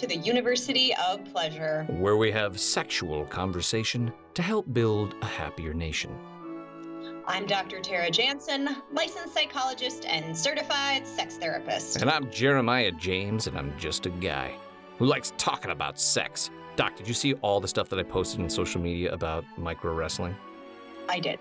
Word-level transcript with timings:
To 0.00 0.06
the 0.06 0.16
University 0.16 0.94
of 0.94 1.22
Pleasure. 1.30 1.84
Where 1.90 2.16
we 2.16 2.32
have 2.32 2.58
sexual 2.58 3.26
conversation 3.26 4.10
to 4.32 4.40
help 4.40 4.72
build 4.72 5.14
a 5.20 5.26
happier 5.26 5.74
nation. 5.74 6.18
I'm 7.26 7.44
Dr. 7.44 7.80
Tara 7.80 8.10
Jansen, 8.10 8.76
licensed 8.92 9.34
psychologist 9.34 10.06
and 10.06 10.34
certified 10.34 11.06
sex 11.06 11.36
therapist. 11.36 12.00
And 12.00 12.08
I'm 12.08 12.30
Jeremiah 12.30 12.92
James, 12.92 13.46
and 13.46 13.58
I'm 13.58 13.78
just 13.78 14.06
a 14.06 14.08
guy 14.08 14.56
who 14.96 15.04
likes 15.04 15.34
talking 15.36 15.70
about 15.70 16.00
sex. 16.00 16.48
Doc, 16.76 16.96
did 16.96 17.06
you 17.06 17.12
see 17.12 17.34
all 17.34 17.60
the 17.60 17.68
stuff 17.68 17.90
that 17.90 17.98
I 17.98 18.02
posted 18.02 18.40
on 18.40 18.48
social 18.48 18.80
media 18.80 19.12
about 19.12 19.44
micro 19.58 19.92
wrestling? 19.92 20.34
I 21.10 21.20
did. 21.20 21.40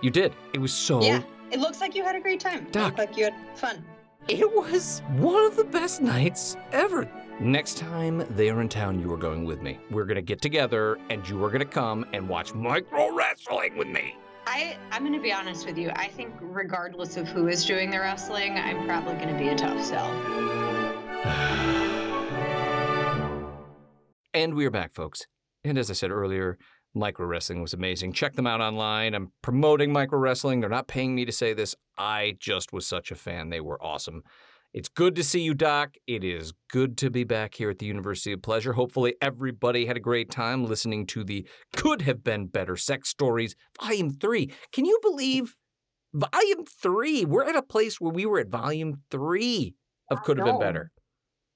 You 0.00 0.08
did. 0.08 0.32
It 0.54 0.60
was 0.60 0.72
so. 0.72 1.02
Yeah, 1.02 1.20
it 1.50 1.60
looks 1.60 1.82
like 1.82 1.94
you 1.94 2.04
had 2.04 2.16
a 2.16 2.20
great 2.20 2.40
time. 2.40 2.68
It 2.68 2.72
Doc. 2.72 2.84
looked 2.84 3.10
like 3.10 3.18
you 3.18 3.24
had 3.24 3.34
fun. 3.54 3.84
It 4.28 4.50
was 4.50 5.02
one 5.16 5.44
of 5.44 5.56
the 5.56 5.64
best 5.64 6.00
nights 6.00 6.56
ever. 6.72 7.06
Next 7.40 7.78
time 7.78 8.26
they 8.30 8.50
are 8.50 8.60
in 8.60 8.68
town, 8.68 8.98
you 8.98 9.12
are 9.12 9.16
going 9.16 9.44
with 9.44 9.62
me. 9.62 9.78
We're 9.90 10.06
gonna 10.06 10.20
get 10.20 10.40
together, 10.40 10.98
and 11.08 11.28
you 11.28 11.42
are 11.44 11.50
gonna 11.50 11.64
come 11.64 12.04
and 12.12 12.28
watch 12.28 12.52
micro 12.52 13.14
wrestling 13.14 13.76
with 13.76 13.86
me. 13.86 14.16
I, 14.44 14.76
I'm 14.90 15.02
going 15.02 15.12
to 15.12 15.20
be 15.20 15.30
honest 15.30 15.66
with 15.66 15.76
you. 15.76 15.90
I 15.94 16.08
think, 16.08 16.32
regardless 16.40 17.18
of 17.18 17.28
who 17.28 17.48
is 17.48 17.66
doing 17.66 17.90
the 17.90 18.00
wrestling, 18.00 18.56
I'm 18.56 18.86
probably 18.86 19.12
going 19.16 19.28
to 19.28 19.38
be 19.38 19.48
a 19.48 19.54
tough 19.54 19.84
sell. 19.84 20.08
And 24.34 24.54
we 24.54 24.66
are 24.66 24.70
back, 24.70 24.94
folks. 24.94 25.26
And 25.64 25.76
as 25.76 25.90
I 25.90 25.94
said 25.94 26.10
earlier, 26.10 26.58
micro 26.94 27.26
wrestling 27.26 27.60
was 27.60 27.72
amazing. 27.72 28.12
Check 28.12 28.34
them 28.34 28.46
out 28.46 28.60
online. 28.60 29.14
I'm 29.14 29.32
promoting 29.42 29.92
micro 29.92 30.18
wrestling. 30.18 30.60
They're 30.60 30.70
not 30.70 30.86
paying 30.86 31.14
me 31.14 31.24
to 31.24 31.32
say 31.32 31.54
this. 31.54 31.74
I 31.96 32.36
just 32.38 32.72
was 32.72 32.86
such 32.86 33.10
a 33.10 33.16
fan. 33.16 33.50
They 33.50 33.60
were 33.60 33.82
awesome. 33.82 34.22
It's 34.74 34.88
good 34.88 35.16
to 35.16 35.24
see 35.24 35.40
you, 35.40 35.54
Doc. 35.54 35.94
It 36.06 36.22
is 36.22 36.52
good 36.70 36.98
to 36.98 37.10
be 37.10 37.24
back 37.24 37.54
here 37.54 37.70
at 37.70 37.78
the 37.78 37.86
University 37.86 38.32
of 38.32 38.42
Pleasure. 38.42 38.74
Hopefully, 38.74 39.14
everybody 39.22 39.86
had 39.86 39.96
a 39.96 40.00
great 40.00 40.30
time 40.30 40.66
listening 40.66 41.06
to 41.06 41.24
the 41.24 41.46
Could 41.74 42.02
Have 42.02 42.22
Been 42.22 42.46
Better 42.46 42.76
Sex 42.76 43.08
Stories, 43.08 43.56
Volume 43.80 44.10
3. 44.10 44.52
Can 44.72 44.84
you 44.84 44.98
believe 45.00 45.56
Volume 46.12 46.64
3? 46.82 47.24
We're 47.24 47.48
at 47.48 47.56
a 47.56 47.62
place 47.62 47.98
where 47.98 48.12
we 48.12 48.26
were 48.26 48.40
at 48.40 48.50
Volume 48.50 49.00
3 49.10 49.74
of 50.10 50.22
Could 50.22 50.36
Have 50.38 50.46
Been. 50.46 50.58
Better. 50.58 50.92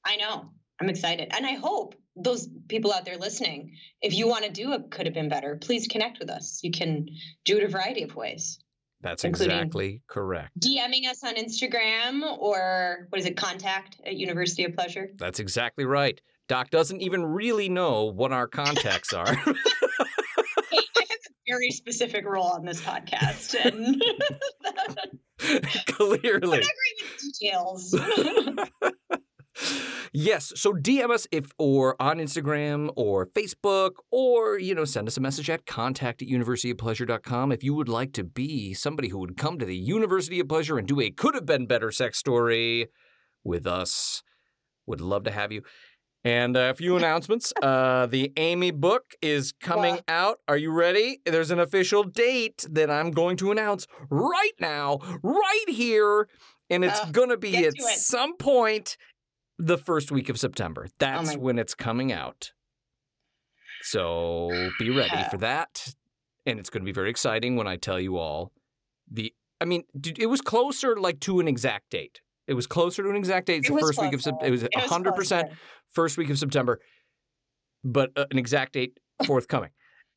I 0.06 0.16
know. 0.16 0.50
I'm 0.80 0.88
excited. 0.88 1.28
And 1.36 1.44
I 1.44 1.52
hope 1.52 1.94
those 2.16 2.48
people 2.68 2.92
out 2.92 3.04
there 3.04 3.18
listening, 3.18 3.76
if 4.00 4.14
you 4.14 4.26
want 4.26 4.44
to 4.44 4.50
do 4.50 4.72
a 4.72 4.82
could 4.82 5.06
have 5.06 5.14
been 5.14 5.28
better, 5.28 5.56
please 5.56 5.86
connect 5.86 6.18
with 6.18 6.30
us. 6.30 6.60
You 6.62 6.70
can 6.70 7.06
do 7.44 7.58
it 7.58 7.64
a 7.64 7.68
variety 7.68 8.02
of 8.02 8.16
ways. 8.16 8.58
That's 9.02 9.24
exactly 9.24 10.02
correct. 10.06 10.58
DMing 10.60 11.08
us 11.10 11.24
on 11.24 11.34
Instagram 11.34 12.22
or 12.38 13.06
what 13.10 13.18
is 13.18 13.26
it, 13.26 13.36
contact 13.36 14.00
at 14.06 14.14
University 14.14 14.64
of 14.64 14.74
Pleasure? 14.74 15.10
That's 15.18 15.40
exactly 15.40 15.84
right. 15.84 16.20
Doc 16.48 16.70
doesn't 16.70 17.00
even 17.00 17.24
really 17.24 17.68
know 17.68 18.04
what 18.04 18.32
our 18.32 18.46
contacts 18.46 19.12
are. 19.12 19.26
Hey, 20.70 20.78
I 20.96 21.04
have 21.10 21.18
a 21.18 21.32
very 21.46 21.70
specific 21.70 22.24
role 22.24 22.46
on 22.46 22.64
this 22.64 22.80
podcast, 22.80 23.54
and 23.62 24.02
Clearly. 25.86 26.40
not 26.40 26.62
great 26.62 26.98
with 27.02 27.20
details. 27.20 27.94
Yes. 30.12 30.52
So 30.56 30.72
DM 30.72 31.10
us 31.10 31.26
if 31.30 31.46
or 31.58 32.00
on 32.00 32.18
Instagram 32.18 32.90
or 32.96 33.26
Facebook 33.26 33.92
or, 34.10 34.58
you 34.58 34.74
know, 34.74 34.84
send 34.84 35.08
us 35.08 35.16
a 35.16 35.20
message 35.20 35.50
at 35.50 35.66
contact 35.66 36.22
at 36.22 36.28
universityofpleasure.com 36.28 37.52
if 37.52 37.62
you 37.62 37.74
would 37.74 37.88
like 37.88 38.12
to 38.14 38.24
be 38.24 38.74
somebody 38.74 39.08
who 39.08 39.18
would 39.18 39.36
come 39.36 39.58
to 39.58 39.64
the 39.66 39.76
University 39.76 40.40
of 40.40 40.48
Pleasure 40.48 40.78
and 40.78 40.86
do 40.88 41.00
a 41.00 41.10
could 41.10 41.34
have 41.34 41.46
been 41.46 41.66
better 41.66 41.90
sex 41.90 42.18
story 42.18 42.88
with 43.44 43.66
us. 43.66 44.22
Would 44.86 45.00
love 45.00 45.24
to 45.24 45.30
have 45.30 45.52
you. 45.52 45.62
And 46.24 46.56
a 46.56 46.72
few 46.74 46.96
announcements. 46.96 47.52
Uh, 47.62 48.06
the 48.06 48.32
Amy 48.36 48.70
book 48.70 49.14
is 49.22 49.52
coming 49.60 49.94
Wow. 49.94 50.02
out. 50.08 50.38
Are 50.48 50.56
you 50.56 50.70
ready? 50.72 51.18
There's 51.24 51.50
an 51.50 51.58
official 51.60 52.02
date 52.04 52.64
that 52.70 52.90
I'm 52.90 53.10
going 53.12 53.36
to 53.38 53.50
announce 53.52 53.86
right 54.10 54.52
now, 54.60 54.98
right 55.22 55.64
here. 55.68 56.28
And 56.70 56.84
it's 56.84 56.98
Uh, 57.00 57.10
going 57.12 57.28
to 57.30 57.36
be 57.36 57.56
at 57.66 57.74
to 57.74 57.82
some 57.96 58.36
point 58.36 58.96
the 59.64 59.78
first 59.78 60.10
week 60.10 60.28
of 60.28 60.38
September. 60.38 60.88
That's 60.98 61.34
my- 61.34 61.36
when 61.36 61.58
it's 61.58 61.74
coming 61.74 62.12
out. 62.12 62.52
So 63.82 64.50
be 64.78 64.90
ready 64.90 65.24
for 65.30 65.38
that. 65.38 65.94
And 66.46 66.58
it's 66.58 66.70
going 66.70 66.82
to 66.82 66.84
be 66.84 66.92
very 66.92 67.10
exciting 67.10 67.56
when 67.56 67.66
I 67.66 67.76
tell 67.76 68.00
you 68.00 68.16
all 68.18 68.52
the. 69.10 69.32
I 69.60 69.64
mean, 69.64 69.84
it 70.18 70.26
was 70.26 70.40
closer 70.40 70.96
like 70.96 71.20
to 71.20 71.38
an 71.38 71.46
exact 71.46 71.90
date. 71.90 72.20
It 72.48 72.54
was 72.54 72.66
closer 72.66 73.04
to 73.04 73.10
an 73.10 73.14
exact 73.16 73.46
date. 73.46 73.58
It's 73.58 73.70
It 73.70 73.74
the 73.74 73.80
first 73.80 74.00
week 74.00 74.12
of. 74.12 74.20
September. 74.22 74.46
It 74.46 74.50
was 74.50 74.64
100% 74.64 75.04
closer. 75.14 75.48
first 75.90 76.18
week 76.18 76.30
of 76.30 76.38
September, 76.38 76.80
but 77.84 78.10
uh, 78.16 78.26
an 78.32 78.38
exact 78.38 78.72
date 78.72 78.98
forthcoming. 79.24 79.70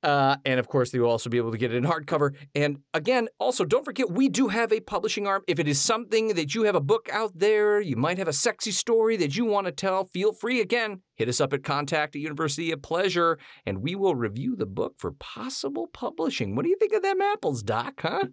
Uh, 0.06 0.38
and 0.46 0.60
of 0.60 0.68
course, 0.68 0.92
they 0.92 1.00
will 1.00 1.10
also 1.10 1.32
be 1.32 1.38
able 1.38 1.52
to 1.52 1.58
get 1.58 1.74
it 1.74 1.78
in 1.78 1.84
hardcover. 1.84 2.36
And 2.54 2.78
again, 2.94 3.28
also 3.40 3.66
don't 3.66 3.84
forget, 3.84 4.12
we 4.12 4.30
do 4.30 4.50
have 4.50 4.72
a 4.72 4.80
publishing 4.80 5.26
arm. 5.26 5.42
If 5.48 5.58
it 5.58 5.68
is 5.68 5.82
something 5.82 6.28
that 6.36 6.54
you 6.54 6.64
have 6.64 6.76
a 6.76 6.80
book 6.80 7.10
out 7.12 7.32
there, 7.34 7.82
you 7.82 7.96
might 7.96 8.20
have 8.20 8.28
a 8.28 8.34
sexy 8.34 8.70
story 8.70 9.18
that 9.18 9.36
you 9.36 9.46
want 9.46 9.66
to 9.66 9.72
tell, 9.72 10.04
feel 10.04 10.32
free 10.32 10.62
again, 10.62 11.02
hit 11.16 11.28
us 11.28 11.42
up 11.42 11.54
at 11.54 11.64
contact 11.64 12.16
at 12.16 12.22
University 12.22 12.72
of 12.72 12.84
Pleasure, 12.84 13.40
and 13.66 13.80
we 13.82 13.96
will 13.96 14.14
review 14.14 14.56
the 14.56 14.68
book 14.68 14.94
for 15.00 15.12
possible 15.14 15.88
publishing. 15.88 16.56
What 16.56 16.64
do 16.66 16.70
you 16.70 16.78
think 16.78 16.94
of 16.94 17.02
them 17.02 17.20
apples, 17.20 17.64
Doc? 17.64 18.00
Huh? 18.02 18.26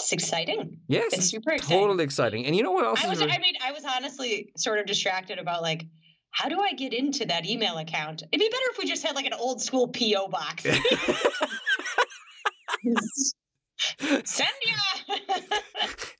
It's 0.00 0.10
exciting. 0.12 0.80
Yes, 0.88 1.12
It's 1.12 1.26
super 1.30 1.52
exciting. 1.52 1.78
totally 1.78 2.02
exciting. 2.02 2.44
And 2.46 2.56
you 2.56 2.64
know 2.64 2.72
what 2.72 2.84
else 2.84 3.04
I 3.04 3.08
was, 3.08 3.20
really- 3.20 3.30
I 3.30 3.38
mean, 3.38 3.54
I 3.64 3.70
was 3.70 3.84
honestly 3.84 4.50
sort 4.56 4.80
of 4.80 4.86
distracted 4.86 5.38
about 5.38 5.62
like, 5.62 5.86
how 6.32 6.48
do 6.48 6.60
I 6.60 6.72
get 6.72 6.92
into 6.92 7.24
that 7.26 7.46
email 7.46 7.78
account? 7.78 8.22
It'd 8.32 8.40
be 8.40 8.48
better 8.48 8.64
if 8.72 8.78
we 8.78 8.86
just 8.86 9.04
had 9.04 9.14
like 9.14 9.26
an 9.26 9.34
old 9.34 9.62
school 9.62 9.88
PO 9.88 10.28
box. 10.28 10.64
send 14.24 14.50
your 14.64 14.76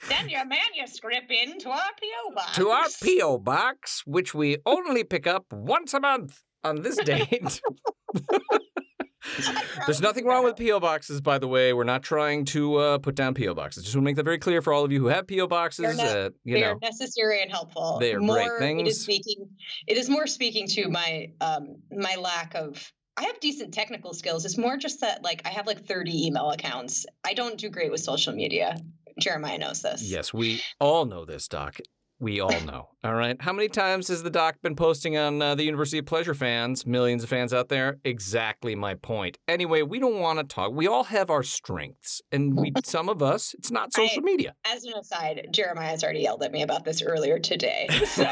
send 0.03 0.31
your 0.31 0.45
manuscript 0.45 1.31
in 1.31 1.59
to 1.61 1.71
our 1.71 1.79
PO 1.79 2.35
box. 2.35 2.57
to 2.57 2.69
our 2.69 2.87
P.O. 3.03 3.39
box, 3.39 4.03
which 4.07 4.35
we 4.35 4.59
only 4.67 5.05
pick 5.05 5.27
up 5.27 5.47
once 5.53 5.95
a 5.95 6.01
month 6.01 6.43
on 6.65 6.83
this 6.83 6.97
date. 6.97 7.61
There's 9.87 10.01
nothing 10.01 10.25
wrong 10.27 10.45
with 10.45 10.57
P.O. 10.57 10.81
boxes, 10.81 11.21
by 11.21 11.39
the 11.39 11.49
way. 11.49 11.73
We're 11.73 11.85
not 11.85 12.03
trying 12.03 12.45
to 12.47 12.77
uh, 12.77 12.99
put 12.99 13.15
down 13.15 13.35
P.O. 13.35 13.55
boxes. 13.55 13.85
Just 13.85 13.95
want 13.97 14.03
to 14.03 14.07
make 14.07 14.17
that 14.17 14.25
very 14.25 14.39
clear 14.39 14.63
for 14.63 14.73
all 14.73 14.85
of 14.85 14.93
you 14.93 15.01
who 15.01 15.07
have 15.07 15.27
P.O. 15.27 15.47
boxes. 15.47 15.97
Not- 15.97 16.07
uh, 16.07 16.31
you 16.45 16.55
they 16.57 16.65
are 16.65 16.75
know, 16.75 16.79
necessary 16.83 17.43
and 17.43 17.51
helpful. 17.51 17.99
They 18.01 18.13
are 18.15 18.19
great 18.19 18.27
more, 18.27 18.57
It 18.57 18.59
things. 18.59 18.89
is 18.89 19.01
speaking. 19.03 19.49
It 19.87 19.97
is 19.97 20.09
more 20.09 20.27
speaking 20.27 20.67
to 20.69 20.89
my 20.89 21.31
um 21.41 21.77
my 21.91 22.17
lack 22.17 22.55
of. 22.55 22.93
I 23.17 23.25
have 23.25 23.39
decent 23.41 23.75
technical 23.75 24.15
skills. 24.15 24.45
It's 24.47 24.57
more 24.57 24.77
just 24.79 25.03
that 25.03 25.23
like 25.23 25.43
I 25.45 25.51
have 25.51 25.67
like 25.67 25.87
30 25.87 26.27
email 26.27 26.51
accounts. 26.51 27.05
I 27.25 27.35
don't 27.35 27.59
do 27.59 27.69
great 27.69 27.91
with 27.91 28.01
social 28.01 28.33
media. 28.35 28.77
Jeremiah 29.21 29.59
knows 29.59 29.83
this. 29.83 30.03
yes, 30.03 30.33
we 30.33 30.63
all 30.81 31.05
know 31.05 31.27
this, 31.27 31.47
Doc. 31.47 31.79
We 32.23 32.39
all 32.39 32.61
know. 32.61 32.89
All 33.03 33.15
right. 33.15 33.37
How 33.43 33.53
many 33.53 33.69
times 33.69 34.07
has 34.07 34.23
the 34.23 34.31
doc 34.31 34.55
been 34.63 34.77
posting 34.77 35.19
on 35.19 35.43
uh, 35.43 35.57
the 35.57 35.65
University 35.65 35.99
of 35.99 36.07
Pleasure 36.07 36.35
fans? 36.35 36.87
Millions 36.87 37.25
of 37.25 37.29
fans 37.29 37.53
out 37.53 37.69
there. 37.69 37.99
Exactly 38.05 38.77
my 38.77 38.95
point. 38.95 39.39
Anyway, 39.49 39.83
we 39.83 39.99
don't 39.99 40.21
want 40.21 40.39
to 40.39 40.45
talk. 40.45 40.71
We 40.71 40.87
all 40.87 41.03
have 41.03 41.31
our 41.31 41.43
strengths, 41.43 42.23
and 42.31 42.57
we 42.57 42.73
some 42.85 43.09
of 43.09 43.25
us, 43.25 43.57
it's 43.59 43.73
not 43.73 43.89
I- 43.97 44.07
social 44.07 44.23
media. 44.23 44.55
As 44.65 44.85
an 44.85 44.93
aside, 44.93 45.49
Jeremiah's 45.51 46.05
already 46.05 46.21
yelled 46.21 46.45
at 46.45 46.53
me 46.53 46.63
about 46.63 46.85
this 46.85 47.03
earlier 47.03 47.41
today. 47.41 47.89
So 48.07 48.23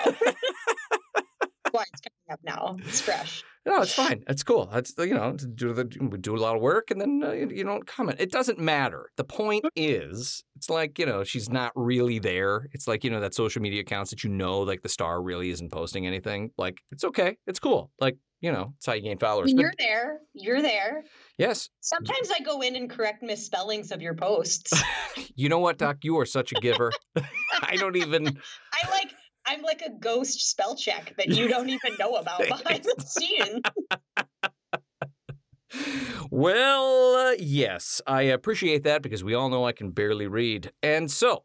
why 1.73 1.85
it's 1.93 2.01
coming 2.01 2.31
up 2.31 2.41
now. 2.45 2.77
It's 2.87 3.01
fresh. 3.01 3.43
No, 3.67 3.83
it's 3.83 3.93
fine. 3.93 4.25
It's 4.27 4.43
cool. 4.43 4.71
That's 4.73 4.95
you 4.99 5.15
know, 5.15 5.37
do 5.55 5.75
the 5.75 5.87
we 6.01 6.19
do 6.19 6.35
a 6.35 6.39
lot 6.39 6.57
of 6.57 6.63
work 6.63 6.91
and 6.91 7.01
then 7.01 7.23
uh, 7.23 7.33
you 7.33 7.63
don't 7.63 7.87
comment. 7.87 8.19
It 8.19 8.33
doesn't 8.33 8.59
matter. 8.59 9.11
The 9.17 9.25
point 9.25 9.67
is, 9.77 10.43
it's 10.57 10.71
like 10.71 10.99
you 10.99 11.05
know, 11.05 11.25
she's 11.25 11.51
not 11.51 11.73
really 11.75 12.19
there. 12.19 12.69
It's 12.73 12.89
like 12.89 13.05
you 13.05 13.11
know 13.11 13.21
that 13.21 13.35
social 13.35 13.61
media 13.61 13.83
accounts 13.83 14.11
that 14.11 14.25
you 14.25 14.31
know, 14.31 14.61
like 14.61 14.83
the 14.83 14.89
star 14.89 15.23
really 15.23 15.51
isn't 15.51 15.71
posting 15.71 16.07
anything. 16.07 16.53
Like 16.57 16.79
it's 16.91 17.05
okay. 17.05 17.37
It's 17.47 17.59
cool. 17.59 17.91
Like 18.01 18.17
you 18.41 18.51
know, 18.51 18.73
it's 18.79 18.87
how 18.87 18.95
you 18.95 19.03
gain 19.03 19.19
followers. 19.19 19.53
You're 19.53 19.75
there. 19.79 20.21
You're 20.33 20.63
there. 20.63 21.05
Yes. 21.37 21.69
Sometimes 21.81 22.31
I 22.31 22.43
go 22.43 22.63
in 22.63 22.75
and 22.75 22.89
correct 22.89 23.23
misspellings 23.23 23.93
of 23.93 24.01
your 24.01 24.15
posts. 24.15 24.73
you 25.35 25.51
know 25.51 25.59
what, 25.59 25.77
Doc? 25.77 25.99
You 26.03 26.19
are 26.19 26.27
such 26.27 26.53
a 26.53 26.61
giver. 26.61 26.91
I 27.63 27.77
don't 27.77 27.97
even. 27.97 28.27
I 28.73 28.91
like 28.91 29.13
I'm 29.51 29.63
like 29.63 29.83
a 29.83 29.91
ghost 29.91 30.49
spell 30.49 30.77
check 30.77 31.15
that 31.19 31.27
you 31.29 31.49
don't 31.49 31.69
even 31.69 31.95
know 31.99 32.15
about 32.15 32.39
behind 32.49 32.85
the 32.85 33.05
scenes. 33.05 33.63
well, 36.31 37.17
uh, 37.17 37.35
yes, 37.37 38.01
I 38.07 38.23
appreciate 38.23 38.85
that 38.85 39.03
because 39.03 39.25
we 39.25 39.35
all 39.35 39.49
know 39.49 39.67
I 39.67 39.73
can 39.73 39.91
barely 39.91 40.29
read. 40.29 40.71
And 40.85 41.11
so, 41.11 41.43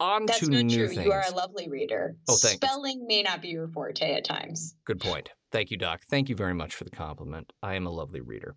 on 0.00 0.24
That's 0.24 0.40
to 0.40 0.50
not 0.50 0.64
new 0.64 0.86
true. 0.86 0.88
things. 0.88 1.04
You 1.04 1.12
are 1.12 1.24
a 1.28 1.34
lovely 1.34 1.68
reader. 1.68 2.16
Oh, 2.26 2.36
thank 2.36 2.62
you. 2.62 2.68
Spelling 2.68 3.06
may 3.06 3.22
not 3.22 3.42
be 3.42 3.48
your 3.48 3.68
forte 3.68 4.14
at 4.14 4.24
times. 4.24 4.74
Good 4.86 5.00
point. 5.00 5.28
Thank 5.52 5.70
you, 5.70 5.76
Doc. 5.76 6.04
Thank 6.08 6.30
you 6.30 6.36
very 6.36 6.54
much 6.54 6.74
for 6.74 6.84
the 6.84 6.90
compliment. 6.90 7.52
I 7.62 7.74
am 7.74 7.86
a 7.86 7.90
lovely 7.90 8.22
reader. 8.22 8.56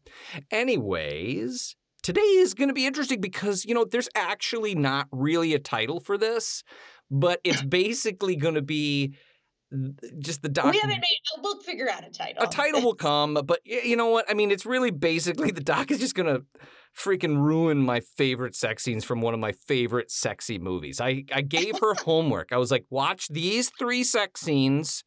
Anyways, 0.51 1.75
today 2.01 2.21
is 2.21 2.53
going 2.53 2.69
to 2.69 2.73
be 2.73 2.85
interesting 2.85 3.19
because, 3.19 3.65
you 3.65 3.73
know, 3.73 3.83
there's 3.83 4.09
actually 4.15 4.73
not 4.73 5.07
really 5.11 5.53
a 5.53 5.59
title 5.59 5.99
for 5.99 6.17
this, 6.17 6.63
but 7.11 7.41
it's 7.43 7.61
basically 7.61 8.35
going 8.35 8.55
to 8.55 8.61
be 8.61 9.15
just 10.19 10.41
the 10.41 10.49
doc. 10.49 10.73
We 10.73 10.79
haven't 10.79 10.97
made. 10.97 11.41
We'll 11.43 11.59
figure 11.59 11.89
out 11.89 12.05
a 12.05 12.09
title. 12.09 12.43
a 12.43 12.47
title 12.47 12.81
will 12.81 12.95
come, 12.95 13.35
but 13.45 13.59
you 13.63 13.95
know 13.95 14.07
what? 14.07 14.29
I 14.29 14.33
mean, 14.33 14.51
it's 14.51 14.65
really 14.65 14.91
basically 14.91 15.51
the 15.51 15.61
doc 15.61 15.91
is 15.91 15.99
just 15.99 16.15
going 16.15 16.33
to 16.33 16.43
freaking 16.97 17.37
ruin 17.37 17.77
my 17.77 17.99
favorite 17.99 18.55
sex 18.55 18.83
scenes 18.83 19.05
from 19.05 19.21
one 19.21 19.33
of 19.33 19.39
my 19.39 19.51
favorite 19.51 20.09
sexy 20.09 20.57
movies. 20.57 20.99
I, 20.99 21.23
I 21.31 21.41
gave 21.41 21.79
her 21.79 21.93
homework. 22.05 22.51
I 22.51 22.57
was 22.57 22.71
like, 22.71 22.85
watch 22.89 23.27
these 23.27 23.69
three 23.77 24.03
sex 24.03 24.41
scenes, 24.41 25.03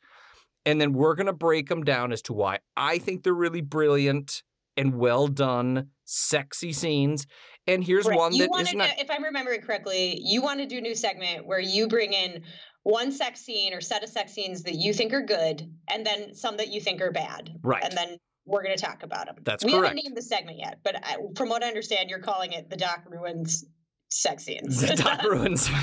and 0.65 0.81
then 0.81 0.93
we're 0.93 1.17
going 1.17 1.27
to 1.27 1.33
break 1.33 1.69
them 1.69 1.83
down 1.83 2.13
as 2.13 2.23
to 2.23 2.33
why 2.33 2.61
I 2.77 2.99
think 2.99 3.25
they're 3.25 3.35
really 3.35 3.63
brilliant 3.63 4.43
and 4.77 4.95
well 4.95 5.27
done, 5.27 5.89
sexy 6.05 6.73
scenes. 6.73 7.27
And 7.67 7.85
here's 7.85 8.07
Right. 8.07 8.19
one 8.19 8.35
you 8.35 8.49
that 8.53 8.63
is 8.63 8.75
not. 8.75 8.91
to, 8.91 9.01
if 9.01 9.11
I'm 9.11 9.23
remembering 9.23 9.61
correctly, 9.61 10.19
you 10.23 10.43
want 10.43 10.61
to 10.61 10.67
do 10.67 10.79
a 10.79 10.81
new 10.81 10.95
segment 10.95 11.47
where 11.47 11.61
you 11.61 11.87
bring 11.89 12.13
in 12.13 12.43
one 12.83 13.13
sex 13.13 13.41
scene 13.41 13.73
or 13.73 13.81
set 13.81 14.03
of 14.03 14.11
sex 14.11 14.33
scenes 14.33 14.65
that 14.65 14.75
you 14.75 14.93
think 14.93 15.13
are 15.13 15.23
good, 15.23 15.71
and 15.89 16.05
then 16.05 16.35
some 16.35 16.57
that 16.57 16.69
you 16.69 16.81
think 16.81 17.01
are 17.01 17.13
bad, 17.13 17.51
Right. 17.63 17.83
and 17.85 17.97
then 17.97 18.17
we're 18.45 18.65
going 18.65 18.77
to 18.77 18.85
talk 18.85 19.05
about 19.05 19.27
them. 19.27 19.37
That's 19.45 19.65
we 19.65 19.71
correct. 19.71 19.87
haven't 19.91 20.03
named 20.05 20.17
the 20.17 20.23
segment 20.23 20.59
yet, 20.59 20.81
but 20.83 20.97
I, 21.05 21.17
from 21.37 21.49
what 21.49 21.63
I 21.63 21.69
understand, 21.69 22.11
you're 22.11 22.19
calling 22.19 22.53
it 22.53 22.69
the 22.69 22.77
Doc 22.77 23.05
Ruins 23.09 23.65
sex 24.11 24.43
scenes, 24.45 24.81
The 24.81 24.97
doc 24.97 25.23
ruins. 25.31 25.71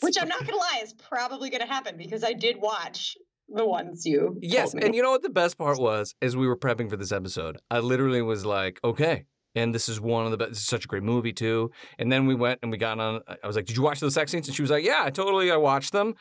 which 0.00 0.16
I'm 0.20 0.28
not 0.28 0.40
going 0.40 0.50
to 0.52 0.56
lie 0.56 0.80
is 0.82 0.92
probably 0.94 1.50
going 1.50 1.60
to 1.62 1.66
happen 1.66 1.96
because 1.96 2.24
I 2.24 2.32
did 2.34 2.56
watch 2.60 3.16
the 3.48 3.66
ones 3.66 4.04
you. 4.04 4.38
Yes, 4.42 4.74
and 4.74 4.94
you 4.94 5.02
know 5.02 5.10
what 5.10 5.22
the 5.22 5.30
best 5.30 5.56
part 5.58 5.78
was? 5.78 6.14
As 6.20 6.36
we 6.36 6.46
were 6.46 6.56
prepping 6.56 6.90
for 6.90 6.96
this 6.96 7.12
episode, 7.12 7.58
I 7.70 7.78
literally 7.80 8.22
was 8.22 8.44
like, 8.44 8.80
okay. 8.84 9.24
And 9.54 9.74
this 9.74 9.88
is 9.88 10.00
one 10.00 10.24
of 10.24 10.30
the 10.32 10.36
best. 10.36 10.50
This 10.50 10.58
is 10.58 10.66
such 10.66 10.84
a 10.84 10.88
great 10.88 11.02
movie 11.04 11.32
too. 11.32 11.70
And 11.98 12.10
then 12.10 12.26
we 12.26 12.34
went 12.34 12.58
and 12.62 12.70
we 12.72 12.78
got 12.78 12.98
on. 12.98 13.20
I 13.42 13.46
was 13.46 13.56
like, 13.56 13.66
"Did 13.66 13.76
you 13.76 13.82
watch 13.82 14.00
those 14.00 14.14
sex 14.14 14.32
scenes?" 14.32 14.48
And 14.48 14.54
she 14.56 14.62
was 14.62 14.70
like, 14.70 14.84
"Yeah, 14.84 15.02
I 15.04 15.10
totally. 15.10 15.50
I 15.52 15.56
watched 15.56 15.92
them." 15.92 16.14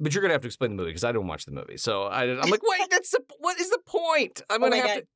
But 0.00 0.14
you're 0.14 0.22
gonna 0.22 0.34
have 0.34 0.42
to 0.42 0.46
explain 0.48 0.70
the 0.70 0.76
movie 0.76 0.90
because 0.90 1.04
I 1.04 1.12
don't 1.12 1.26
watch 1.26 1.44
the 1.44 1.50
movie. 1.52 1.76
So 1.76 2.04
I, 2.04 2.22
I'm 2.24 2.50
like, 2.50 2.62
"Wait, 2.62 2.80
that's 2.90 3.10
the 3.10 3.20
what 3.38 3.60
is 3.60 3.68
the 3.70 3.80
point?" 3.86 4.40
I'm 4.48 4.62
Oh 4.62 4.66
gonna 4.66 4.70
my 4.82 4.86
have 4.88 4.96
God. 4.96 5.00
to. 5.00 5.06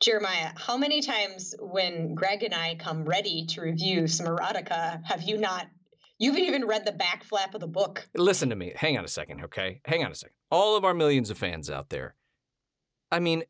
Jeremiah, 0.00 0.52
how 0.56 0.76
many 0.76 1.00
times 1.00 1.54
when 1.58 2.14
Greg 2.14 2.44
and 2.44 2.54
I 2.54 2.76
come 2.76 3.04
ready 3.04 3.46
to 3.46 3.62
review 3.62 4.06
some 4.06 4.26
erotica 4.26 5.04
have 5.04 5.22
you 5.22 5.38
not? 5.38 5.66
You 6.20 6.30
haven't 6.30 6.46
even 6.46 6.66
read 6.66 6.84
the 6.84 6.92
back 6.92 7.24
flap 7.24 7.54
of 7.54 7.60
the 7.60 7.66
book. 7.68 8.08
Listen 8.14 8.50
to 8.50 8.56
me. 8.56 8.72
Hang 8.76 8.98
on 8.98 9.04
a 9.04 9.08
second, 9.08 9.44
okay? 9.44 9.80
Hang 9.84 10.04
on 10.04 10.10
a 10.12 10.14
second. 10.14 10.34
All 10.50 10.76
of 10.76 10.84
our 10.84 10.94
millions 10.94 11.30
of 11.30 11.38
fans 11.38 11.70
out 11.70 11.88
there. 11.90 12.14
I 13.10 13.20
mean, 13.20 13.44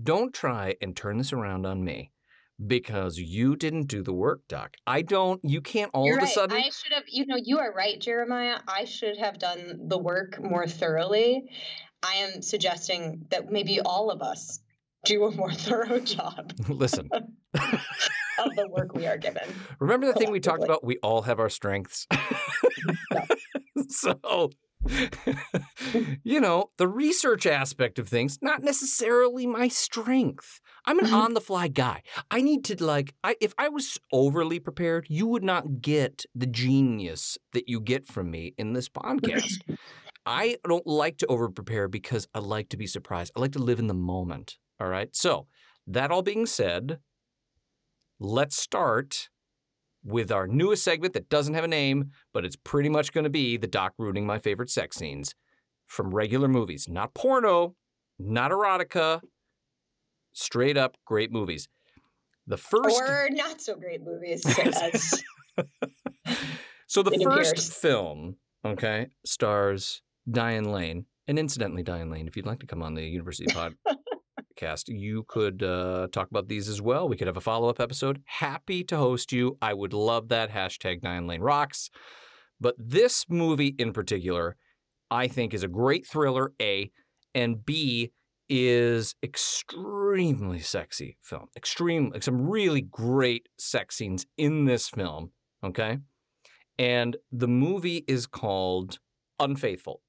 don't 0.00 0.34
try 0.34 0.76
and 0.80 0.96
turn 0.96 1.18
this 1.18 1.32
around 1.32 1.66
on 1.66 1.84
me 1.84 2.12
because 2.66 3.18
you 3.18 3.56
didn't 3.56 3.86
do 3.86 4.02
the 4.02 4.12
work, 4.12 4.40
Doc. 4.48 4.74
I 4.86 5.02
don't. 5.02 5.40
You 5.44 5.60
can't 5.60 5.90
all 5.94 6.06
You're 6.06 6.18
of 6.18 6.24
a 6.24 6.26
sudden. 6.26 6.56
I 6.56 6.70
should 6.70 6.92
have. 6.92 7.04
You 7.08 7.26
know, 7.26 7.36
you 7.42 7.58
are 7.58 7.72
right, 7.72 8.00
Jeremiah. 8.00 8.58
I 8.66 8.84
should 8.84 9.16
have 9.18 9.38
done 9.38 9.88
the 9.88 9.98
work 9.98 10.42
more 10.42 10.66
thoroughly. 10.66 11.48
I 12.02 12.14
am 12.14 12.42
suggesting 12.42 13.26
that 13.30 13.50
maybe 13.50 13.80
all 13.80 14.10
of 14.10 14.22
us 14.22 14.60
do 15.04 15.24
a 15.24 15.30
more 15.30 15.52
thorough 15.54 16.00
job 16.00 16.52
Listen, 16.68 17.08
of 17.12 18.56
the 18.56 18.68
work 18.70 18.94
we 18.94 19.06
are 19.06 19.18
given. 19.18 19.42
remember 19.80 20.06
the 20.06 20.14
thing 20.14 20.30
we 20.30 20.40
talked 20.40 20.64
about? 20.64 20.84
We 20.84 20.98
all 21.02 21.22
have 21.22 21.40
our 21.40 21.48
strengths. 21.48 22.06
so, 23.88 24.50
you 26.24 26.40
know, 26.40 26.70
the 26.78 26.88
research 26.88 27.46
aspect 27.46 27.98
of 27.98 28.08
things, 28.08 28.38
not 28.42 28.62
necessarily 28.62 29.46
my 29.46 29.68
strength. 29.68 30.60
I'm 30.86 30.98
an 30.98 31.06
Mhm. 31.06 31.12
on 31.12 31.34
the 31.34 31.40
fly 31.40 31.68
guy. 31.68 32.02
I 32.30 32.40
need 32.40 32.64
to, 32.66 32.82
like, 32.84 33.14
I, 33.24 33.36
if 33.40 33.52
I 33.58 33.68
was 33.68 33.98
overly 34.12 34.60
prepared, 34.60 35.06
you 35.08 35.26
would 35.26 35.44
not 35.44 35.80
get 35.80 36.24
the 36.34 36.46
genius 36.46 37.38
that 37.52 37.68
you 37.68 37.80
get 37.80 38.06
from 38.06 38.30
me 38.30 38.54
in 38.58 38.72
this 38.72 38.88
podcast. 38.88 39.62
I 40.26 40.56
don't 40.66 40.86
like 40.86 41.18
to 41.18 41.26
over 41.26 41.48
prepare 41.50 41.88
because 41.88 42.28
I 42.34 42.40
like 42.40 42.68
to 42.70 42.76
be 42.76 42.86
surprised. 42.86 43.32
I 43.36 43.40
like 43.40 43.52
to 43.52 43.58
live 43.60 43.78
in 43.78 43.86
the 43.86 43.94
moment. 43.94 44.58
All 44.80 44.88
right. 44.88 45.14
So, 45.14 45.46
that 45.86 46.10
all 46.10 46.22
being 46.22 46.46
said, 46.46 47.00
let's 48.20 48.56
start 48.56 49.28
with 50.08 50.32
our 50.32 50.46
newest 50.46 50.82
segment 50.82 51.14
that 51.14 51.28
doesn't 51.28 51.54
have 51.54 51.64
a 51.64 51.68
name, 51.68 52.10
but 52.32 52.44
it's 52.44 52.56
pretty 52.56 52.88
much 52.88 53.12
going 53.12 53.24
to 53.24 53.30
be 53.30 53.56
the 53.56 53.66
doc 53.66 53.92
ruining 53.98 54.26
my 54.26 54.38
favorite 54.38 54.70
sex 54.70 54.96
scenes 54.96 55.34
from 55.86 56.14
regular 56.14 56.48
movies. 56.48 56.88
Not 56.88 57.14
porno, 57.14 57.74
not 58.18 58.50
erotica, 58.50 59.20
straight 60.32 60.76
up 60.76 60.96
great 61.04 61.30
movies. 61.30 61.68
The 62.46 62.56
first. 62.56 63.00
Or 63.00 63.28
not 63.30 63.60
so 63.60 63.76
great 63.76 64.02
movies. 64.02 64.44
So 66.88 67.02
the 67.02 67.10
first 67.22 67.52
appears. 67.52 67.74
film, 67.74 68.36
okay, 68.64 69.08
stars 69.24 70.00
Diane 70.28 70.64
Lane. 70.64 71.04
And 71.26 71.38
incidentally, 71.38 71.82
Diane 71.82 72.08
Lane, 72.08 72.26
if 72.26 72.34
you'd 72.34 72.46
like 72.46 72.60
to 72.60 72.66
come 72.66 72.82
on 72.82 72.94
the 72.94 73.02
University 73.02 73.52
podcast, 74.58 74.84
you 74.88 75.24
could 75.28 75.62
uh, 75.62 76.08
talk 76.12 76.30
about 76.30 76.48
these 76.48 76.68
as 76.68 76.80
well. 76.80 77.08
We 77.08 77.16
could 77.16 77.26
have 77.26 77.36
a 77.36 77.40
follow 77.40 77.68
up 77.68 77.80
episode. 77.80 78.22
Happy 78.26 78.84
to 78.84 78.96
host 78.96 79.32
you. 79.32 79.56
I 79.62 79.74
would 79.74 79.92
love 79.92 80.28
that. 80.28 80.50
Hashtag 80.50 81.00
Diane 81.00 81.26
Lane 81.26 81.40
rocks. 81.40 81.90
But 82.60 82.74
this 82.78 83.24
movie 83.28 83.74
in 83.78 83.92
particular, 83.92 84.56
I 85.10 85.28
think, 85.28 85.54
is 85.54 85.62
a 85.62 85.68
great 85.68 86.06
thriller, 86.06 86.52
A, 86.60 86.90
and 87.34 87.64
B, 87.64 88.12
is 88.48 89.14
extremely 89.22 90.60
sexy 90.60 91.18
film. 91.22 91.46
Extreme, 91.56 92.10
like 92.10 92.22
some 92.22 92.48
really 92.48 92.80
great 92.80 93.48
sex 93.58 93.96
scenes 93.96 94.26
in 94.36 94.64
this 94.64 94.88
film. 94.88 95.32
Okay. 95.62 95.98
And 96.78 97.16
the 97.30 97.48
movie 97.48 98.04
is 98.08 98.26
called 98.26 98.98
Unfaithful. 99.38 100.02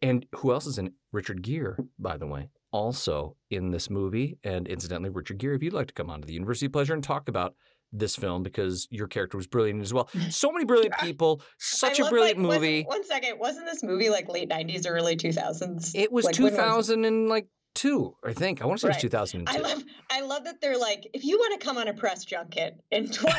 And 0.00 0.26
who 0.36 0.52
else 0.52 0.66
is 0.66 0.78
in 0.78 0.88
it? 0.88 0.92
Richard 1.12 1.42
Gere, 1.42 1.76
by 1.98 2.16
the 2.16 2.26
way, 2.26 2.50
also 2.74 3.36
in 3.50 3.70
this 3.70 3.88
movie. 3.88 4.36
And 4.42 4.66
incidentally, 4.66 5.08
Richard 5.08 5.38
Gere, 5.38 5.54
if 5.54 5.62
you'd 5.62 5.72
like 5.72 5.86
to 5.86 5.94
come 5.94 6.10
on 6.10 6.20
to 6.20 6.26
the 6.26 6.34
University 6.34 6.66
of 6.66 6.72
Pleasure 6.72 6.92
and 6.92 7.04
talk 7.04 7.28
about 7.28 7.54
this 7.92 8.16
film 8.16 8.42
because 8.42 8.88
your 8.90 9.06
character 9.06 9.36
was 9.36 9.46
brilliant 9.46 9.80
as 9.80 9.94
well. 9.94 10.08
So 10.30 10.50
many 10.50 10.64
brilliant 10.64 10.94
people, 10.98 11.40
such 11.58 12.00
I 12.00 12.06
a 12.06 12.10
brilliant 12.10 12.40
like, 12.40 12.60
movie. 12.60 12.82
One 12.82 13.04
second, 13.04 13.38
wasn't 13.38 13.66
this 13.66 13.84
movie 13.84 14.10
like 14.10 14.28
late 14.28 14.50
'90s, 14.50 14.86
early 14.88 15.16
2000s? 15.16 15.92
It 15.94 16.10
was 16.10 16.24
Like, 16.24 16.36
when 16.36 16.50
2000 16.50 17.04
and 17.04 17.28
like 17.28 17.46
two, 17.76 18.16
I 18.24 18.32
think. 18.32 18.60
I 18.60 18.66
want 18.66 18.80
to 18.80 18.82
say 18.82 18.88
Right. 18.88 19.04
it 19.04 19.12
was 19.12 19.30
2002. 19.30 19.52
I 19.56 19.68
love, 19.68 19.84
I 20.10 20.20
love 20.22 20.44
that 20.44 20.60
they're 20.60 20.76
like, 20.76 21.06
if 21.14 21.24
you 21.24 21.38
want 21.38 21.60
to 21.60 21.64
come 21.64 21.78
on 21.78 21.86
a 21.86 21.94
press 21.94 22.24
junket 22.24 22.72
in 22.90 23.08
20, 23.10 23.36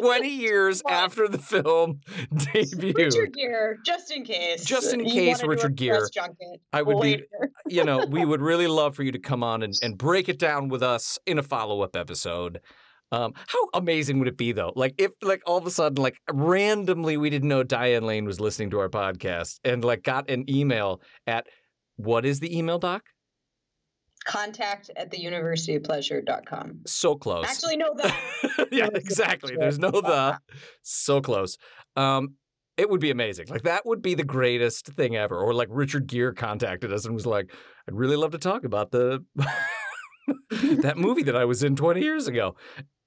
20 0.00 0.28
years 0.28 0.82
after 0.88 1.28
the 1.28 1.38
film 1.38 2.00
debut. 2.52 2.92
Richard 2.96 3.32
Gere, 3.34 3.76
just 3.84 4.10
in 4.10 4.24
case, 4.24 4.64
Just 4.64 4.92
in 4.92 5.04
case, 5.04 5.38
wanna 5.38 5.38
do 5.38 5.46
a 5.46 5.48
Richard 5.48 5.76
Gere, 5.76 6.00
I 6.72 6.82
would 6.82 7.00
be 7.00 7.22
you 7.68 7.84
know, 7.84 8.04
we 8.06 8.24
would 8.24 8.40
really 8.40 8.66
love 8.66 8.94
for 8.94 9.02
you 9.02 9.12
to 9.12 9.18
come 9.18 9.42
on 9.42 9.62
and, 9.62 9.74
and 9.82 9.98
break 9.98 10.28
it 10.28 10.38
down 10.38 10.68
with 10.68 10.82
us 10.82 11.18
in 11.26 11.38
a 11.38 11.42
follow 11.42 11.82
up 11.82 11.96
episode. 11.96 12.60
Um, 13.12 13.34
how 13.46 13.68
amazing 13.74 14.18
would 14.18 14.28
it 14.28 14.36
be 14.36 14.52
though? 14.52 14.72
Like 14.74 14.94
if 14.98 15.12
like 15.22 15.42
all 15.46 15.58
of 15.58 15.66
a 15.66 15.70
sudden, 15.70 16.02
like 16.02 16.16
randomly 16.30 17.16
we 17.16 17.30
didn't 17.30 17.48
know 17.48 17.62
Diane 17.62 18.04
Lane 18.04 18.24
was 18.24 18.40
listening 18.40 18.70
to 18.70 18.80
our 18.80 18.88
podcast 18.88 19.60
and 19.64 19.84
like 19.84 20.02
got 20.02 20.28
an 20.28 20.44
email 20.50 21.00
at 21.26 21.46
what 21.96 22.26
is 22.26 22.40
the 22.40 22.56
email 22.56 22.78
doc? 22.78 23.04
Contact 24.26 24.90
at 24.96 25.10
the 25.10 25.18
universityofpleasure.com. 25.18 26.80
So 26.86 27.14
close. 27.14 27.46
Actually, 27.46 27.76
no, 27.76 27.94
that. 27.94 28.68
yeah, 28.72 28.88
exactly. 28.94 29.56
There's 29.56 29.78
no 29.78 29.90
the. 29.90 30.38
So 30.82 31.20
close. 31.20 31.56
Um, 31.96 32.34
It 32.76 32.90
would 32.90 33.00
be 33.00 33.10
amazing. 33.10 33.46
Like 33.48 33.62
that 33.62 33.86
would 33.86 34.02
be 34.02 34.14
the 34.14 34.24
greatest 34.24 34.88
thing 34.88 35.16
ever. 35.16 35.38
Or 35.38 35.54
like 35.54 35.68
Richard 35.70 36.06
Gere 36.06 36.34
contacted 36.34 36.92
us 36.92 37.04
and 37.06 37.14
was 37.14 37.24
like, 37.26 37.52
"I'd 37.88 37.94
really 37.94 38.16
love 38.16 38.32
to 38.32 38.38
talk 38.38 38.64
about 38.64 38.90
the 38.90 39.24
that 40.50 40.98
movie 40.98 41.22
that 41.22 41.36
I 41.36 41.44
was 41.44 41.62
in 41.62 41.76
20 41.76 42.00
years 42.00 42.26
ago." 42.28 42.56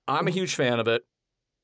I'm 0.07 0.27
a 0.27 0.31
huge 0.31 0.55
fan 0.55 0.79
of 0.79 0.87
it. 0.87 1.03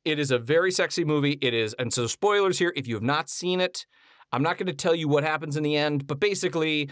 It 0.04 0.20
is 0.20 0.30
a 0.30 0.38
very 0.38 0.72
sexy 0.72 1.04
movie. 1.04 1.40
It 1.42 1.54
is, 1.56 1.74
and 1.80 1.92
so 1.92 2.06
spoilers 2.06 2.60
here. 2.60 2.72
If 2.76 2.88
you 2.88 2.94
have 2.94 3.04
not 3.04 3.28
seen 3.28 3.60
it, 3.60 3.88
I'm 4.32 4.44
not 4.44 4.58
going 4.58 4.68
to 4.68 4.74
tell 4.74 4.94
you 4.94 5.08
what 5.08 5.24
happens 5.24 5.58
in 5.58 5.64
the 5.64 5.76
end, 5.76 6.06
but 6.06 6.20
basically, 6.20 6.92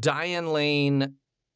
Diane 0.00 0.48
Lane 0.52 1.14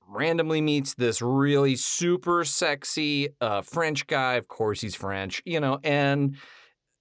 randomly 0.08 0.60
meets 0.60 0.94
this 0.94 1.22
really 1.22 1.76
super 1.76 2.44
sexy 2.44 3.30
uh, 3.40 3.62
French 3.62 4.06
guy. 4.06 4.34
Of 4.34 4.48
course, 4.48 4.80
he's 4.80 4.94
French, 4.94 5.42
you 5.44 5.60
know, 5.60 5.78
and 5.82 6.36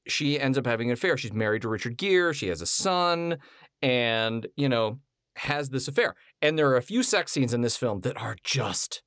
she 0.07 0.39
ends 0.39 0.57
up 0.57 0.65
having 0.65 0.89
an 0.89 0.93
affair. 0.93 1.17
She's 1.17 1.33
married 1.33 1.61
to 1.63 1.69
Richard 1.69 1.97
Gere. 1.97 2.33
She 2.33 2.47
has 2.47 2.61
a 2.61 2.65
son, 2.65 3.37
and 3.81 4.47
you 4.55 4.69
know, 4.69 4.99
has 5.35 5.69
this 5.69 5.87
affair. 5.87 6.15
And 6.41 6.57
there 6.57 6.69
are 6.69 6.77
a 6.77 6.81
few 6.81 7.03
sex 7.03 7.31
scenes 7.31 7.53
in 7.53 7.61
this 7.61 7.77
film 7.77 8.01
that 8.01 8.19
are 8.21 8.35
just 8.43 9.03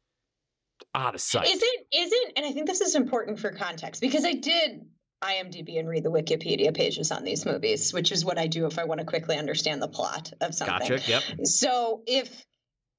out 0.95 1.15
of 1.15 1.21
sight. 1.21 1.49
Is 1.49 1.63
it? 1.63 1.87
Is 1.93 2.13
it? 2.13 2.33
And 2.37 2.47
I 2.47 2.53
think 2.53 2.67
this 2.67 2.81
is 2.81 2.95
important 2.95 3.39
for 3.39 3.51
context 3.51 4.01
because 4.01 4.25
I 4.25 4.33
did 4.33 4.83
IMDb 5.23 5.79
and 5.79 5.89
read 5.89 6.05
the 6.05 6.11
Wikipedia 6.11 6.75
pages 6.75 7.11
on 7.11 7.25
these 7.25 7.47
movies, 7.47 7.93
which 7.93 8.13
is 8.13 8.25
what 8.25 8.39
I 8.39 8.47
do 8.47 8.67
if 8.67 8.79
I 8.79 8.85
want 8.85 9.01
to 9.01 9.07
quickly 9.07 9.37
understand 9.37 9.83
the 9.83 9.89
plot 9.89 10.33
of 10.41 10.55
something. 10.55 10.89
Gotcha. 10.89 11.11
Yep. 11.11 11.23
So 11.47 12.03
if 12.07 12.45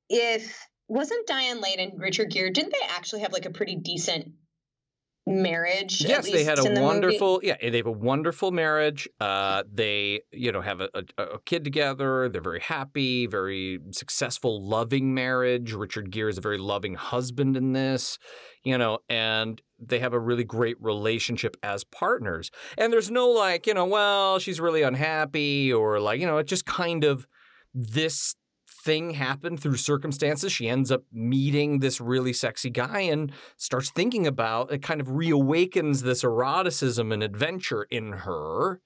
if 0.09 0.57
wasn't 0.87 1.27
Diane 1.27 1.61
Lane 1.61 1.79
and 1.79 1.99
Richard 1.99 2.31
Gere, 2.31 2.51
didn't 2.51 2.71
they 2.71 2.87
actually 2.89 3.21
have 3.21 3.33
like 3.33 3.45
a 3.45 3.51
pretty 3.51 3.75
decent 3.75 4.33
marriage? 5.25 6.01
Yes, 6.01 6.29
they 6.29 6.43
had 6.43 6.59
a 6.59 6.81
wonderful. 6.81 7.35
Movie? 7.35 7.47
Yeah, 7.47 7.69
they 7.69 7.77
have 7.77 7.87
a 7.87 7.91
wonderful 7.91 8.51
marriage. 8.51 9.07
Uh, 9.19 9.63
they, 9.71 10.21
you 10.31 10.51
know, 10.51 10.61
have 10.61 10.81
a, 10.81 10.89
a, 10.93 11.23
a, 11.23 11.39
kid 11.41 11.63
together. 11.63 12.29
They're 12.29 12.41
very 12.41 12.59
happy, 12.59 13.25
very 13.25 13.79
successful, 13.91 14.67
loving 14.67 15.13
marriage. 15.13 15.73
Richard 15.73 16.11
Gere 16.11 16.29
is 16.29 16.37
a 16.37 16.41
very 16.41 16.59
loving 16.59 16.93
husband 16.93 17.57
in 17.57 17.73
this, 17.73 18.19
you 18.63 18.77
know, 18.77 18.99
and 19.09 19.61
they 19.79 19.99
have 19.99 20.13
a 20.13 20.19
really 20.19 20.43
great 20.43 20.77
relationship 20.79 21.57
as 21.63 21.83
partners. 21.83 22.51
And 22.77 22.93
there's 22.93 23.09
no 23.09 23.29
like, 23.29 23.65
you 23.67 23.73
know, 23.73 23.85
well, 23.85 24.39
she's 24.39 24.59
really 24.59 24.83
unhappy 24.83 25.73
or 25.73 25.99
like, 25.99 26.19
you 26.19 26.27
know, 26.27 26.37
it 26.37 26.47
just 26.47 26.65
kind 26.65 27.03
of 27.03 27.27
this 27.73 28.35
thing 28.85 29.09
happened 29.09 29.59
through 29.59 29.77
circumstances. 29.77 30.51
She 30.51 30.69
ends 30.69 30.91
up 30.91 31.03
meeting 31.11 31.79
this 31.79 31.99
really 31.99 32.31
sexy 32.31 32.69
guy 32.69 33.01
and 33.01 33.31
starts 33.57 33.89
thinking 33.89 34.27
about 34.27 34.71
it, 34.71 34.83
kind 34.83 35.01
of 35.01 35.07
reawakens 35.07 36.03
this 36.03 36.23
eroticism 36.23 37.11
and 37.11 37.23
adventure 37.23 37.87
in 37.89 38.11
her. 38.11 38.79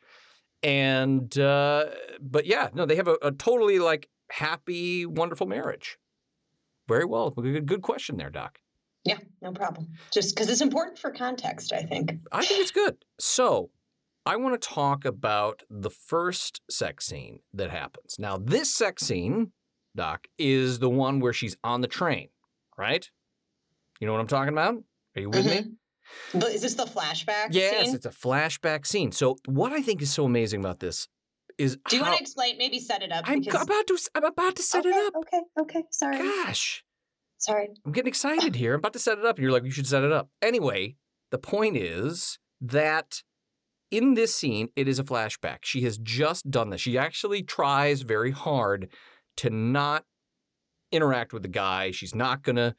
And, 0.64 1.38
uh, 1.38 1.86
but 2.22 2.46
yeah, 2.46 2.70
no, 2.74 2.86
they 2.86 2.96
have 2.96 3.10
a, 3.10 3.18
a 3.22 3.32
totally 3.32 3.80
like 3.80 4.10
happy, 4.32 5.06
wonderful 5.06 5.46
marriage. 5.46 5.98
Very 6.88 7.06
well. 7.06 7.30
Good, 7.30 7.66
good 7.66 7.82
question 7.82 8.18
there, 8.18 8.30
Doc. 8.30 8.58
Yeah, 9.04 9.20
no 9.42 9.52
problem. 9.52 9.90
Just 10.12 10.34
because 10.34 10.50
it's 10.50 10.62
important 10.62 10.98
for 10.98 11.12
context, 11.12 11.74
I 11.74 11.82
think. 11.84 12.14
I 12.32 12.44
think 12.44 12.62
it's 12.62 12.72
good. 12.72 12.98
So, 13.20 13.70
I 14.26 14.36
want 14.36 14.62
to 14.62 14.68
talk 14.68 15.06
about 15.06 15.64
the 15.70 15.90
first 15.90 16.62
sex 16.70 17.06
scene 17.06 17.40
that 17.54 17.72
happens. 17.72 18.18
Now, 18.20 18.38
this 18.38 18.74
sex 18.74 19.04
scene 19.04 19.52
Doc, 20.00 20.28
is 20.38 20.80
the 20.80 20.90
one 20.90 21.20
where 21.20 21.34
she's 21.34 21.58
on 21.62 21.82
the 21.82 21.88
train, 21.88 22.30
right? 22.78 23.06
You 24.00 24.08
know 24.08 24.14
what 24.14 24.22
I'm 24.22 24.28
talking 24.28 24.54
about? 24.54 24.76
Are 25.18 25.22
you 25.22 25.30
with 25.30 25.46
mm-hmm. 25.46 25.68
me? 25.68 25.72
But 26.34 26.52
is 26.52 26.62
this 26.62 26.76
the 26.76 26.86
flashback? 26.86 27.48
Yes, 27.52 27.88
scene? 27.88 27.96
it's 27.96 28.06
a 28.06 28.12
flashback 28.12 28.88
scene. 28.88 29.12
So 29.12 29.36
what 29.46 29.74
I 29.74 29.82
think 29.82 30.02
is 30.02 30.10
so 30.10 30.24
amazing 30.24 30.62
about 30.62 30.80
this 30.80 31.10
is 31.58 31.78
Do 31.90 31.98
you 31.98 32.04
how... 32.04 32.12
want 32.12 32.20
to 32.20 32.24
explain? 32.24 32.58
Maybe 32.58 32.80
set 32.80 33.04
it 33.04 33.12
up. 33.12 33.26
I'm 33.28 33.42
because... 33.42 33.62
about 33.62 33.88
to. 33.88 34.00
I'm 34.16 34.24
about 34.24 34.56
to 34.56 34.64
set 34.64 34.86
okay, 34.86 34.96
it 34.96 35.08
up. 35.08 35.14
Okay. 35.18 35.42
Okay. 35.60 35.84
Sorry. 35.92 36.18
Gosh. 36.18 36.86
Sorry. 37.38 37.68
I'm 37.86 37.92
getting 37.92 38.08
excited 38.08 38.56
here. 38.56 38.76
I'm 38.76 38.80
about 38.80 38.94
to 38.94 39.00
set 39.00 39.18
it 39.18 39.26
up, 39.26 39.36
and 39.36 39.44
you're 39.44 39.52
like, 39.52 39.66
you 39.66 39.72
should 39.72 39.86
set 39.86 40.06
it 40.06 40.14
up. 40.14 40.30
Anyway, 40.42 40.96
the 41.30 41.40
point 41.40 41.76
is 41.76 42.40
that 42.62 43.22
in 43.92 44.14
this 44.14 44.34
scene, 44.34 44.70
it 44.78 44.88
is 44.88 44.98
a 44.98 45.04
flashback. 45.04 45.58
She 45.64 45.82
has 45.82 45.98
just 45.98 46.50
done 46.50 46.70
this. 46.70 46.80
She 46.80 46.98
actually 46.98 47.44
tries 47.44 48.04
very 48.04 48.32
hard 48.32 48.88
to 49.40 49.50
not 49.50 50.06
interact 50.92 51.34
with 51.34 51.44
the 51.44 51.50
guy. 51.50 51.92
She's 51.92 52.14
not 52.14 52.44
gonna, 52.44 52.76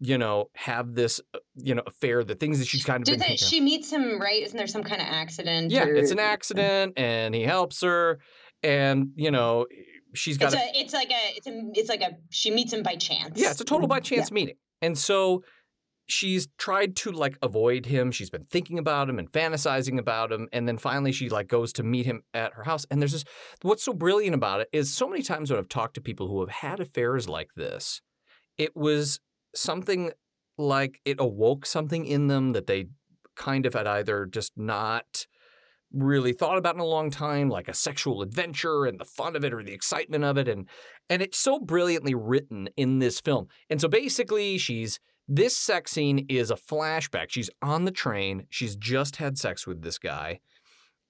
you 0.00 0.18
know, 0.18 0.50
have 0.54 0.94
this, 0.94 1.20
uh, 1.34 1.38
you 1.56 1.74
know, 1.74 1.82
affair. 1.86 2.24
The 2.24 2.34
things 2.34 2.58
that 2.58 2.66
she's 2.66 2.84
kind 2.84 3.06
of. 3.08 3.18
That, 3.18 3.38
she 3.38 3.60
meets 3.60 3.90
him 3.90 4.20
right? 4.20 4.42
Isn't 4.42 4.56
there 4.56 4.66
some 4.66 4.84
kind 4.84 5.00
of 5.00 5.08
accident? 5.08 5.70
Yeah, 5.70 5.84
or... 5.84 5.94
it's 5.94 6.10
an 6.10 6.18
accident, 6.18 6.94
and 6.98 7.34
he 7.34 7.42
helps 7.42 7.80
her, 7.82 8.20
and 8.62 9.10
you 9.16 9.30
know, 9.30 9.66
she's 10.14 10.36
got. 10.36 10.52
It's, 10.52 10.62
a, 10.62 10.80
it's 10.80 10.94
like 10.94 11.10
a. 11.10 11.36
It's 11.36 11.46
a. 11.46 11.62
It's 11.74 11.88
like 11.88 12.02
a. 12.02 12.16
She 12.30 12.50
meets 12.50 12.72
him 12.72 12.82
by 12.82 12.96
chance. 12.96 13.40
Yeah, 13.40 13.50
it's 13.50 13.60
a 13.60 13.64
total 13.64 13.88
by 13.88 14.00
chance 14.00 14.30
yeah. 14.30 14.34
meeting, 14.34 14.56
and 14.82 14.96
so 14.98 15.42
she's 16.06 16.48
tried 16.58 16.96
to 16.96 17.12
like 17.12 17.38
avoid 17.42 17.86
him. 17.86 18.10
She's 18.10 18.30
been 18.30 18.44
thinking 18.44 18.78
about 18.78 19.08
him 19.08 19.18
and 19.18 19.30
fantasizing 19.30 19.98
about 19.98 20.32
him. 20.32 20.48
And 20.52 20.68
then 20.68 20.78
finally 20.78 21.12
she 21.12 21.28
like 21.28 21.48
goes 21.48 21.72
to 21.74 21.82
meet 21.82 22.06
him 22.06 22.22
at 22.32 22.54
her 22.54 22.64
house. 22.64 22.86
And 22.90 23.00
there's 23.00 23.12
this 23.12 23.24
what's 23.62 23.84
so 23.84 23.92
brilliant 23.92 24.34
about 24.34 24.60
it 24.60 24.68
is 24.72 24.92
so 24.92 25.08
many 25.08 25.22
times 25.22 25.50
when 25.50 25.58
I've 25.58 25.68
talked 25.68 25.94
to 25.94 26.00
people 26.00 26.28
who 26.28 26.40
have 26.40 26.50
had 26.50 26.80
affairs 26.80 27.28
like 27.28 27.50
this, 27.56 28.00
it 28.58 28.76
was 28.76 29.20
something 29.54 30.12
like 30.58 31.00
it 31.04 31.16
awoke 31.18 31.66
something 31.66 32.06
in 32.06 32.28
them 32.28 32.52
that 32.52 32.66
they 32.66 32.86
kind 33.36 33.66
of 33.66 33.74
had 33.74 33.86
either 33.86 34.26
just 34.26 34.52
not 34.56 35.26
really 35.92 36.32
thought 36.32 36.58
about 36.58 36.74
in 36.74 36.80
a 36.80 36.84
long 36.84 37.10
time 37.10 37.48
like 37.48 37.68
a 37.68 37.74
sexual 37.74 38.20
adventure 38.20 38.84
and 38.84 38.98
the 38.98 39.04
fun 39.04 39.36
of 39.36 39.44
it 39.44 39.54
or 39.54 39.62
the 39.62 39.72
excitement 39.72 40.24
of 40.24 40.36
it 40.36 40.48
and 40.48 40.68
and 41.08 41.22
it's 41.22 41.38
so 41.38 41.58
brilliantly 41.58 42.14
written 42.14 42.68
in 42.76 42.98
this 42.98 43.20
film 43.20 43.46
and 43.70 43.80
so 43.80 43.86
basically 43.86 44.58
she's 44.58 44.98
this 45.28 45.56
sex 45.56 45.92
scene 45.92 46.26
is 46.28 46.50
a 46.50 46.56
flashback. 46.56 47.26
She's 47.30 47.50
on 47.62 47.84
the 47.84 47.90
train. 47.90 48.46
She's 48.50 48.76
just 48.76 49.16
had 49.16 49.38
sex 49.38 49.66
with 49.66 49.82
this 49.82 49.98
guy. 49.98 50.40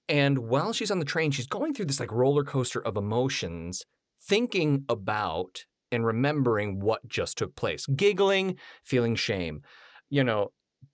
And 0.07 0.39
while 0.39 0.71
she's 0.71 0.91
on 0.91 0.99
the 0.99 1.05
train, 1.05 1.31
she's 1.31 1.47
going 1.47 1.73
through 1.73 1.85
this 1.85 1.99
like 1.99 2.11
roller 2.11 2.43
coaster 2.43 2.85
of 2.85 2.95
emotions, 2.95 3.83
thinking 4.21 4.85
about 4.87 5.65
and 5.91 6.05
remembering 6.05 6.79
what 6.79 7.07
just 7.07 7.37
took 7.37 7.55
place, 7.55 7.85
giggling, 7.87 8.57
feeling 8.83 9.15
shame, 9.15 9.61
you 10.09 10.23
know, 10.23 10.51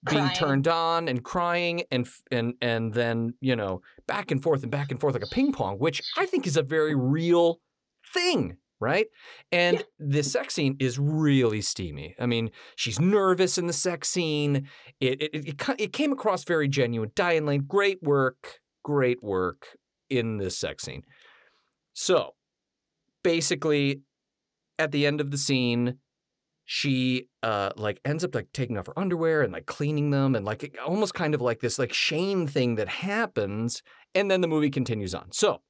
being 0.09 0.23
crying. 0.23 0.35
turned 0.35 0.67
on 0.67 1.07
and 1.07 1.23
crying 1.23 1.83
and 1.91 2.07
and 2.31 2.53
and 2.61 2.93
then, 2.93 3.33
you 3.41 3.55
know, 3.55 3.81
back 4.07 4.31
and 4.31 4.41
forth 4.41 4.63
and 4.63 4.71
back 4.71 4.91
and 4.91 4.99
forth 4.99 5.13
like 5.13 5.23
a 5.23 5.33
ping 5.33 5.51
pong, 5.51 5.77
which 5.77 6.01
I 6.17 6.25
think 6.25 6.47
is 6.47 6.57
a 6.57 6.63
very 6.63 6.95
real 6.95 7.59
thing 8.13 8.57
right? 8.81 9.07
And 9.51 9.77
yeah. 9.77 9.83
the 9.99 10.23
sex 10.23 10.55
scene 10.55 10.75
is 10.79 10.99
really 10.99 11.61
steamy. 11.61 12.15
I 12.19 12.25
mean, 12.25 12.49
she's 12.75 12.99
nervous 12.99 13.57
in 13.57 13.67
the 13.67 13.73
sex 13.73 14.09
scene. 14.09 14.67
It 14.99 15.21
it, 15.21 15.35
it, 15.35 15.69
it 15.77 15.93
came 15.93 16.11
across 16.11 16.43
very 16.43 16.67
genuine. 16.67 17.11
Diane 17.15 17.45
Lane, 17.45 17.63
great 17.67 18.01
work, 18.03 18.59
great 18.83 19.23
work 19.23 19.77
in 20.09 20.37
this 20.37 20.57
sex 20.57 20.83
scene. 20.83 21.03
So, 21.93 22.31
basically, 23.23 24.01
at 24.79 24.91
the 24.91 25.05
end 25.05 25.21
of 25.21 25.31
the 25.31 25.37
scene, 25.37 25.99
she 26.65 27.27
uh 27.43 27.71
like 27.75 27.99
ends 28.05 28.23
up 28.23 28.33
like 28.33 28.47
taking 28.53 28.77
off 28.77 28.87
her 28.87 28.97
underwear 28.97 29.41
and 29.41 29.51
like 29.51 29.65
cleaning 29.65 30.11
them 30.11 30.35
and 30.35 30.45
like 30.45 30.77
almost 30.85 31.13
kind 31.13 31.35
of 31.35 31.41
like 31.41 31.59
this 31.59 31.77
like 31.77 31.91
shame 31.91 32.47
thing 32.47 32.75
that 32.75 32.87
happens 32.87 33.81
and 34.15 34.31
then 34.31 34.41
the 34.41 34.47
movie 34.47 34.69
continues 34.69 35.13
on. 35.13 35.31
So, 35.31 35.61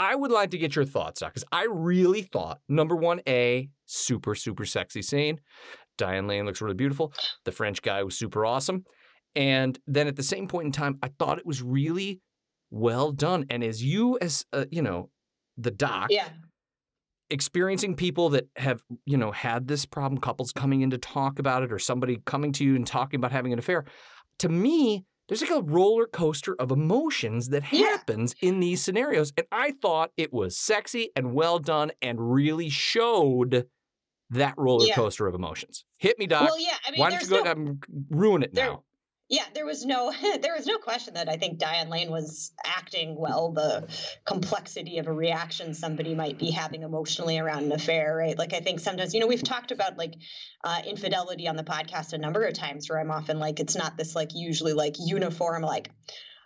I 0.00 0.14
would 0.14 0.30
like 0.30 0.50
to 0.52 0.58
get 0.58 0.74
your 0.74 0.86
thoughts 0.86 1.20
on 1.20 1.28
because 1.28 1.44
I 1.52 1.66
really 1.70 2.22
thought 2.22 2.60
number 2.70 2.96
one, 2.96 3.20
A, 3.28 3.68
super, 3.84 4.34
super 4.34 4.64
sexy 4.64 5.02
scene. 5.02 5.40
Diane 5.98 6.26
Lane 6.26 6.46
looks 6.46 6.62
really 6.62 6.74
beautiful. 6.74 7.12
The 7.44 7.52
French 7.52 7.82
guy 7.82 8.02
was 8.02 8.16
super 8.16 8.46
awesome. 8.46 8.84
And 9.36 9.78
then 9.86 10.06
at 10.06 10.16
the 10.16 10.22
same 10.22 10.48
point 10.48 10.64
in 10.64 10.72
time, 10.72 10.98
I 11.02 11.10
thought 11.18 11.38
it 11.38 11.44
was 11.44 11.62
really 11.62 12.22
well 12.70 13.12
done. 13.12 13.44
And 13.50 13.62
as 13.62 13.84
you, 13.84 14.16
as 14.22 14.46
uh, 14.54 14.64
you 14.70 14.80
know, 14.80 15.10
the 15.58 15.70
doc, 15.70 16.06
yeah. 16.08 16.30
experiencing 17.28 17.94
people 17.94 18.30
that 18.30 18.48
have, 18.56 18.80
you 19.04 19.18
know, 19.18 19.32
had 19.32 19.68
this 19.68 19.84
problem, 19.84 20.18
couples 20.18 20.50
coming 20.50 20.80
in 20.80 20.88
to 20.90 20.98
talk 20.98 21.38
about 21.38 21.62
it, 21.62 21.70
or 21.70 21.78
somebody 21.78 22.22
coming 22.24 22.52
to 22.52 22.64
you 22.64 22.74
and 22.74 22.86
talking 22.86 23.20
about 23.20 23.32
having 23.32 23.52
an 23.52 23.58
affair, 23.58 23.84
to 24.38 24.48
me, 24.48 25.04
there's 25.30 25.40
like 25.42 25.50
a 25.50 25.62
roller 25.62 26.06
coaster 26.06 26.54
of 26.56 26.70
emotions 26.72 27.48
that 27.50 27.62
Yeah. 27.72 27.86
happens 27.86 28.34
in 28.42 28.58
these 28.58 28.82
scenarios. 28.82 29.32
And 29.36 29.46
I 29.52 29.70
thought 29.80 30.10
it 30.16 30.32
was 30.32 30.58
sexy 30.58 31.10
and 31.14 31.32
well 31.32 31.60
done 31.60 31.92
and 32.02 32.32
really 32.34 32.68
showed 32.68 33.68
that 34.30 34.54
roller 34.58 34.86
Yeah. 34.86 34.94
coaster 34.96 35.28
of 35.28 35.34
emotions. 35.36 35.84
Hit 35.98 36.18
me, 36.18 36.26
Doc. 36.26 36.42
Well, 36.48 36.60
yeah. 36.60 36.76
I 36.84 36.90
mean, 36.90 37.00
Why 37.00 37.10
don't 37.10 37.18
there's 37.20 37.30
you 37.30 37.44
go 37.44 37.52
no, 37.54 37.76
ruin 38.10 38.42
it 38.42 38.52
now? 38.54 38.82
Yeah, 39.30 39.44
there 39.54 39.64
was 39.64 39.86
no, 39.86 40.12
there 40.42 40.54
was 40.54 40.66
no 40.66 40.76
question 40.78 41.14
that 41.14 41.28
I 41.28 41.36
think 41.36 41.58
Diane 41.58 41.88
Lane 41.88 42.10
was 42.10 42.52
acting 42.64 43.16
well. 43.16 43.52
The 43.52 43.88
complexity 44.26 44.98
of 44.98 45.06
a 45.06 45.12
reaction 45.12 45.72
somebody 45.72 46.14
might 46.16 46.36
be 46.36 46.50
having 46.50 46.82
emotionally 46.82 47.38
around 47.38 47.64
an 47.64 47.72
affair, 47.72 48.16
right? 48.16 48.36
Like 48.36 48.52
I 48.52 48.60
think 48.60 48.80
sometimes, 48.80 49.14
you 49.14 49.20
know, 49.20 49.28
we've 49.28 49.42
talked 49.42 49.70
about 49.70 49.96
like 49.96 50.14
uh, 50.64 50.82
infidelity 50.84 51.46
on 51.46 51.54
the 51.54 51.62
podcast 51.62 52.12
a 52.12 52.18
number 52.18 52.42
of 52.44 52.54
times, 52.54 52.90
where 52.90 52.98
I'm 52.98 53.12
often 53.12 53.38
like, 53.38 53.60
it's 53.60 53.76
not 53.76 53.96
this 53.96 54.16
like 54.16 54.30
usually 54.34 54.72
like 54.72 54.96
uniform 54.98 55.62
like 55.62 55.90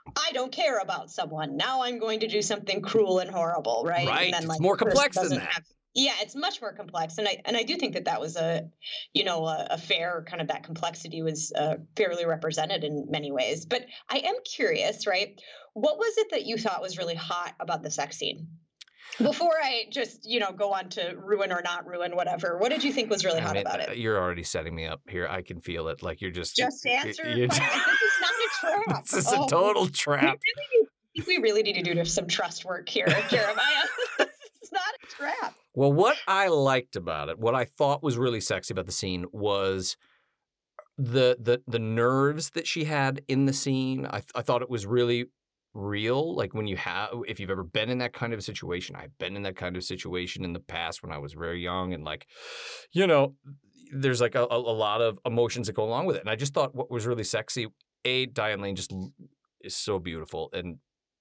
I 0.06 0.32
don't 0.32 0.52
care 0.52 0.80
about 0.80 1.10
someone. 1.10 1.56
Now 1.56 1.82
I'm 1.84 1.98
going 1.98 2.20
to 2.20 2.28
do 2.28 2.42
something 2.42 2.82
cruel 2.82 3.20
and 3.20 3.30
horrible, 3.30 3.84
right? 3.86 4.06
Right. 4.06 4.24
And 4.24 4.34
then, 4.34 4.42
It's 4.42 4.48
like, 4.50 4.60
more 4.60 4.76
complex 4.76 5.16
than 5.18 5.30
that. 5.30 5.40
have- 5.40 5.64
yeah, 5.94 6.12
it's 6.20 6.34
much 6.34 6.60
more 6.60 6.72
complex, 6.72 7.18
and 7.18 7.28
I 7.28 7.40
and 7.44 7.56
I 7.56 7.62
do 7.62 7.76
think 7.76 7.94
that 7.94 8.04
that 8.06 8.20
was 8.20 8.36
a, 8.36 8.68
you 9.12 9.24
know, 9.24 9.44
a, 9.46 9.66
a 9.70 9.78
fair 9.78 10.24
kind 10.28 10.42
of 10.42 10.48
that 10.48 10.64
complexity 10.64 11.22
was 11.22 11.52
uh, 11.56 11.76
fairly 11.96 12.26
represented 12.26 12.84
in 12.84 13.06
many 13.10 13.30
ways. 13.30 13.64
But 13.66 13.86
I 14.08 14.18
am 14.18 14.34
curious, 14.44 15.06
right? 15.06 15.40
What 15.74 15.96
was 15.98 16.16
it 16.18 16.28
that 16.30 16.46
you 16.46 16.56
thought 16.58 16.82
was 16.82 16.98
really 16.98 17.14
hot 17.14 17.54
about 17.60 17.82
the 17.82 17.90
sex 17.90 18.16
scene? 18.18 18.48
Before 19.18 19.54
I 19.62 19.84
just, 19.92 20.28
you 20.28 20.40
know, 20.40 20.50
go 20.50 20.72
on 20.72 20.88
to 20.90 21.14
ruin 21.16 21.52
or 21.52 21.62
not 21.62 21.86
ruin, 21.86 22.16
whatever. 22.16 22.58
What 22.58 22.70
did 22.70 22.82
you 22.82 22.92
think 22.92 23.10
was 23.10 23.24
really 23.24 23.38
I 23.38 23.42
hot 23.42 23.54
mean, 23.54 23.60
about 23.66 23.78
uh, 23.80 23.92
it? 23.92 23.98
You're 23.98 24.18
already 24.18 24.42
setting 24.42 24.74
me 24.74 24.86
up 24.86 25.02
here. 25.08 25.28
I 25.28 25.42
can 25.42 25.60
feel 25.60 25.86
it. 25.86 26.02
Like 26.02 26.20
you're 26.20 26.32
just 26.32 26.56
Just 26.56 26.84
answer. 26.84 27.28
you- 27.30 27.46
my- 27.46 27.54
this 27.54 28.02
is 28.02 28.20
not 28.20 28.32
a 28.32 28.48
trap. 28.90 29.04
this 29.04 29.12
is 29.14 29.32
a 29.32 29.38
Oh. 29.38 29.46
total 29.46 29.84
We 29.84 29.90
trap. 29.90 30.22
really, 30.22 30.86
need, 31.14 31.26
we 31.28 31.38
really 31.38 31.62
need 31.62 31.74
to 31.74 31.82
do 31.94 32.04
some 32.04 32.26
trust 32.26 32.64
work 32.64 32.88
here, 32.88 33.06
Jeremiah. 33.28 33.84
it's 34.18 34.72
not 34.72 34.82
a 35.00 35.06
trap. 35.06 35.54
Well, 35.74 35.92
what 35.92 36.16
I 36.28 36.48
liked 36.48 36.96
about 36.96 37.28
it, 37.28 37.38
what 37.38 37.54
I 37.54 37.64
thought 37.64 38.02
was 38.02 38.16
really 38.16 38.40
sexy 38.40 38.72
about 38.72 38.86
the 38.86 38.92
scene 38.92 39.26
was 39.32 39.96
the 40.96 41.36
the 41.40 41.60
the 41.66 41.80
nerves 41.80 42.50
that 42.50 42.66
she 42.66 42.84
had 42.84 43.22
in 43.26 43.46
the 43.46 43.52
scene. 43.52 44.06
I 44.06 44.18
th- 44.18 44.30
I 44.36 44.42
thought 44.42 44.62
it 44.62 44.70
was 44.70 44.86
really 44.86 45.26
real. 45.74 46.36
Like 46.36 46.54
when 46.54 46.68
you 46.68 46.76
have, 46.76 47.10
if 47.26 47.40
you've 47.40 47.50
ever 47.50 47.64
been 47.64 47.90
in 47.90 47.98
that 47.98 48.12
kind 48.12 48.32
of 48.32 48.44
situation, 48.44 48.94
I've 48.94 49.16
been 49.18 49.34
in 49.34 49.42
that 49.42 49.56
kind 49.56 49.76
of 49.76 49.82
situation 49.82 50.44
in 50.44 50.52
the 50.52 50.60
past 50.60 51.02
when 51.02 51.10
I 51.10 51.18
was 51.18 51.32
very 51.32 51.60
young, 51.60 51.92
and 51.92 52.04
like, 52.04 52.28
you 52.92 53.08
know, 53.08 53.34
there's 53.92 54.20
like 54.20 54.36
a, 54.36 54.44
a 54.44 54.56
a 54.56 54.76
lot 54.76 55.00
of 55.00 55.18
emotions 55.26 55.66
that 55.66 55.74
go 55.74 55.84
along 55.84 56.06
with 56.06 56.16
it. 56.16 56.20
And 56.20 56.30
I 56.30 56.36
just 56.36 56.54
thought 56.54 56.74
what 56.74 56.90
was 56.90 57.06
really 57.06 57.24
sexy. 57.24 57.66
A 58.04 58.26
Diane 58.26 58.60
Lane 58.60 58.76
just 58.76 58.94
is 59.60 59.74
so 59.74 59.98
beautiful, 59.98 60.50
and 60.52 60.78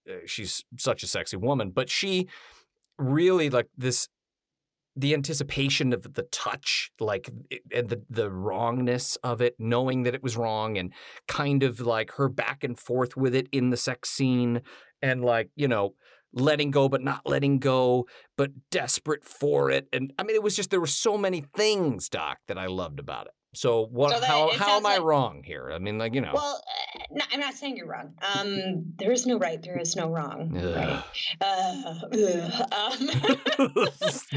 uh, 0.07 0.17
she's 0.27 0.63
such 0.77 1.01
a 1.01 1.07
sexy 1.07 1.37
woman. 1.37 1.71
But 1.71 1.89
she 1.89 2.27
really 2.99 3.49
like 3.49 3.69
this 3.75 4.07
the 4.95 5.13
anticipation 5.13 5.91
of 5.93 6.13
the 6.13 6.23
touch 6.31 6.91
like 6.99 7.29
and 7.73 7.89
the 7.89 8.01
the 8.09 8.29
wrongness 8.29 9.15
of 9.23 9.41
it 9.41 9.55
knowing 9.57 10.03
that 10.03 10.13
it 10.13 10.21
was 10.21 10.37
wrong 10.37 10.77
and 10.77 10.93
kind 11.27 11.63
of 11.63 11.79
like 11.79 12.11
her 12.11 12.29
back 12.29 12.63
and 12.63 12.77
forth 12.79 13.17
with 13.17 13.33
it 13.33 13.47
in 13.51 13.71
the 13.71 13.77
sex 13.77 14.09
scene 14.11 14.61
and 15.01 15.25
like 15.25 15.49
you 15.55 15.67
know 15.67 15.95
letting 16.35 16.71
go 16.71 16.87
but 16.89 17.01
not 17.01 17.21
letting 17.25 17.59
go 17.59 18.05
but 18.37 18.51
desperate 18.71 19.23
for 19.23 19.69
it. 19.71 19.87
And 19.93 20.13
i 20.19 20.23
mean 20.23 20.35
it 20.35 20.43
was 20.43 20.55
just 20.55 20.69
there 20.69 20.79
were 20.79 20.87
so 20.87 21.17
many 21.17 21.43
things 21.55 22.09
doc 22.09 22.37
that 22.47 22.57
i 22.57 22.67
loved 22.67 22.99
about 22.99 23.25
it. 23.27 23.33
So 23.55 23.85
what 23.85 24.11
So 24.13 24.19
that- 24.19 24.27
how 24.29 24.49
how 24.49 24.77
am 24.77 24.83
sounds 24.83 24.85
i 24.85 24.97
wrong 24.99 25.43
here? 25.43 25.71
I 25.71 25.79
mean 25.79 25.97
like 25.97 26.13
you 26.13 26.21
know. 26.21 26.31
Well, 26.33 26.61
no, 27.13 27.23
I'm 27.31 27.39
not 27.39 27.53
saying 27.53 27.77
you're 27.77 27.87
wrong. 27.87 28.13
Um, 28.21 28.93
there 28.97 29.11
is 29.11 29.25
no 29.27 29.37
right, 29.37 29.61
there 29.61 29.79
is 29.79 29.95
no 29.95 30.09
wrong. 30.09 30.51
Right? 30.53 31.03
Uh, 31.39 31.93
um, 32.01 33.09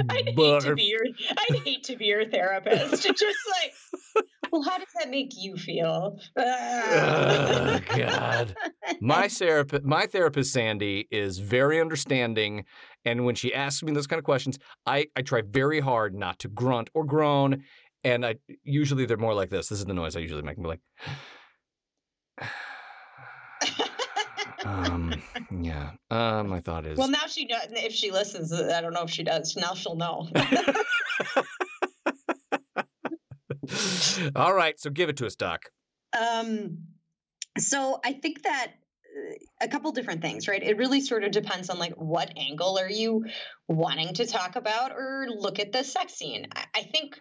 I'd 0.11 0.28
hate 0.37 0.61
to 0.61 0.75
be 0.75 0.83
your 0.83 1.06
I'd 1.30 1.62
hate 1.64 1.85
to 1.85 1.97
be 1.97 2.06
your 2.06 2.28
therapist. 2.28 3.02
Just 3.02 3.23
like, 3.23 4.25
well, 4.52 4.62
how 4.62 4.76
does 4.78 4.88
that 4.99 5.09
make 5.11 5.30
you 5.37 5.56
feel? 5.56 6.18
Oh, 6.37 7.80
God. 7.97 8.56
my 9.00 9.28
therapist 9.28 9.85
my 9.85 10.06
therapist 10.06 10.52
sandy 10.52 11.09
is 11.11 11.38
very 11.38 11.80
understanding 11.80 12.64
and 13.04 13.25
when 13.25 13.35
she 13.35 13.54
asks 13.54 13.83
me 13.83 13.92
those 13.92 14.06
kind 14.06 14.18
of 14.18 14.25
questions 14.25 14.59
i 14.87 15.06
i 15.16 15.23
try 15.23 15.42
very 15.42 15.80
hard 15.80 16.14
not 16.14 16.38
to 16.38 16.49
grunt 16.49 16.88
or 16.95 17.04
groan 17.04 17.62
and 18.04 18.25
i 18.25 18.37
usually 18.62 19.06
they're 19.06 19.16
more 19.16 19.35
like 19.35 19.50
this 19.50 19.68
this 19.68 19.78
is 19.78 19.85
the 19.85 19.95
noise 19.95 20.16
i 20.16 20.21
usually 20.21 20.42
make 20.42 20.56
I'm 20.56 20.64
like 20.64 20.80
um 24.66 25.14
yeah 25.61 25.90
um 26.11 26.49
my 26.49 26.61
thought 26.61 26.87
is 26.87 26.99
well, 26.99 27.08
now 27.08 27.26
she 27.28 27.46
knows. 27.46 27.66
If 27.70 27.92
she 27.92 28.11
listens, 28.11 28.52
uh, 28.52 28.75
I 28.76 28.80
don't 28.80 28.92
know 28.92 29.02
if 29.02 29.11
she 29.11 29.23
does. 29.23 29.56
Now 29.56 29.75
she'll 29.75 29.96
know. 29.96 30.28
all 34.37 34.54
right 34.54 34.78
so 34.78 34.90
give 34.90 35.08
it 35.08 35.16
to 35.16 35.26
us 35.26 35.35
doc 35.35 35.64
Um, 36.18 36.78
so 37.58 38.00
I 38.04 38.12
think 38.12 38.42
that 38.42 38.73
uh, 38.73 39.35
a 39.62 39.68
couple 39.68 39.90
different 39.92 40.23
things, 40.23 40.46
right? 40.46 40.62
It 40.62 40.76
really 40.76 41.00
sort 41.00 41.25
of 41.25 41.32
depends 41.32 41.70
on 41.70 41.78
like 41.78 41.94
what 41.94 42.32
angle 42.37 42.78
are 42.78 42.90
you 42.90 43.25
wanting 43.68 44.14
to 44.14 44.26
talk 44.26 44.56
about 44.56 44.92
or 44.92 45.26
look 45.28 45.58
at 45.58 45.73
the 45.73 45.82
sex 45.82 46.14
scene. 46.14 46.46
I, 46.54 46.64
I 46.75 46.82
think 46.82 47.18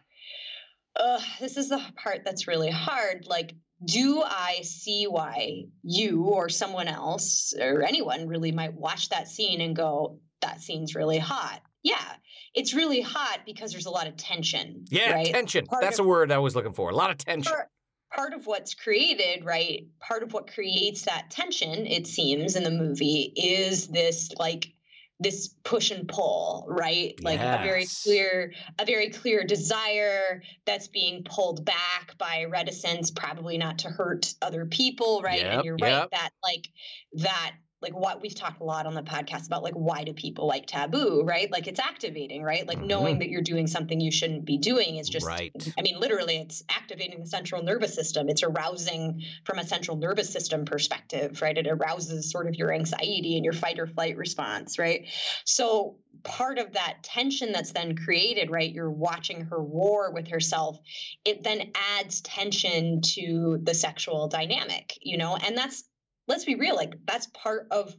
uh, 1.00 1.20
this 1.40 1.58
is 1.58 1.70
the 1.70 1.82
part 1.96 2.22
that's 2.26 2.48
really 2.48 2.72
hard. 2.72 3.26
Like, 3.28 3.54
do 3.84 4.24
I 4.24 4.62
see 4.64 5.06
why 5.06 5.64
you 5.84 6.24
or 6.24 6.50
someone 6.50 6.88
else 6.88 7.54
or 7.60 7.84
anyone 7.84 8.28
really 8.28 8.52
might 8.52 8.74
watch 8.74 9.10
that 9.10 9.28
scene 9.28 9.62
and 9.62 9.76
go, 9.76 10.20
that 10.42 10.62
scene's 10.62 10.96
really 10.96 11.18
hot? 11.20 11.62
Yeah, 11.84 12.14
it's 12.54 12.74
really 12.74 13.02
hot 13.02 13.42
because 13.46 13.72
there's 13.72 13.86
a 13.86 13.92
lot 13.92 14.08
of 14.08 14.16
tension. 14.18 14.86
yeah 14.90 15.12
right? 15.12 15.26
tension 15.28 15.66
Part 15.66 15.82
that's 15.82 16.00
of- 16.00 16.06
a 16.06 16.10
word 16.10 16.32
i 16.32 16.38
was 16.38 16.56
looking 16.56 16.74
for 16.74 16.90
a 16.90 16.96
lot 16.96 17.12
of 17.12 17.18
tension 17.18 17.52
part, 17.52 17.70
part 18.14 18.34
of 18.34 18.48
what's 18.48 18.74
created, 18.74 19.44
right? 19.46 19.88
Part 20.00 20.24
of 20.24 20.32
what 20.34 20.52
creates 20.52 21.02
that 21.04 21.30
tension, 21.30 21.86
it 21.86 22.08
seems, 22.08 22.56
in 22.56 22.64
the 22.64 22.72
movie 22.72 23.34
is 23.36 23.88
this 23.88 24.32
like 24.40 24.72
this 25.20 25.50
push 25.64 25.92
and 25.92 26.08
pull, 26.08 26.66
right? 26.68 27.14
Like 27.24 27.40
a 27.40 27.62
very 27.64 27.86
clear, 28.04 28.54
a 28.78 28.86
very 28.86 29.10
clear 29.10 29.44
desire 29.44 30.42
that's 30.66 30.88
being 30.88 31.24
pulled 31.24 31.64
back 31.64 32.18
by 32.18 32.46
reticence, 32.50 33.12
probably 33.12 33.58
not 33.58 33.80
to 33.80 33.90
hurt 33.90 34.34
other 34.42 34.66
people, 34.66 35.22
right? 35.22 35.42
Yep, 35.42 35.54
and 35.54 35.64
you're 35.64 35.78
yep. 35.80 36.02
right 36.02 36.12
that 36.12 36.30
like 36.44 36.68
that 37.14 37.54
like 37.86 37.98
what 37.98 38.22
we've 38.22 38.36
talked 38.36 38.62
a 38.62 38.64
lot 38.64 38.86
on 38.86 38.96
the 38.96 39.04
podcast 39.04 39.46
about 39.48 39.64
like 39.64 39.76
why 39.76 40.04
do 40.04 40.14
people 40.14 40.48
like 40.48 40.66
taboo 40.66 41.24
right 41.24 41.52
like 41.52 41.68
it's 41.68 41.80
activating 41.80 42.42
right 42.44 42.68
like 42.68 42.80
mm-hmm. 42.80 42.88
knowing 42.88 43.20
that 43.20 43.30
you're 43.30 43.42
doing 43.42 43.68
something 43.68 44.02
you 44.02 44.12
shouldn't 44.12 44.46
be 44.46 44.58
doing 44.58 44.98
is 44.98 45.08
just 45.08 45.26
Right. 45.26 45.74
I 45.78 45.82
mean, 45.82 46.00
literally, 46.00 46.38
it's 46.38 46.64
activating 46.70 47.20
the 47.20 47.28
central 47.28 47.64
nervous 47.64 47.94
system. 47.94 48.30
It's 48.30 48.44
arousing 48.44 49.24
from 49.44 49.60
a 49.60 49.66
central 49.66 49.98
nervous 49.98 50.30
system 50.30 50.66
perspective, 50.66 51.42
right? 51.42 51.58
It 51.58 51.68
arouses 51.68 52.32
sort 52.32 52.48
of 52.48 52.56
your 52.56 52.74
anxiety 52.74 53.36
and 53.36 53.44
your 53.44 53.54
fight 53.54 53.80
or 53.80 53.88
flight 53.88 54.18
response, 54.18 54.78
right? 54.78 55.08
So, 55.44 55.98
part 56.24 56.58
of 56.58 56.74
that 56.74 57.04
tension 57.04 57.52
that's 57.52 57.72
then 57.72 57.96
created, 57.96 58.50
right? 58.50 58.72
You're 58.72 58.90
watching 58.90 59.46
her 59.46 59.62
war 59.62 60.12
with 60.12 60.28
herself. 60.30 60.80
It 61.24 61.44
then 61.44 61.72
adds 61.98 62.22
tension 62.22 63.02
to 63.02 63.60
the 63.62 63.74
sexual 63.74 64.28
dynamic, 64.28 64.98
you 65.02 65.18
know? 65.18 65.36
And 65.36 65.58
that's, 65.58 65.84
let's 66.28 66.46
be 66.46 66.56
real, 66.56 66.76
like, 66.76 66.96
that's 67.06 67.28
part 67.28 67.68
of 67.72 67.96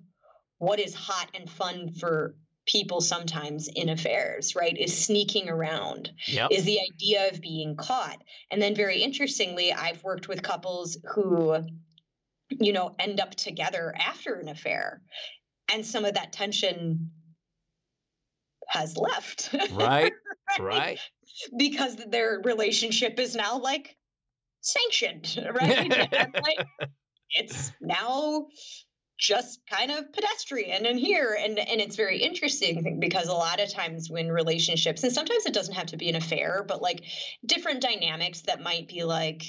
what 0.58 0.80
is 0.80 0.94
hot 0.94 1.30
and 1.34 1.50
fun 1.50 1.92
for 1.92 2.34
people 2.66 3.00
sometimes 3.00 3.68
in 3.68 3.88
affairs, 3.88 4.56
right? 4.56 4.76
Is 4.76 4.96
sneaking 4.96 5.48
around 5.48 6.10
yep 6.26 6.50
is 6.50 6.64
the 6.64 6.80
idea 6.80 7.28
of 7.30 7.40
being 7.40 7.76
caught. 7.76 8.22
And 8.50 8.60
then, 8.60 8.74
very 8.74 9.02
interestingly, 9.02 9.72
I've 9.72 10.02
worked 10.02 10.28
with 10.28 10.42
couples 10.42 10.98
who, 11.14 11.56
you 12.50 12.72
know, 12.72 12.94
end 12.98 13.20
up 13.20 13.34
together 13.34 13.94
after 13.96 14.34
an 14.34 14.48
affair, 14.48 15.02
and 15.72 15.86
some 15.86 16.04
of 16.04 16.14
that 16.14 16.32
tension 16.32 17.10
has 18.68 18.96
left. 18.96 19.54
right 19.72 20.12
right 20.60 20.98
because 21.56 21.96
their 21.96 22.40
relationship 22.44 23.18
is 23.18 23.36
now 23.36 23.58
like 23.58 23.96
sanctioned, 24.60 25.38
right? 25.60 25.90
Like 26.34 26.88
it's 27.30 27.72
now 27.80 28.46
just 29.18 29.60
kind 29.70 29.90
of 29.90 30.12
pedestrian 30.12 30.84
and 30.84 30.98
here 30.98 31.36
and 31.40 31.58
and 31.58 31.80
it's 31.80 31.96
very 31.96 32.18
interesting 32.18 32.98
because 33.00 33.28
a 33.28 33.32
lot 33.32 33.60
of 33.60 33.72
times 33.72 34.10
when 34.10 34.28
relationships 34.30 35.02
and 35.04 35.12
sometimes 35.12 35.46
it 35.46 35.54
doesn't 35.54 35.74
have 35.74 35.86
to 35.86 35.96
be 35.96 36.10
an 36.10 36.16
affair 36.16 36.62
but 36.62 36.82
like 36.82 37.02
different 37.44 37.80
dynamics 37.80 38.42
that 38.42 38.60
might 38.60 38.88
be 38.88 39.04
like 39.04 39.42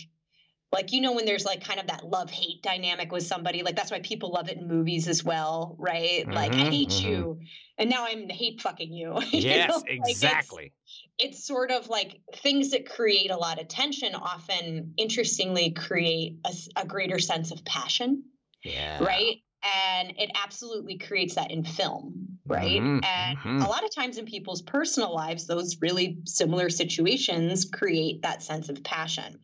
like 0.71 0.91
you 0.91 1.01
know 1.01 1.13
when 1.13 1.25
there's 1.25 1.45
like 1.45 1.63
kind 1.63 1.80
of 1.80 1.88
that 1.88 2.03
love 2.06 2.30
hate 2.30 2.62
dynamic 2.62 3.12
with 3.12 3.23
somebody 3.23 3.63
like 3.63 3.75
that's 3.75 3.91
why 3.91 3.99
people 4.01 4.32
love 4.32 4.49
it 4.49 4.58
in 4.58 4.67
movies 4.67 5.08
as 5.08 5.23
well 5.23 5.75
right? 5.80 6.30
Like 6.32 6.53
i 6.53 6.58
Mhm, 6.58 6.69
hate 6.69 6.89
mhm. 6.89 7.03
you 7.03 7.39
and 7.77 7.89
now 7.89 8.06
i'm 8.08 8.30
hate 8.30 8.62
fucking 8.62 8.91
you. 8.93 9.13
You 9.32 9.41
yes 9.41 9.69
know, 9.69 9.75
like, 9.75 9.88
it's- 9.89 10.10
exactly. 10.10 10.73
it's 11.19 11.45
sort 11.45 11.71
of 11.71 11.89
like 11.89 12.21
things 12.36 12.71
that 12.71 12.89
create 12.89 13.32
a 13.32 13.38
lot 13.38 13.60
of 13.62 13.67
tension 13.67 14.13
often 14.15 14.93
interestingly 14.97 15.71
create 15.71 16.38
a, 16.45 16.53
a 16.82 16.86
greater 16.86 17.19
sense 17.19 17.51
of 17.51 17.63
passion 17.65 18.23
yeah. 18.63 19.03
right? 19.03 19.38
And 19.63 20.13
it 20.17 20.32
absolutely 20.36 20.97
creates 20.97 21.36
that 21.36 21.51
in 21.51 21.63
film 21.63 22.39
right? 22.45 22.82
Mhm, 22.82 23.03
and 23.03 23.38
mhm. 23.39 23.65
a 23.65 23.67
lot 23.67 23.84
of 23.84 23.93
times 23.93 24.17
in 24.17 24.25
people's 24.25 24.62
personal 24.62 25.13
lives 25.13 25.47
those 25.47 25.77
really 25.82 26.19
similar 26.25 26.69
situations 26.69 27.65
create 27.65 28.21
that 28.21 28.41
sense 28.41 28.69
of 28.69 28.84
passion 28.84 29.39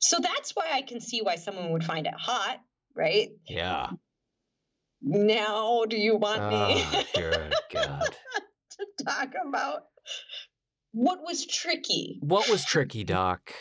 so 0.00 0.18
that's 0.20 0.50
why 0.52 0.68
i 0.72 0.82
can 0.82 1.00
see 1.00 1.20
why 1.22 1.36
someone 1.36 1.70
would 1.70 1.84
find 1.84 2.06
it 2.06 2.14
hot 2.18 2.58
right 2.96 3.28
yeah 3.48 3.90
now 5.02 5.84
do 5.88 5.96
you 5.96 6.16
want 6.16 6.40
me 6.50 6.56
ah, 6.58 6.90
oh 6.94 7.04
dear 7.14 7.50
god 7.72 8.16
to 8.70 9.04
talk 9.04 9.32
about 9.46 9.84
what 10.92 11.22
was 11.22 11.46
tricky 11.46 12.18
what 12.20 12.48
was 12.50 12.64
tricky 12.64 13.04
doc 13.04 13.52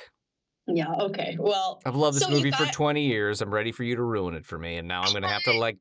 Yeah. 0.67 0.93
Okay. 1.09 1.35
Well, 1.39 1.81
I've 1.83 1.95
loved 1.95 2.17
this 2.17 2.23
So 2.23 2.29
movie 2.29 2.51
for 2.51 2.65
20 2.65 3.07
years. 3.07 3.41
I'm 3.41 3.51
ready 3.51 3.71
for 3.71 3.83
you 3.83 3.95
to 3.95 4.03
ruin 4.03 4.35
it 4.35 4.45
for 4.45 4.57
me. 4.59 4.77
And 4.77 4.87
now 4.87 5.01
I'm 5.01 5.11
going 5.11 5.23
to 5.23 5.27
have 5.27 5.41
to 5.43 5.57
like 5.57 5.79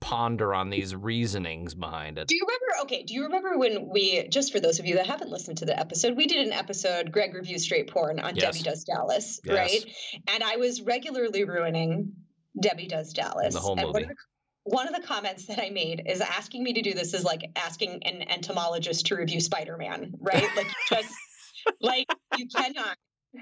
ponder 0.00 0.54
on 0.54 0.70
these 0.70 0.94
reasonings 0.94 1.74
behind 1.74 2.18
it. 2.18 2.28
do 2.28 2.34
you 2.34 2.42
remember? 2.46 2.82
Okay. 2.84 3.02
Do 3.04 3.14
you 3.14 3.24
remember 3.24 3.56
when 3.58 3.88
we? 3.90 4.28
Just 4.28 4.52
for 4.52 4.60
those 4.60 4.78
of 4.78 4.86
you 4.86 4.96
that 4.96 5.06
haven't 5.06 5.30
listened 5.30 5.58
to 5.58 5.64
the 5.66 5.78
episode, 5.78 6.16
we 6.16 6.26
did 6.26 6.46
an 6.46 6.52
episode. 6.52 7.12
Greg 7.12 7.34
reviews 7.34 7.64
straight 7.64 7.90
porn 7.90 8.20
on 8.20 8.36
Yes. 8.36 8.44
Debbie 8.44 8.62
Does 8.64 8.84
Dallas, 8.84 9.40
Yes. 9.44 9.54
right? 9.56 9.84
And 10.34 10.42
I 10.42 10.56
was 10.56 10.82
regularly 10.82 11.44
ruining 11.44 12.12
Debbie 12.60 12.88
Does 12.88 13.12
Dallas. 13.12 13.54
The 13.54 13.60
whole 13.60 13.72
and 13.78 13.84
One 13.84 13.92
movie. 13.92 14.04
of 14.04 14.08
the, 14.10 14.14
one 14.64 14.88
of 14.88 14.94
the 14.94 15.06
comments 15.06 15.46
that 15.46 15.58
I 15.60 15.70
made 15.70 16.02
is 16.06 16.20
asking 16.20 16.62
me 16.62 16.74
to 16.74 16.82
do 16.82 16.92
this 16.94 17.14
is 17.14 17.24
like 17.24 17.42
asking 17.56 18.02
an 18.04 18.22
entomologist 18.28 19.06
to 19.06 19.16
review 19.16 19.40
Spider 19.40 19.76
Man, 19.76 20.12
right? 20.20 20.48
Like 20.56 20.66
just 20.88 21.12
like 21.80 22.06
you 22.36 22.46
cannot. 22.54 22.96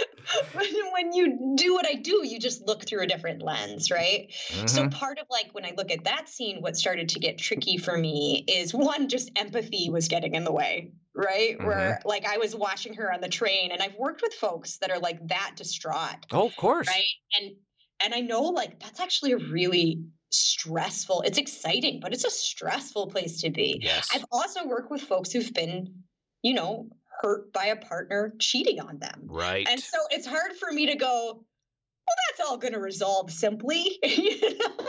when, 0.52 0.92
when 0.92 1.12
you 1.12 1.54
do 1.56 1.74
what 1.74 1.86
I 1.86 1.94
do, 1.94 2.26
you 2.26 2.38
just 2.38 2.66
look 2.66 2.86
through 2.86 3.02
a 3.02 3.06
different 3.06 3.42
lens, 3.42 3.90
right? 3.90 4.32
So 4.66 4.86
Mhm. 4.86 4.88
part 4.88 5.18
of 5.18 5.26
like 5.30 5.50
when 5.52 5.64
I 5.64 5.72
look 5.76 5.90
at 5.90 6.04
that 6.04 6.28
scene, 6.28 6.62
what 6.62 6.76
started 6.76 7.08
to 7.10 7.20
get 7.20 7.38
tricky 7.38 7.76
for 7.76 7.96
me 7.96 8.44
is 8.48 8.72
one, 8.74 9.08
just 9.08 9.30
empathy 9.36 9.90
was 9.90 10.08
getting 10.08 10.34
in 10.34 10.44
the 10.44 10.52
way, 10.52 10.92
right? 11.14 11.60
Where 11.62 12.00
like 12.04 12.24
I 12.26 12.38
was 12.38 12.54
watching 12.54 12.94
her 12.94 13.12
on 13.12 13.20
the 13.20 13.28
train, 13.28 13.70
and 13.72 13.82
I've 13.82 13.96
worked 13.96 14.22
with 14.22 14.34
folks 14.34 14.78
that 14.78 14.90
are 14.90 14.98
like 15.00 15.28
that 15.28 15.54
distraught, 15.56 16.26
Oh, 16.32 16.46
of 16.48 16.56
course. 16.56 16.90
right? 16.90 17.04
And 17.40 17.56
and 18.04 18.14
I 18.14 18.20
know 18.20 18.42
like 18.42 18.80
that's 18.80 19.00
actually 19.00 19.32
a 19.32 19.38
really 19.38 20.04
stressful. 20.30 21.22
It's 21.22 21.38
exciting, 21.38 22.00
but 22.00 22.12
it's 22.12 22.24
a 22.24 22.30
stressful 22.30 23.08
place 23.08 23.40
to 23.42 23.50
be. 23.50 23.82
Yes. 23.82 24.08
I've 24.10 24.24
also 24.32 24.66
worked 24.66 24.90
with 24.90 25.02
folks 25.02 25.30
who've 25.32 25.52
been, 25.52 26.04
you 26.42 26.54
know, 26.54 26.90
hurt 27.20 27.52
by 27.52 27.66
a 27.66 27.76
partner 27.76 28.34
cheating 28.38 28.80
on 28.80 28.98
them. 28.98 29.26
right. 29.26 29.66
And 29.68 29.80
so 29.80 29.98
it's 30.10 30.26
hard 30.26 30.52
for 30.54 30.72
me 30.72 30.86
to 30.86 30.96
go, 30.96 31.44
well, 32.06 32.16
that's 32.28 32.48
all 32.48 32.56
going 32.56 32.74
to 32.74 32.80
resolve 32.80 33.30
simply. 33.30 33.98
you 34.02 34.40
know? 34.58 34.66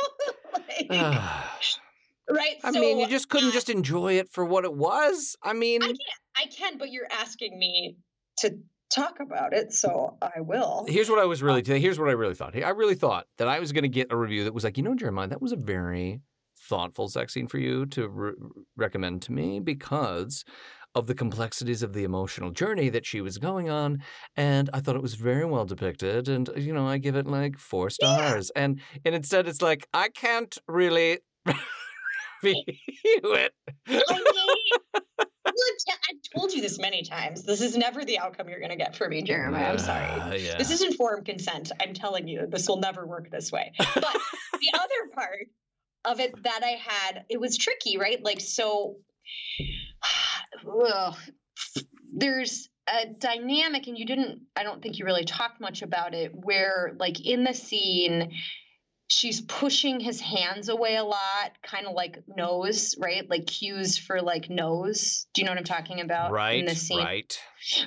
Like, 0.53 0.87
right? 2.29 2.55
I 2.63 2.71
so 2.71 2.79
mean, 2.79 2.99
you 2.99 3.07
just 3.07 3.27
couldn't 3.27 3.49
uh, 3.49 3.53
just 3.53 3.69
enjoy 3.69 4.13
it 4.13 4.29
for 4.29 4.45
what 4.45 4.65
it 4.65 4.73
was. 4.73 5.35
I 5.41 5.53
mean, 5.53 5.81
I 5.81 5.87
can, 5.87 5.97
I 6.37 6.45
can, 6.45 6.77
but 6.77 6.91
you're 6.91 7.07
asking 7.11 7.57
me 7.57 7.97
to 8.39 8.55
talk 8.93 9.19
about 9.19 9.53
it, 9.53 9.73
so 9.73 10.17
I 10.21 10.41
will. 10.41 10.85
here's 10.87 11.09
what 11.09 11.17
I 11.17 11.25
was 11.25 11.41
really 11.41 11.63
here's 11.65 11.99
what 11.99 12.09
I 12.09 12.13
really 12.13 12.35
thought. 12.35 12.55
I 12.55 12.69
really 12.69 12.93
thought 12.93 13.25
that 13.39 13.47
I 13.47 13.59
was 13.59 13.71
going 13.71 13.81
to 13.83 13.89
get 13.89 14.11
a 14.11 14.15
review 14.15 14.43
that 14.43 14.53
was 14.53 14.63
like, 14.63 14.77
you 14.77 14.83
know, 14.83 14.93
Jeremiah, 14.93 15.27
that 15.27 15.41
was 15.41 15.51
a 15.51 15.57
very 15.57 16.21
thoughtful 16.69 17.09
sex 17.09 17.33
scene 17.33 17.47
for 17.47 17.57
you 17.57 17.85
to 17.87 18.07
re- 18.07 18.33
recommend 18.77 19.23
to 19.23 19.31
me 19.31 19.59
because 19.59 20.45
of 20.95 21.07
the 21.07 21.15
complexities 21.15 21.83
of 21.83 21.93
the 21.93 22.03
emotional 22.03 22.51
journey 22.51 22.89
that 22.89 23.05
she 23.05 23.21
was 23.21 23.37
going 23.37 23.69
on 23.69 24.01
and 24.35 24.69
i 24.73 24.79
thought 24.79 24.95
it 24.95 25.01
was 25.01 25.15
very 25.15 25.45
well 25.45 25.65
depicted 25.65 26.27
and 26.29 26.49
you 26.55 26.73
know 26.73 26.87
i 26.87 26.97
give 26.97 27.15
it 27.15 27.27
like 27.27 27.57
four 27.57 27.89
stars 27.89 28.51
and 28.55 28.79
and 29.05 29.15
instead 29.15 29.47
it's 29.47 29.61
like 29.61 29.87
i 29.93 30.09
can't 30.09 30.57
really 30.67 31.19
review 32.43 32.65
it 33.23 33.53
I 33.87 34.21
I've 36.09 36.39
told 36.39 36.53
you 36.53 36.61
this 36.61 36.79
many 36.79 37.03
times. 37.03 37.43
This 37.43 37.61
is 37.61 37.77
never 37.77 38.03
the 38.05 38.19
outcome 38.19 38.49
you're 38.49 38.59
going 38.59 38.71
to 38.71 38.77
get 38.77 38.95
from 38.95 39.09
me, 39.09 39.21
Jeremiah. 39.21 39.71
I'm 39.71 39.79
sorry. 39.79 40.05
Uh, 40.05 40.33
yeah. 40.35 40.57
This 40.57 40.71
is 40.71 40.81
informed 40.81 41.25
consent. 41.25 41.71
I'm 41.81 41.93
telling 41.93 42.27
you, 42.27 42.47
this 42.47 42.67
will 42.67 42.79
never 42.79 43.05
work 43.05 43.29
this 43.29 43.51
way. 43.51 43.71
But 43.77 43.93
the 43.95 44.71
other 44.73 45.13
part 45.13 45.47
of 46.05 46.19
it 46.19 46.43
that 46.43 46.61
I 46.63 46.79
had, 46.81 47.25
it 47.29 47.39
was 47.39 47.57
tricky, 47.57 47.97
right? 47.97 48.23
Like, 48.23 48.41
so 48.41 48.97
ugh, 50.67 51.15
there's 52.13 52.69
a 52.87 53.07
dynamic, 53.07 53.87
and 53.87 53.97
you 53.97 54.05
didn't, 54.05 54.41
I 54.55 54.63
don't 54.63 54.81
think 54.81 54.99
you 54.99 55.05
really 55.05 55.25
talked 55.25 55.61
much 55.61 55.81
about 55.81 56.13
it, 56.13 56.31
where, 56.33 56.93
like, 56.97 57.25
in 57.25 57.43
the 57.43 57.53
scene, 57.53 58.31
she's 59.07 59.41
pushing 59.41 59.99
his 59.99 60.19
hands 60.19 60.69
away 60.69 60.95
a 60.95 61.03
lot, 61.03 61.51
kind 61.61 61.85
of 61.85 61.93
like 61.93 62.23
nose, 62.27 62.95
right? 62.97 63.29
Like 63.29 63.45
cues 63.45 63.97
for 63.97 64.21
like 64.21 64.49
nose. 64.49 65.27
Do 65.33 65.41
you 65.41 65.45
know 65.45 65.51
what 65.51 65.59
I'm 65.59 65.65
talking 65.65 66.01
about? 66.01 66.31
Right. 66.31 66.59
in 66.59 66.65
the 66.65 66.75
scene? 66.75 66.97
right 66.97 67.39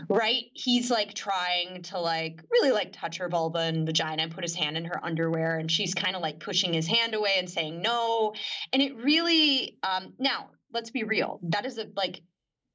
right 0.08 0.44
he's 0.54 0.90
like 0.90 1.12
trying 1.14 1.82
to 1.82 1.98
like 1.98 2.42
really 2.50 2.70
like 2.70 2.92
touch 2.92 3.18
her 3.18 3.28
vulva 3.28 3.58
and 3.58 3.86
vagina 3.86 4.22
and 4.22 4.34
put 4.34 4.42
his 4.42 4.54
hand 4.54 4.76
in 4.76 4.84
her 4.84 5.04
underwear 5.04 5.58
and 5.58 5.70
she's 5.70 5.94
kind 5.94 6.16
of 6.16 6.22
like 6.22 6.40
pushing 6.40 6.72
his 6.72 6.86
hand 6.86 7.14
away 7.14 7.34
and 7.36 7.50
saying 7.50 7.82
no 7.82 8.32
and 8.72 8.80
it 8.80 8.96
really 8.96 9.76
um 9.82 10.14
now 10.18 10.48
let's 10.72 10.90
be 10.90 11.04
real 11.04 11.40
that 11.42 11.66
is 11.66 11.78
a 11.78 11.86
like 11.94 12.22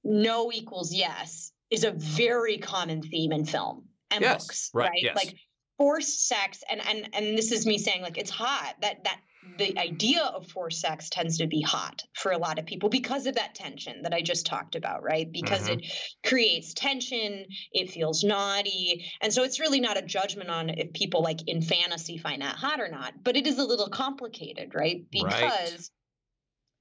no 0.03 0.51
equals 0.51 0.93
yes 0.93 1.51
is 1.69 1.83
a 1.83 1.91
very 1.91 2.57
common 2.57 3.01
theme 3.01 3.31
in 3.31 3.45
film 3.45 3.87
and 4.11 4.21
Yes, 4.21 4.43
books 4.43 4.71
right, 4.73 4.89
right 4.89 5.03
yes. 5.03 5.15
like 5.15 5.35
forced 5.77 6.27
sex 6.27 6.63
and 6.69 6.81
and 6.85 7.09
and 7.13 7.37
this 7.37 7.51
is 7.51 7.65
me 7.65 7.77
saying 7.77 8.01
like 8.01 8.17
it's 8.17 8.29
hot 8.29 8.75
that 8.81 9.03
that 9.03 9.19
the 9.57 9.77
idea 9.79 10.21
of 10.21 10.47
forced 10.47 10.79
sex 10.79 11.09
tends 11.09 11.39
to 11.39 11.47
be 11.47 11.61
hot 11.61 12.03
for 12.13 12.31
a 12.31 12.37
lot 12.37 12.59
of 12.59 12.65
people 12.67 12.89
because 12.89 13.25
of 13.25 13.35
that 13.35 13.55
tension 13.55 14.03
that 14.03 14.13
I 14.13 14.21
just 14.21 14.45
talked 14.45 14.75
about, 14.75 15.01
right? 15.01 15.31
Because 15.31 15.67
Mhm. 15.67 15.79
it 15.79 15.93
creates 16.23 16.75
tension, 16.75 17.47
it 17.71 17.89
feels 17.89 18.23
naughty. 18.23 19.11
And 19.19 19.33
so 19.33 19.43
it's 19.43 19.59
really 19.59 19.79
not 19.79 19.97
a 19.97 20.03
judgment 20.03 20.51
on 20.51 20.69
if 20.69 20.93
people 20.93 21.23
like 21.23 21.47
in 21.47 21.63
fantasy 21.63 22.19
find 22.19 22.43
that 22.43 22.55
hot 22.55 22.79
or 22.79 22.87
not, 22.87 23.23
but 23.23 23.35
it 23.35 23.47
is 23.47 23.57
a 23.57 23.65
little 23.65 23.89
complicated, 23.89 24.75
right? 24.75 25.09
Because 25.09 25.89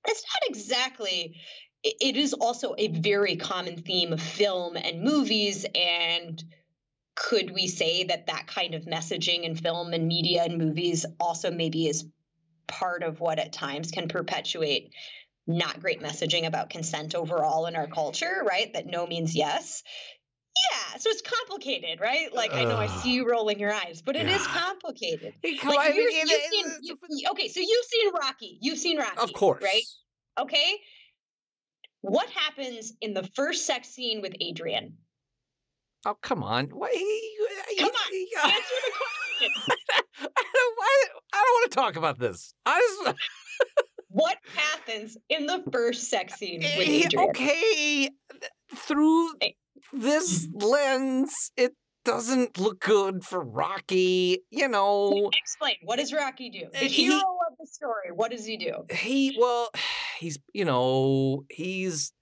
it's 0.06 0.24
not 0.34 0.50
exactly 0.50 1.40
it- 1.82 1.96
it 2.00 2.16
is 2.16 2.32
also 2.34 2.74
a 2.76 2.88
very 2.88 3.36
common 3.36 3.82
theme 3.82 4.12
of 4.12 4.20
film 4.22 4.76
and 4.76 5.02
movies 5.02 5.64
and 5.74 6.42
could 7.16 7.50
we 7.50 7.66
say 7.66 8.04
that 8.04 8.26
that 8.28 8.46
kind 8.46 8.74
of 8.74 8.84
messaging 8.84 9.42
in 9.42 9.54
film 9.56 9.92
and 9.92 10.06
media 10.08 10.42
and 10.44 10.56
movies 10.58 11.04
also 11.18 11.50
maybe 11.50 11.86
is 11.86 12.06
part 12.66 13.02
of 13.02 13.20
what 13.20 13.38
at 13.38 13.52
times 13.52 13.90
can 13.90 14.08
perpetuate 14.08 14.92
not 15.46 15.80
great 15.80 16.00
messaging 16.00 16.46
about 16.46 16.70
consent 16.70 17.14
overall 17.14 17.66
in 17.66 17.74
our 17.76 17.88
culture, 17.88 18.42
right? 18.48 18.72
That 18.74 18.86
no 18.86 19.06
means 19.06 19.34
yes. 19.34 19.82
Yeah, 20.70 20.98
so 20.98 21.10
it's 21.10 21.22
complicated, 21.22 22.00
right? 22.00 22.32
Like 22.32 22.52
I 22.54 22.64
know 22.64 22.76
I 22.76 22.86
see 22.86 23.12
you 23.12 23.28
rolling 23.28 23.58
your 23.58 23.72
eyes, 23.72 24.02
but 24.02 24.16
it 24.16 24.28
is 24.28 24.46
God. 24.46 24.56
complicated. 24.58 25.34
Hey, 25.42 25.56
come 25.56 25.74
Like 25.74 25.94
you're- 25.94 26.12
you've 26.14 26.30
it- 26.30 26.50
seen, 26.50 26.66
it's- 26.66 26.78
you- 27.10 27.28
okay, 27.32 27.48
so 27.48 27.60
you've 27.60 27.84
seen 27.86 28.12
Rocky. 28.12 28.58
You've 28.60 28.78
seen 28.78 28.98
Rocky, 28.98 29.18
of 29.18 29.32
course 29.32 29.62
right? 29.62 29.82
Okay. 30.38 30.80
What 32.02 32.28
happens 32.30 32.92
in 33.00 33.12
the 33.14 33.24
first 33.34 33.66
sex 33.66 33.88
scene 33.88 34.20
with 34.22 34.34
Adrian? 34.40 34.94
oh 36.06 36.16
come 36.22 36.42
on 36.42 36.66
Why, 36.66 36.88
Come 37.78 37.88
on, 37.88 37.92
Answer 37.92 38.58
the 38.84 38.92
question. 38.96 39.52
I 40.20 40.44
don't, 40.54 40.74
why, 40.76 41.04
I 41.34 41.36
don't 41.36 41.54
want 41.54 41.70
to 41.70 41.74
talk 41.76 41.96
about 41.96 42.18
this. 42.18 42.54
I 42.66 43.02
just, 43.04 43.16
What 44.08 44.38
happens 44.56 45.16
in 45.28 45.46
the 45.46 45.62
first 45.72 46.08
sex 46.10 46.34
scene 46.34 46.60
with 46.60 46.88
Eh, 46.88 47.04
Adrian? 47.04 47.28
okay, 47.30 48.10
through 48.74 49.34
Eh. 49.42 49.50
this 49.92 50.48
lens, 50.54 51.32
it 51.56 51.72
doesn't 52.04 52.58
look 52.58 52.80
good 52.80 53.22
for 53.24 53.40
Rocky. 53.44 54.42
You 54.50 54.68
know, 54.68 55.30
Explain. 55.38 55.76
What 55.84 55.98
does 55.98 56.12
Rocky 56.12 56.48
do? 56.50 56.64
Uh, 56.74 56.80
The 56.80 56.86
hero 56.86 57.20
the 57.60 57.66
story. 57.66 58.10
What 58.14 58.30
does 58.30 58.44
he 58.46 58.56
do? 58.56 58.84
he 58.90 59.36
well, 59.38 59.70
he's 60.18 60.38
you 60.52 60.64
know 60.64 61.44
he's 61.50 62.12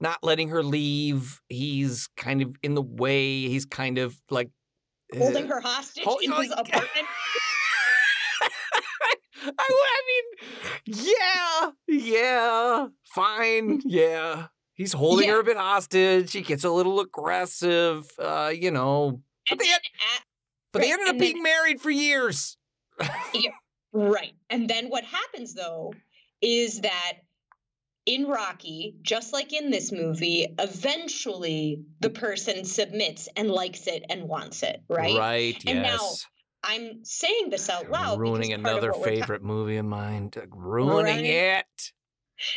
not 0.00 0.18
letting 0.22 0.48
her 0.50 0.62
leave. 0.62 1.40
He's 1.48 2.08
kind 2.16 2.42
of 2.42 2.54
in 2.62 2.74
the 2.74 2.82
way. 2.82 3.48
He's 3.48 3.64
kind 3.66 3.98
of 3.98 4.16
like 4.30 4.50
Holding 5.16 5.44
uh, 5.44 5.48
her 5.54 5.60
hostage 5.60 6.04
hol- 6.04 6.18
in 6.18 6.30
his 6.30 6.50
like- 6.50 6.50
apartment. 6.68 7.06
I, 9.40 9.50
I 9.70 10.02
mean, 10.86 11.04
yeah, 11.16 11.70
yeah, 11.86 12.86
fine, 13.14 13.80
yeah. 13.86 14.46
He's 14.74 14.92
holding 14.92 15.28
Yeah. 15.28 15.34
her 15.34 15.40
a 15.40 15.44
bit 15.44 15.56
hostage. 15.56 16.32
He 16.32 16.42
gets 16.42 16.64
a 16.64 16.70
little 16.70 17.00
aggressive, 17.00 18.06
uh, 18.18 18.52
you 18.54 18.70
know. 18.70 19.22
But 19.48 19.58
they, 19.58 19.64
then 19.66 19.74
at, 19.74 20.22
but 20.72 20.82
they 20.82 20.92
ended 20.92 21.08
up 21.08 21.12
and 21.14 21.20
then- 21.20 21.32
being 21.32 21.42
married 21.42 21.80
for 21.80 21.90
years. 21.90 22.56
Right. 23.92 24.34
And 24.50 24.68
then 24.68 24.88
what 24.88 25.04
happens 25.04 25.54
though 25.54 25.92
is 26.40 26.80
that 26.82 27.14
in 28.06 28.26
Rocky, 28.26 28.94
just 29.02 29.32
like 29.34 29.52
in 29.52 29.70
this 29.70 29.92
movie, 29.92 30.46
eventually 30.58 31.82
the 32.00 32.08
person 32.10 32.64
submits 32.64 33.28
and 33.36 33.50
likes 33.50 33.86
it 33.86 34.04
and 34.08 34.28
wants 34.28 34.62
it, 34.62 34.82
right? 34.88 35.16
Right. 35.18 35.62
And 35.66 35.82
now, 35.82 35.88
yes. 36.00 36.26
I'm 36.64 37.04
saying 37.04 37.50
this 37.50 37.68
out 37.68 37.90
loud. 37.90 38.18
ruining 38.18 38.48
because 38.48 38.62
part 38.62 38.76
of 38.78 38.82
another 38.84 38.98
we're 38.98 39.04
ta- 39.04 39.10
favorite 39.20 39.42
movie 39.42 39.76
of 39.76 39.84
mine. 39.84 40.30
Ruining 40.50 41.16
Right. 41.16 41.24
it. 41.24 41.92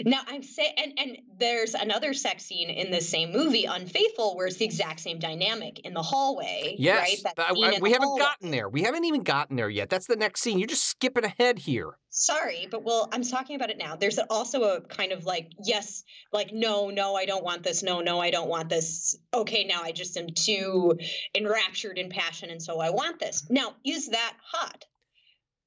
Now 0.06 0.22
I'm 0.28 0.44
saying, 0.44 0.74
and 0.78 0.94
and 0.98 1.18
there's 1.38 1.74
another 1.74 2.14
sex 2.14 2.46
scene 2.46 2.70
in 2.70 2.92
the 2.92 3.02
same 3.02 3.32
movie, 3.32 3.66
Unfaithful, 3.66 4.36
where 4.36 4.48
it's 4.48 4.58
the 4.58 4.66
exact 4.66 5.00
same 5.00 5.20
dynamic 5.20 5.80
in 5.80 5.94
the 5.94 6.02
hallway. 6.02 6.76
Yes, 6.78 7.00
right? 7.00 7.34
That 7.36 7.40
I- 7.40 7.76
I- 7.78 7.80
we 7.82 7.92
haven't 7.92 8.08
hallway. 8.08 8.22
gotten 8.22 8.52
there. 8.52 8.70
We 8.70 8.84
haven't 8.84 9.06
even 9.06 9.24
gotten 9.24 9.56
there 9.56 9.70
yet. 9.70 9.90
That's 9.90 10.08
the 10.08 10.16
next 10.16 10.42
scene. 10.42 10.60
You're 10.60 10.68
just 10.68 10.86
skipping 10.86 11.24
ahead 11.24 11.60
here. 11.60 11.98
Sorry, 12.10 12.68
but 12.70 12.84
well, 12.84 13.08
I'm 13.12 13.24
talking 13.24 13.56
about 13.56 13.70
it 13.70 13.78
now. 13.78 13.96
There's 13.96 14.20
also 14.30 14.64
a 14.64 14.82
kind 14.82 15.14
of 15.14 15.26
like, 15.26 15.52
yes, 15.64 16.04
like, 16.34 16.52
no, 16.54 16.90
no, 16.90 17.16
I 17.16 17.26
don't 17.26 17.44
want 17.44 17.64
this. 17.64 17.84
No, 17.84 18.02
no, 18.02 18.20
I 18.20 18.32
don't 18.32 18.50
want 18.50 18.70
this. 18.70 19.18
Okay, 19.34 19.64
now 19.64 19.82
I 19.84 19.94
just 19.94 20.18
am 20.18 20.28
too 20.36 20.98
enraptured 21.34 21.98
in 21.98 22.10
passion, 22.10 22.50
and 22.50 22.62
so 22.62 22.80
I 22.80 22.90
want 22.90 23.20
this. 23.20 23.50
Now, 23.50 23.76
is 23.86 24.10
that 24.10 24.34
hot? 24.44 24.86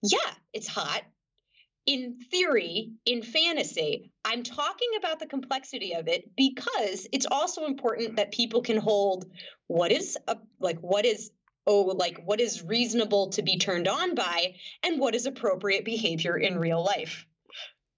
Yeah, 0.02 0.18
it's 0.52 0.68
hot. 0.68 1.02
In 1.86 2.18
theory, 2.30 2.92
in 3.04 3.22
fantasy, 3.22 4.10
I'm 4.24 4.42
talking 4.42 4.88
about 4.98 5.18
the 5.18 5.26
complexity 5.26 5.94
of 5.94 6.08
it 6.08 6.34
because 6.34 7.06
it's 7.12 7.26
also 7.30 7.66
important 7.66 8.16
that 8.16 8.32
people 8.32 8.62
can 8.62 8.78
hold 8.78 9.26
what 9.66 9.92
is 9.92 10.16
a, 10.26 10.38
like 10.60 10.80
what 10.80 11.04
is 11.04 11.30
oh 11.66 11.82
like 11.82 12.22
what 12.24 12.40
is 12.40 12.62
reasonable 12.62 13.30
to 13.30 13.42
be 13.42 13.58
turned 13.58 13.88
on 13.88 14.14
by 14.14 14.54
and 14.82 14.98
what 15.00 15.14
is 15.14 15.26
appropriate 15.26 15.84
behavior 15.84 16.36
in 16.36 16.58
real 16.58 16.82
life 16.82 17.26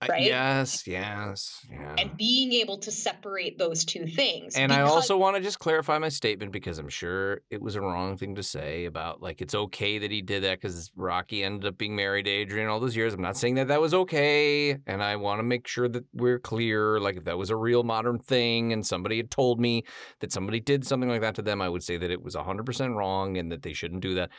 Uh, 0.02 0.06
right? 0.10 0.24
yes, 0.24 0.86
yes, 0.86 1.64
yeah. 1.70 1.94
and 1.98 2.14
being 2.18 2.52
able 2.52 2.76
to 2.76 2.90
separate 2.90 3.56
those 3.56 3.82
two 3.82 4.06
things 4.06 4.54
And 4.54 4.70
I 4.70 4.82
also 4.82 5.16
want 5.16 5.36
to 5.36 5.42
just 5.42 5.58
clarify 5.58 5.96
my 5.96 6.10
statement 6.10 6.52
because 6.52 6.78
I'm 6.78 6.90
sure 6.90 7.40
it 7.50 7.62
was 7.62 7.76
a 7.76 7.80
wrong 7.80 8.18
thing 8.18 8.34
to 8.34 8.42
say 8.42 8.84
about 8.84 9.22
like 9.22 9.40
it's 9.40 9.54
okay 9.54 9.98
that 9.98 10.10
he 10.10 10.20
did 10.20 10.42
that 10.42 10.60
because 10.60 10.90
Rocky 10.96 11.42
ended 11.42 11.66
up 11.66 11.78
being 11.78 11.96
married 11.96 12.26
to 12.26 12.30
Adrian 12.30 12.68
all 12.68 12.78
those 12.78 12.94
years. 12.94 13.14
I'm 13.14 13.22
not 13.22 13.38
saying 13.38 13.54
that 13.54 13.68
that 13.68 13.80
was 13.80 13.94
okay, 13.94 14.76
and 14.86 15.02
I 15.02 15.16
want 15.16 15.38
to 15.38 15.44
make 15.44 15.66
sure 15.66 15.88
that 15.88 16.04
we're 16.12 16.40
clear. 16.40 17.00
Like 17.00 17.16
if 17.16 17.24
that 17.24 17.38
was 17.38 17.48
a 17.48 17.56
real 17.56 17.82
modern 17.82 18.18
thing, 18.18 18.74
and 18.74 18.86
somebody 18.86 19.16
had 19.16 19.30
told 19.30 19.58
me 19.58 19.84
that 20.20 20.30
somebody 20.30 20.60
did 20.60 20.86
something 20.86 21.08
like 21.08 21.22
that 21.22 21.36
to 21.36 21.42
them, 21.42 21.62
I 21.62 21.70
would 21.70 21.82
say 21.82 21.96
that 21.96 22.10
it 22.10 22.22
was 22.22 22.34
100% 22.34 22.94
wrong 22.94 23.38
and 23.38 23.50
that 23.50 23.62
they 23.62 23.72
shouldn't 23.72 24.02
do 24.02 24.14
that. 24.16 24.30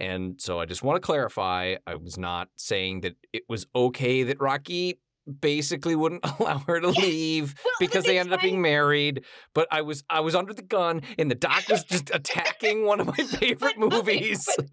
And 0.00 0.40
so 0.40 0.58
I 0.58 0.64
just 0.64 0.82
want 0.82 0.96
to 0.96 1.00
clarify 1.00 1.76
I 1.86 1.94
was 1.96 2.16
not 2.18 2.48
saying 2.56 3.02
that 3.02 3.14
it 3.32 3.42
was 3.48 3.66
okay 3.74 4.22
that 4.24 4.40
Rocky 4.40 4.98
basically 5.40 5.94
wouldn't 5.94 6.24
allow 6.40 6.58
her 6.66 6.80
to 6.80 6.88
leave 7.06 7.54
Well, 7.64 7.74
because 7.78 8.04
they 8.04 8.18
ended 8.18 8.32
up 8.32 8.40
being 8.40 8.62
married. 8.62 9.24
But 9.54 9.68
I 9.70 9.82
was 9.82 10.02
I 10.08 10.20
was 10.20 10.34
under 10.34 10.54
the 10.54 10.62
gun 10.62 11.02
and 11.18 11.30
the 11.30 11.34
doc 11.34 11.68
was 11.68 11.84
just 11.84 12.10
attacking 12.14 12.84
one 12.86 13.00
of 13.00 13.06
my 13.06 13.12
favorite 13.24 13.74
But- 13.78 13.90
movies. 13.90 14.48
but 14.56 14.66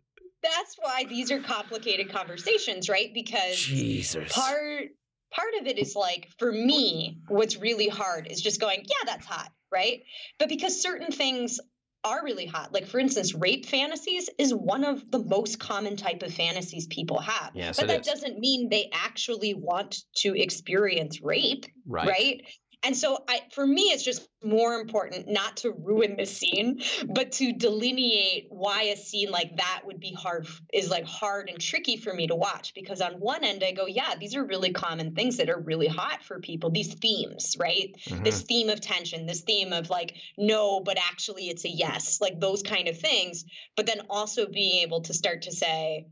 that's 0.43 0.75
why 0.79 1.03
these 1.03 1.31
are 1.31 1.41
complicated 1.41 2.09
conversations 2.11 2.87
right 2.89 3.09
because 3.13 3.57
Jesus. 3.57 4.31
part 4.33 4.85
part 5.31 5.53
of 5.59 5.67
it 5.67 5.77
is 5.79 5.95
like 5.95 6.29
for 6.37 6.51
me 6.51 7.17
what's 7.27 7.57
really 7.57 7.87
hard 7.89 8.27
is 8.31 8.39
just 8.39 8.61
going 8.61 8.79
yeah 8.81 9.03
that's 9.05 9.25
hot 9.25 9.51
right 9.73 10.03
but 10.39 10.47
because 10.47 10.79
certain 10.81 11.11
things 11.11 11.59
are 12.03 12.23
really 12.23 12.45
hot 12.45 12.71
like 12.73 12.85
for 12.85 12.99
instance 12.99 13.33
rape 13.33 13.65
fantasies 13.65 14.29
is 14.37 14.53
one 14.53 14.83
of 14.83 15.09
the 15.11 15.19
most 15.19 15.59
common 15.59 15.95
type 15.95 16.23
of 16.23 16.33
fantasies 16.33 16.87
people 16.87 17.19
have 17.19 17.51
Yes, 17.53 17.77
but 17.79 17.87
that 17.87 18.01
is. 18.01 18.07
doesn't 18.07 18.39
mean 18.39 18.69
they 18.69 18.89
actually 18.93 19.53
want 19.53 20.03
to 20.17 20.39
experience 20.39 21.21
rape 21.21 21.65
right. 21.85 22.07
right? 22.07 22.41
And 22.83 22.95
so 22.95 23.23
I 23.27 23.41
for 23.51 23.65
me 23.65 23.83
it's 23.83 24.03
just 24.03 24.27
more 24.43 24.79
important 24.79 25.27
not 25.27 25.57
to 25.57 25.71
ruin 25.71 26.15
the 26.15 26.25
scene, 26.25 26.81
but 27.07 27.31
to 27.33 27.51
delineate 27.51 28.47
why 28.49 28.83
a 28.83 28.95
scene 28.95 29.31
like 29.31 29.57
that 29.57 29.81
would 29.85 29.99
be 29.99 30.13
hard 30.13 30.47
is 30.71 30.89
like 30.89 31.05
hard 31.05 31.49
and 31.49 31.59
tricky 31.59 31.97
for 31.97 32.13
me 32.13 32.27
to 32.27 32.35
watch 32.35 32.73
because 32.75 33.01
on 33.01 33.13
one 33.13 33.43
end 33.43 33.63
I 33.63 33.71
go, 33.71 33.87
yeah, 33.87 34.15
these 34.19 34.35
are 34.35 34.45
really 34.45 34.71
common 34.71 35.15
things 35.15 35.37
that 35.37 35.49
are 35.49 35.59
really 35.59 35.87
hot 35.87 36.23
for 36.23 36.39
people, 36.39 36.69
these 36.69 36.93
themes, 36.93 37.55
right? 37.59 37.95
Mhm. 38.07 38.23
This 38.23 38.43
theme 38.43 38.69
of 38.69 38.79
tension, 38.79 39.25
this 39.25 39.41
theme 39.41 39.73
of 39.73 39.89
like 39.89 40.15
no, 40.37 40.79
but 40.79 40.97
actually 40.97 41.49
it's 41.49 41.65
a 41.65 41.69
yes, 41.69 42.21
like 42.21 42.39
those 42.39 42.61
kind 42.61 42.87
of 42.87 42.97
things, 42.99 43.45
but 43.75 43.87
then 43.87 44.01
also 44.09 44.47
being 44.47 44.83
able 44.83 45.01
to 45.01 45.13
start 45.13 45.41
to 45.43 45.51
say 45.51 46.05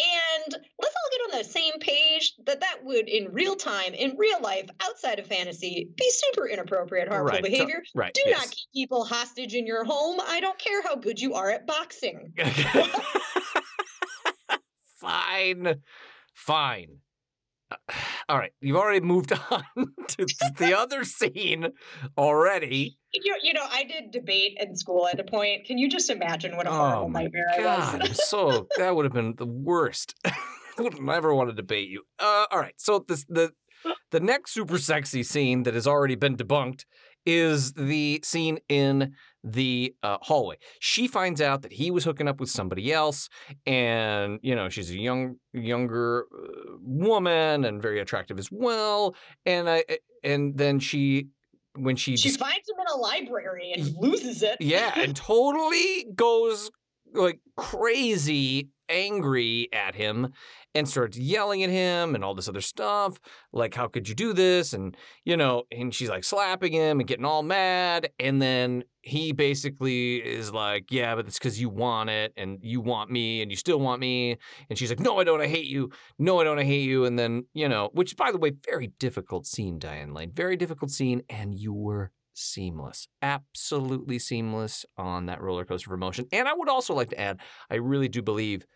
and 0.00 0.54
let's 0.80 0.94
all 0.94 1.10
get 1.12 1.20
on 1.34 1.38
the 1.38 1.44
same 1.44 1.74
page 1.80 2.34
that 2.46 2.60
that 2.60 2.78
would, 2.82 3.08
in 3.08 3.32
real 3.32 3.54
time, 3.54 3.94
in 3.94 4.16
real 4.16 4.40
life, 4.40 4.68
outside 4.82 5.18
of 5.18 5.26
fantasy, 5.26 5.88
be 5.96 6.10
super 6.10 6.48
inappropriate, 6.48 7.08
harmful 7.08 7.34
Right, 7.34 7.42
behavior. 7.44 7.82
Right. 7.94 8.12
Do 8.12 8.22
yes. 8.26 8.38
not 8.38 8.50
keep 8.50 8.68
people 8.74 9.04
hostage 9.04 9.54
in 9.54 9.66
your 9.66 9.84
home. 9.84 10.20
I 10.26 10.40
don't 10.40 10.58
care 10.58 10.82
how 10.82 10.96
good 10.96 11.20
you 11.20 11.34
are 11.34 11.50
at 11.50 11.66
boxing. 11.66 12.32
Fine. 15.00 15.80
Fine. 16.34 16.98
All 18.28 18.38
right. 18.38 18.52
You've 18.60 18.76
already 18.76 19.00
moved 19.00 19.32
on 19.50 19.64
to 20.08 20.26
the 20.58 20.76
other 20.76 21.04
scene 21.04 21.68
already. 22.16 22.98
You, 23.12 23.36
you 23.42 23.52
know, 23.52 23.66
I 23.70 23.84
did 23.84 24.10
debate 24.10 24.56
in 24.60 24.76
school 24.76 25.06
at 25.06 25.20
a 25.20 25.24
point. 25.24 25.66
Can 25.66 25.78
you 25.78 25.88
just 25.88 26.10
imagine 26.10 26.56
what 26.56 26.66
a 26.66 26.70
Oh 26.70 26.72
horrible 26.72 27.08
my 27.10 27.22
nightmare 27.22 27.46
I 27.52 27.62
God, 27.62 28.00
was? 28.00 28.08
I'm 28.10 28.14
so 28.14 28.66
that 28.76 28.94
would 28.94 29.04
have 29.04 29.12
been 29.12 29.34
the 29.36 29.46
worst. 29.46 30.14
I 30.24 30.82
would 30.82 31.00
never 31.00 31.34
want 31.34 31.50
to 31.50 31.54
debate 31.54 31.88
you. 31.88 32.02
Uh, 32.18 32.46
all 32.50 32.58
right, 32.58 32.74
so 32.76 33.04
this 33.06 33.24
the 33.28 33.52
the 34.10 34.20
next 34.20 34.52
super 34.52 34.78
sexy 34.78 35.22
scene 35.22 35.62
that 35.64 35.74
has 35.74 35.86
already 35.86 36.14
been 36.14 36.36
debunked 36.36 36.84
is 37.26 37.72
the 37.74 38.20
scene 38.24 38.58
in 38.68 39.12
the 39.44 39.94
uh, 40.02 40.16
hallway. 40.22 40.56
She 40.80 41.06
finds 41.06 41.40
out 41.40 41.62
that 41.62 41.72
he 41.72 41.90
was 41.90 42.02
hooking 42.04 42.26
up 42.26 42.40
with 42.40 42.48
somebody 42.48 42.92
else, 42.92 43.28
and 43.66 44.40
you 44.42 44.54
know 44.56 44.68
she's 44.70 44.90
a 44.90 44.98
young 44.98 45.36
younger 45.52 46.26
uh, 46.34 46.76
woman 46.80 47.64
and 47.64 47.80
very 47.82 48.00
attractive 48.00 48.38
as 48.38 48.48
well. 48.50 49.14
And 49.44 49.68
I 49.68 49.84
and 50.24 50.56
then 50.56 50.80
she 50.80 51.28
when 51.76 51.96
she 51.96 52.16
She 52.16 52.30
dis- 52.30 52.38
finds 52.38 52.68
him 52.68 52.76
in 52.80 52.86
a 52.92 52.96
library 52.96 53.72
and 53.76 53.94
loses 53.98 54.42
it. 54.42 54.56
yeah, 54.60 54.98
and 54.98 55.14
totally 55.34 56.06
goes 56.14 56.70
like 57.12 57.40
crazy 57.56 58.68
angry 58.88 59.68
at 59.72 59.94
him 59.94 60.32
and 60.74 60.88
starts 60.88 61.16
yelling 61.16 61.62
at 61.62 61.70
him 61.70 62.14
and 62.14 62.24
all 62.24 62.34
this 62.34 62.48
other 62.48 62.60
stuff. 62.60 63.18
Like, 63.52 63.74
how 63.74 63.86
could 63.86 64.08
you 64.08 64.14
do 64.14 64.32
this? 64.32 64.72
And, 64.72 64.96
you 65.24 65.36
know, 65.36 65.64
and 65.70 65.94
she's 65.94 66.08
like 66.08 66.24
slapping 66.24 66.72
him 66.72 67.00
and 67.00 67.08
getting 67.08 67.24
all 67.24 67.42
mad. 67.42 68.10
And 68.18 68.42
then 68.42 68.84
he 69.02 69.32
basically 69.32 70.16
is 70.16 70.52
like, 70.52 70.90
yeah, 70.90 71.14
but 71.14 71.26
it's 71.26 71.38
because 71.38 71.60
you 71.60 71.68
want 71.68 72.10
it 72.10 72.32
and 72.36 72.58
you 72.62 72.80
want 72.80 73.10
me 73.10 73.42
and 73.42 73.50
you 73.50 73.56
still 73.56 73.78
want 73.78 74.00
me. 74.00 74.36
And 74.68 74.78
she's 74.78 74.90
like, 74.90 75.00
no, 75.00 75.18
I 75.18 75.24
don't. 75.24 75.40
I 75.40 75.46
hate 75.46 75.66
you. 75.66 75.90
No, 76.18 76.40
I 76.40 76.44
don't. 76.44 76.58
I 76.58 76.64
hate 76.64 76.88
you. 76.88 77.04
And 77.04 77.18
then, 77.18 77.44
you 77.54 77.68
know, 77.68 77.90
which, 77.92 78.16
by 78.16 78.32
the 78.32 78.38
way, 78.38 78.52
very 78.64 78.88
difficult 78.98 79.46
scene, 79.46 79.78
Diane 79.78 80.12
Lane. 80.12 80.32
Very 80.32 80.56
difficult 80.56 80.90
scene. 80.90 81.22
And 81.28 81.54
you 81.58 81.72
were 81.72 82.10
seamless, 82.36 83.06
absolutely 83.22 84.18
seamless 84.18 84.84
on 84.98 85.26
that 85.26 85.40
roller 85.40 85.64
coaster 85.64 85.90
of 85.90 85.96
emotion. 85.96 86.26
And 86.32 86.48
I 86.48 86.52
would 86.52 86.68
also 86.68 86.92
like 86.92 87.10
to 87.10 87.20
add, 87.20 87.38
I 87.70 87.76
really 87.76 88.08
do 88.08 88.22
believe 88.22 88.66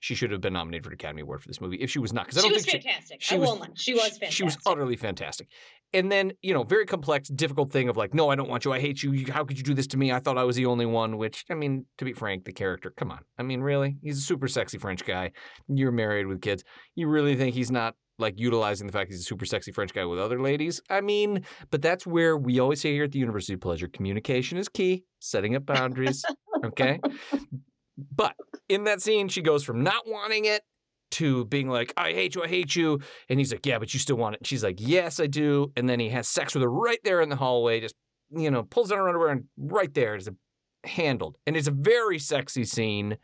she 0.00 0.14
should 0.14 0.30
have 0.32 0.40
been 0.40 0.54
nominated 0.54 0.84
for 0.84 0.90
an 0.90 0.94
Academy 0.94 1.22
Award 1.22 1.40
for 1.42 1.48
this 1.48 1.60
movie 1.60 1.76
if 1.76 1.90
she 1.90 1.98
was 1.98 2.12
not, 2.12 2.26
because 2.26 2.38
I 2.38 2.40
She 2.42 2.48
don't 2.48 2.54
was 2.56 2.64
think 2.66 2.82
she, 2.82 2.88
fantastic. 2.88 3.22
she 3.22 3.34
I 3.34 3.38
was- 3.38 3.48
won't. 3.48 3.78
She 3.78 3.92
was 3.94 4.02
fantastic. 4.02 4.30
she 4.32 4.42
was 4.42 4.58
utterly 4.66 4.96
fantastic. 4.96 5.48
And 5.92 6.10
then, 6.10 6.32
you 6.40 6.54
know, 6.54 6.62
very 6.62 6.86
complex, 6.86 7.28
difficult 7.28 7.70
thing 7.72 7.88
of 7.88 7.96
like, 7.96 8.14
no, 8.14 8.28
I 8.30 8.34
don't 8.36 8.48
want 8.48 8.64
you. 8.64 8.72
I 8.72 8.80
hate 8.80 9.02
you. 9.02 9.12
You- 9.12 9.32
How 9.32 9.44
could 9.44 9.58
you 9.58 9.64
do 9.64 9.74
this 9.74 9.86
to 9.88 9.96
me? 9.96 10.12
I 10.12 10.18
thought 10.20 10.38
I 10.38 10.44
was 10.44 10.56
the 10.56 10.66
only 10.66 10.86
one, 10.86 11.16
which, 11.18 11.44
I 11.50 11.54
mean, 11.54 11.84
to 11.98 12.04
be 12.04 12.12
frank, 12.12 12.44
the 12.44 12.52
character, 12.52 12.92
come 12.96 13.10
on. 13.10 13.20
I 13.38 13.42
mean, 13.42 13.60
really? 13.60 13.96
He's 14.02 14.18
a 14.18 14.22
super 14.22 14.48
sexy 14.48 14.78
French 14.78 15.04
guy. 15.04 15.32
You're 15.68 15.92
married 15.92 16.26
with 16.26 16.40
kids. 16.40 16.64
You 16.94 17.08
really 17.08 17.36
think 17.36 17.54
he's 17.54 17.70
not 17.70 17.94
like 18.18 18.34
utilizing 18.38 18.86
the 18.86 18.92
fact 18.92 19.10
he's 19.10 19.20
a 19.20 19.24
super 19.24 19.46
sexy 19.46 19.72
French 19.72 19.92
guy 19.94 20.04
with 20.04 20.18
other 20.18 20.40
ladies? 20.40 20.80
I 20.90 21.00
mean, 21.00 21.44
but 21.70 21.80
that's 21.82 22.06
where 22.06 22.36
we 22.36 22.58
always 22.60 22.80
say 22.80 22.92
here 22.92 23.04
at 23.04 23.12
the 23.12 23.18
University 23.18 23.54
of 23.54 23.60
Pleasure 23.60 23.88
communication 23.88 24.58
is 24.58 24.68
key, 24.68 25.04
setting 25.20 25.56
up 25.56 25.66
boundaries. 25.66 26.24
okay. 26.64 27.00
But 28.16 28.34
in 28.70 28.84
that 28.84 29.02
scene, 29.02 29.28
she 29.28 29.42
goes 29.42 29.64
from 29.64 29.82
not 29.82 30.04
wanting 30.06 30.44
it 30.44 30.62
to 31.12 31.44
being 31.46 31.68
like, 31.68 31.92
I 31.96 32.12
hate 32.12 32.36
you, 32.36 32.44
I 32.44 32.46
hate 32.46 32.76
you. 32.76 33.00
And 33.28 33.40
he's 33.40 33.52
like, 33.52 33.66
Yeah, 33.66 33.78
but 33.78 33.92
you 33.92 34.00
still 34.00 34.16
want 34.16 34.36
it. 34.36 34.40
And 34.40 34.46
she's 34.46 34.62
like, 34.62 34.76
Yes, 34.78 35.18
I 35.18 35.26
do. 35.26 35.72
And 35.76 35.88
then 35.88 35.98
he 35.98 36.08
has 36.10 36.28
sex 36.28 36.54
with 36.54 36.62
her 36.62 36.70
right 36.70 37.00
there 37.02 37.20
in 37.20 37.28
the 37.28 37.36
hallway, 37.36 37.80
just, 37.80 37.96
you 38.30 38.50
know, 38.50 38.62
pulls 38.62 38.90
down 38.90 38.98
her 38.98 39.08
underwear 39.08 39.30
and 39.30 39.44
right 39.58 39.92
there 39.92 40.14
is 40.14 40.30
handled. 40.84 41.36
And 41.46 41.56
it's 41.56 41.66
a 41.66 41.72
very 41.72 42.20
sexy 42.20 42.64
scene. 42.64 43.18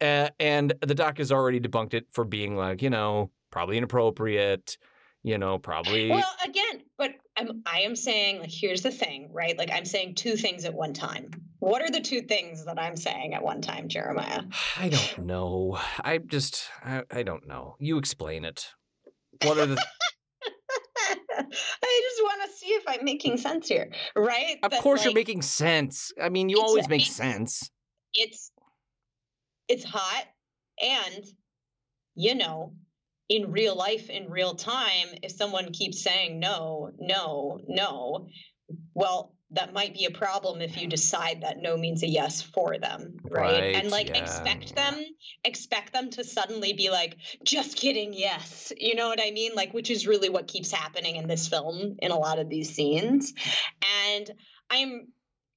Uh, 0.00 0.30
and 0.40 0.72
the 0.80 0.94
doc 0.94 1.18
has 1.18 1.30
already 1.30 1.60
debunked 1.60 1.92
it 1.92 2.06
for 2.12 2.24
being 2.24 2.56
like, 2.56 2.80
you 2.80 2.88
know, 2.88 3.30
probably 3.50 3.76
inappropriate, 3.76 4.78
you 5.22 5.38
know, 5.38 5.58
probably. 5.58 6.10
Well, 6.10 6.24
again, 6.44 6.82
but 6.96 7.12
I'm 7.36 7.62
I 7.66 7.80
am 7.80 7.96
saying 7.96 8.40
like 8.40 8.50
here's 8.50 8.82
the 8.82 8.90
thing, 8.90 9.30
right? 9.32 9.56
Like 9.58 9.70
I'm 9.72 9.84
saying 9.84 10.14
two 10.14 10.36
things 10.36 10.64
at 10.64 10.74
one 10.74 10.92
time. 10.92 11.30
What 11.60 11.82
are 11.82 11.90
the 11.90 12.00
two 12.00 12.22
things 12.22 12.64
that 12.66 12.78
I'm 12.78 12.96
saying 12.96 13.34
at 13.34 13.42
one 13.42 13.60
time, 13.60 13.88
Jeremiah? 13.88 14.42
I 14.78 14.88
don't 14.88 15.26
know. 15.26 15.78
I 16.04 16.18
just, 16.18 16.68
I, 16.84 17.02
I 17.10 17.22
don't 17.24 17.48
know. 17.48 17.74
You 17.80 17.98
explain 17.98 18.44
it. 18.44 18.68
What 19.42 19.58
are 19.58 19.66
the. 19.66 19.76
I 21.40 21.42
just 21.42 22.22
want 22.22 22.50
to 22.50 22.56
see 22.56 22.66
if 22.68 22.84
I'm 22.86 23.04
making 23.04 23.36
sense 23.38 23.68
here, 23.68 23.90
right? 24.16 24.56
Of 24.62 24.70
That, 24.70 24.82
course, 24.82 25.04
you're 25.04 25.14
making 25.14 25.42
sense. 25.42 26.12
I 26.20 26.28
mean, 26.28 26.48
you 26.48 26.60
always 26.60 26.88
make 26.88 27.06
sense. 27.06 27.70
it's 28.14 28.50
it's 29.68 29.84
hot 29.84 30.24
and 30.82 31.24
you 32.14 32.34
know 32.34 32.72
in 33.28 33.44
mm-hmm. 33.44 33.52
real 33.52 33.76
life, 33.76 34.10
in 34.10 34.30
real 34.30 34.54
time, 34.54 35.08
if 35.22 35.32
someone 35.32 35.72
keeps 35.72 36.02
saying 36.02 36.38
no, 36.38 36.90
no, 36.98 37.60
no, 37.66 38.28
well, 38.94 39.34
that 39.50 39.72
might 39.72 39.94
be 39.94 40.04
a 40.04 40.10
problem 40.10 40.60
if 40.60 40.80
you 40.80 40.86
decide 40.86 41.40
that 41.40 41.62
no 41.62 41.76
means 41.76 42.02
a 42.02 42.06
yes 42.06 42.42
for 42.42 42.78
them 42.78 43.16
right, 43.24 43.60
Right, 43.60 43.74
and 43.76 43.90
like 43.90 44.08
yeah, 44.08 44.18
expect 44.18 44.74
them 44.74 45.02
expect 45.42 45.92
them 45.92 46.10
to 46.10 46.24
suddenly 46.24 46.74
be 46.74 46.90
like 46.90 47.16
just 47.44 47.76
kidding 47.76 48.12
yes 48.12 48.72
you 48.76 48.94
know 48.94 49.08
what 49.08 49.20
i 49.20 49.30
mean? 49.30 49.52
Like 49.54 49.72
which 49.72 49.90
is 49.90 50.06
really 50.06 50.28
what 50.28 50.48
keeps 50.48 50.70
happening 50.70 51.16
in 51.16 51.28
this 51.28 51.48
film 51.48 51.96
in 52.00 52.10
a 52.10 52.18
lot 52.18 52.38
of 52.38 52.48
these 52.48 52.74
scenes. 52.74 53.32
And 54.06 54.30
i'm 54.70 55.08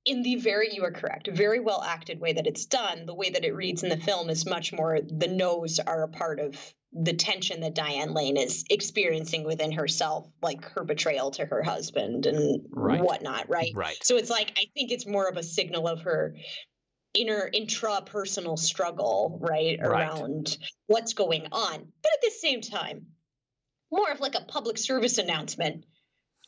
in 0.05 0.23
the 0.23 0.37
very 0.37 0.73
you 0.73 0.83
are 0.85 0.91
correct 0.91 1.27
very 1.31 1.59
well 1.59 1.83
acted 1.83 2.19
way 2.19 2.33
that 2.33 2.47
it's 2.47 2.65
done. 2.65 3.05
The 3.05 3.13
way 3.13 3.29
that 3.31 3.43
it 3.43 3.53
reads 3.53 3.83
in 3.83 3.89
the 3.89 3.97
film 3.97 4.29
is 4.29 4.45
much 4.45 4.71
more 4.71 4.99
the 5.01 5.27
no's 5.27 5.79
are 5.79 6.03
a 6.03 6.07
part 6.07 6.39
of 6.39 6.55
the 6.93 7.13
tension 7.13 7.61
that 7.61 7.73
Diane 7.73 8.13
Lane 8.13 8.37
is 8.37 8.65
experiencing 8.69 9.45
within 9.45 9.71
herself, 9.71 10.27
like 10.41 10.63
her 10.71 10.83
betrayal 10.83 11.31
to 11.31 11.45
her 11.45 11.63
husband 11.63 12.25
and 12.25 12.65
Right. 12.69 13.01
whatnot, 13.01 13.49
right? 13.49 13.71
Right. 13.73 13.97
So 14.03 14.17
it's 14.17 14.29
like 14.29 14.51
I 14.57 14.65
think 14.73 14.91
it's 14.91 15.07
more 15.07 15.29
of 15.29 15.37
a 15.37 15.43
signal 15.43 15.87
of 15.87 16.01
her 16.01 16.35
inner 17.13 17.49
intrapersonal 17.53 18.59
struggle, 18.59 19.39
right, 19.41 19.79
Right. 19.79 19.87
around 19.87 20.57
what's 20.87 21.13
going 21.13 21.47
on. 21.51 21.93
But 22.01 22.13
at 22.13 22.21
the 22.21 22.31
same 22.31 22.61
time, 22.61 23.07
more 23.91 24.11
of 24.11 24.19
like 24.19 24.35
a 24.35 24.41
public 24.41 24.77
service 24.77 25.17
announcement. 25.17 25.85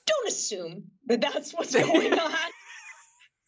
Don't 0.06 0.28
assume 0.28 0.92
that 1.06 1.22
that's 1.22 1.54
what's 1.54 1.74
going 1.80 2.20
on. 2.20 2.32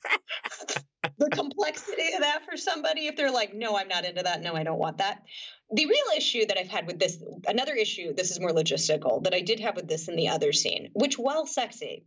the 1.18 1.30
complexity 1.30 2.14
of 2.14 2.22
that 2.22 2.46
for 2.50 2.58
somebody 2.58 3.08
if 3.08 3.16
they're 3.16 3.32
like 3.32 3.54
no 3.54 3.78
i'm 3.78 3.88
not 3.88 4.06
into 4.06 4.24
that. 4.24 4.42
No 4.42 4.54
i 4.54 4.64
don't 4.64 4.80
want 4.80 4.98
that. 4.98 5.24
The 5.72 5.86
real 5.86 6.18
issue 6.18 6.46
that 6.46 6.58
i've 6.58 6.68
had 6.68 6.88
with 6.88 7.00
this 7.00 7.24
another 7.48 7.74
issue 7.74 8.14
this 8.14 8.32
is 8.32 8.40
more 8.40 8.52
logistical 8.52 9.24
that 9.24 9.34
i 9.34 9.42
did 9.42 9.60
have 9.60 9.76
with 9.76 9.88
this 9.88 10.08
in 10.08 10.16
the 10.16 10.30
other 10.30 10.52
scene 10.54 10.92
which 10.94 11.18
while 11.18 11.46
sexy 11.46 12.06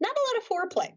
not 0.00 0.16
a 0.16 0.26
lot 0.28 0.42
of 0.42 0.48
foreplay. 0.48 0.92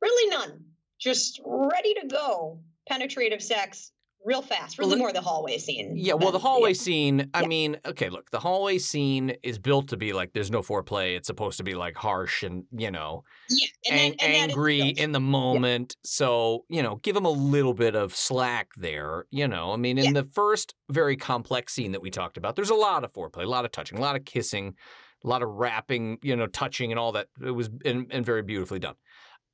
Really 0.00 0.30
none. 0.30 0.64
Just 0.98 1.40
ready 1.44 1.94
to 1.94 2.06
go 2.06 2.60
penetrative 2.88 3.42
sex 3.42 3.92
real 4.24 4.42
fast 4.42 4.78
really 4.78 4.96
Well, 4.96 4.98
more 4.98 5.12
the 5.12 5.20
hallway 5.20 5.58
scene 5.58 5.96
Yeah, 5.96 6.14
well, 6.14 6.32
the 6.32 6.38
hallway 6.38 6.74
scene, 6.74 7.30
I 7.34 7.42
Yeah. 7.42 7.48
mean, 7.48 7.78
okay, 7.84 8.08
look, 8.08 8.30
the 8.30 8.40
hallway 8.40 8.78
scene 8.78 9.30
is 9.42 9.58
built 9.58 9.88
to 9.88 9.96
be 9.96 10.12
like 10.12 10.32
there's 10.32 10.50
no 10.50 10.62
foreplay. 10.62 11.16
It's 11.16 11.26
supposed 11.26 11.58
to 11.58 11.64
be 11.64 11.74
like 11.74 11.96
harsh 11.96 12.42
and, 12.42 12.64
you 12.72 12.90
know, 12.90 13.24
yeah 13.48 13.66
and, 13.88 14.14
and 14.22 14.34
angry 14.34 14.90
in 14.90 15.12
the 15.12 15.20
moment. 15.20 15.96
So, 16.04 16.64
you 16.70 16.82
know, 16.82 16.96
give 16.96 17.14
them 17.14 17.26
a 17.26 17.30
little 17.30 17.74
bit 17.74 17.94
of 17.96 18.14
slack 18.14 18.70
there. 18.76 19.26
You 19.30 19.48
know, 19.48 19.72
I 19.72 19.76
mean, 19.76 19.98
in 19.98 20.14
the 20.14 20.24
first 20.24 20.74
very 20.90 21.16
complex 21.16 21.74
scene 21.74 21.92
that 21.92 22.02
we 22.02 22.10
talked 22.10 22.36
about, 22.36 22.56
there's 22.56 22.70
a 22.70 22.74
lot 22.74 23.04
of 23.04 23.12
foreplay, 23.12 23.44
a 23.44 23.48
lot 23.48 23.64
of 23.64 23.72
touching, 23.72 23.98
a 23.98 24.00
lot 24.02 24.16
of 24.16 24.24
kissing, 24.24 24.76
a 25.24 25.28
lot 25.28 25.42
of 25.42 25.50
wrapping, 25.50 26.18
you 26.22 26.36
know, 26.36 26.46
touching 26.46 26.92
and 26.92 26.98
all 26.98 27.12
that. 27.12 27.28
It 27.44 27.50
was 27.52 27.70
and, 27.84 28.06
and 28.12 28.24
very 28.26 28.42
beautifully 28.42 28.78
done. 28.78 28.96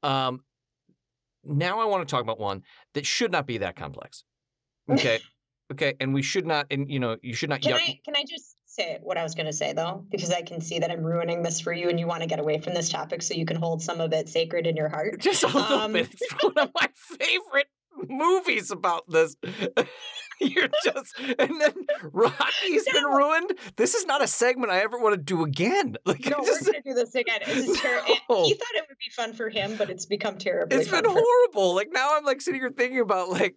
Um, 0.02 0.44
now 1.44 1.81
I 1.81 1.85
want 1.87 2.07
to 2.07 2.11
talk 2.11 2.22
about 2.22 2.38
one 2.38 2.62
that 2.94 3.07
should 3.07 3.33
not 3.33 3.46
be 3.46 3.59
that 3.59 3.76
complex. 3.76 4.24
Okay. 4.90 5.20
okay. 5.72 5.94
And 6.01 6.14
we 6.14 6.22
should 6.22 6.46
not, 6.46 6.66
and, 6.70 6.90
you 6.90 6.98
know, 7.01 7.16
you 7.22 7.35
should 7.35 7.51
not 7.51 7.62
Can 7.62 7.72
yuck. 7.72 7.81
I 7.81 8.01
can 8.05 8.16
I 8.16 8.24
just 8.29 8.57
say 8.66 8.98
what 9.03 9.18
I 9.18 9.22
was 9.22 9.35
going 9.35 9.46
to 9.46 9.53
say 9.53 9.72
though, 9.72 10.05
because 10.11 10.31
I 10.31 10.42
can 10.42 10.61
see 10.61 10.79
that 10.79 10.90
I'm 10.90 11.03
ruining 11.03 11.42
this 11.42 11.61
for 11.61 11.72
you, 11.72 11.88
and 11.88 11.98
you 11.98 12.07
want 12.07 12.22
to 12.22 12.29
get 12.29 12.38
away 12.38 12.61
from 12.61 12.74
this 12.74 12.88
topic 12.88 13.22
so 13.22 13.35
you 13.35 13.46
can 13.46 13.57
hold 13.57 13.83
some 13.83 14.01
of 14.01 14.12
it 14.12 14.29
sacred 14.29 14.66
in 14.66 14.77
your 14.77 14.88
heart. 14.88 15.20
Just 15.20 15.42
a 15.42 15.46
little 15.48 15.79
Um, 15.79 15.92
bit. 15.94 16.09
It's 16.12 16.42
one 16.42 16.57
of 16.59 16.70
my 16.74 16.88
favorite 17.18 17.68
movies 18.09 18.70
about 18.70 19.05
this. 19.09 19.37
You're 20.55 20.68
just, 20.85 21.18
and 21.38 21.61
then 21.61 21.72
Rocky's 22.03 22.85
been 22.92 23.05
ruined. 23.05 23.53
This 23.77 23.94
is 23.94 24.07
not 24.07 24.22
a 24.22 24.27
segment 24.27 24.70
I 24.72 24.81
ever 24.81 24.98
want 24.98 25.14
to 25.14 25.20
do 25.20 25.44
again. 25.44 25.96
Like, 26.07 26.24
No, 26.24 26.38
just, 26.44 26.66
we're 26.66 26.72
to 26.72 26.83
do 26.83 26.94
this 26.94 27.14
again. 27.14 27.40
This 27.46 27.66
No. 27.85 28.44
He 28.44 28.55
thought 28.55 28.74
it 28.74 28.85
would 28.88 28.98
be 28.98 29.11
fun 29.14 29.33
for 29.35 29.48
him, 29.48 29.77
but 29.77 29.90
it's 29.90 30.07
become 30.07 30.38
terrible. 30.38 30.77
it's 30.77 30.90
been 30.90 31.05
horrible. 31.05 31.74
Like 31.74 31.88
now, 31.92 32.16
I'm 32.16 32.24
like 32.24 32.40
sitting 32.40 32.61
here 32.61 32.70
thinking 32.70 33.01
about 33.01 33.29
like 33.31 33.57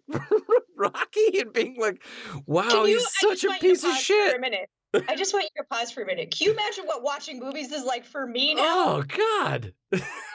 Rocky 0.76 1.38
and 1.40 1.52
being 1.52 1.76
like, 1.80 2.02
"Wow, 2.46 2.68
Can 2.68 2.86
you- 2.88 2.98
he's 2.98 3.06
such 3.20 3.44
a 3.44 3.48
want 3.48 3.62
you 3.62 3.68
to 3.68 3.74
piece 3.74 3.84
of 3.84 3.90
pause 3.90 4.06
For 4.06 4.36
a 4.36 4.40
minute. 4.40 4.68
I 5.08 5.16
just 5.16 5.32
want 5.32 5.44
you 5.54 5.62
to 5.62 5.68
pause 5.70 5.90
for 5.90 6.02
a 6.02 6.06
minute. 6.06 6.34
Can 6.36 6.46
you 6.48 6.52
imagine 6.52 6.84
what 6.84 7.02
watching 7.02 7.38
movies 7.40 7.72
is 7.72 7.84
like 7.84 8.04
for 8.04 8.26
me 8.26 8.54
now? 8.54 8.62
Oh 8.64 9.02
God, 9.02 9.72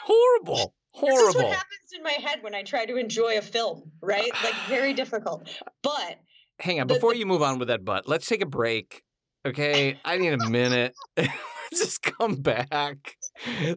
horrible, 0.03 0.73
Horrible. 0.91 1.17
This 1.25 1.29
is 1.29 1.35
what 1.35 1.45
happens 1.45 1.93
in 1.95 2.01
my 2.03 2.11
head 2.11 2.41
when 2.41 2.55
I 2.55 2.63
try 2.63 2.85
to 2.85 2.95
enjoy 2.95 3.37
a 3.37 3.41
film, 3.41 3.91
right? 4.01 4.31
Like 4.43 4.55
very 4.67 4.93
difficult. 4.93 5.47
But 5.83 6.17
Hang 6.59 6.79
on, 6.79 6.87
before 6.87 7.13
you 7.13 7.25
move 7.25 7.41
on 7.41 7.59
with 7.59 7.67
that 7.67 7.85
butt, 7.85 8.07
let's 8.07 8.25
take 8.25 8.41
a 8.41 8.47
break. 8.47 9.03
Okay, 9.45 9.99
I 10.03 10.17
need 10.17 10.33
a 10.33 10.49
minute. 10.49 10.95
just 11.71 12.01
come 12.01 12.35
back. 12.35 13.15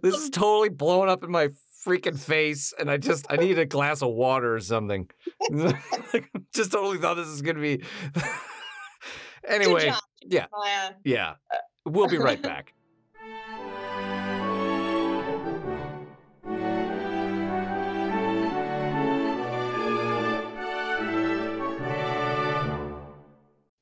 This 0.02 0.14
is 0.14 0.30
totally 0.30 0.70
blown 0.70 1.08
up 1.08 1.22
in 1.22 1.30
my 1.30 1.48
freaking 1.86 2.18
face, 2.18 2.72
and 2.78 2.90
I 2.90 2.96
just 2.96 3.26
I 3.30 3.36
need 3.36 3.58
a 3.58 3.66
glass 3.66 4.02
of 4.02 4.10
water 4.10 4.54
or 4.54 4.60
something. 4.60 5.08
just 6.54 6.72
totally 6.72 6.98
thought 6.98 7.14
this 7.14 7.28
was 7.28 7.42
gonna 7.42 7.60
be. 7.60 7.82
anyway, 9.48 9.92
yeah. 10.22 10.46
Yeah, 11.04 11.34
we'll 11.84 12.08
be 12.08 12.18
right 12.18 12.40
back. 12.40 12.74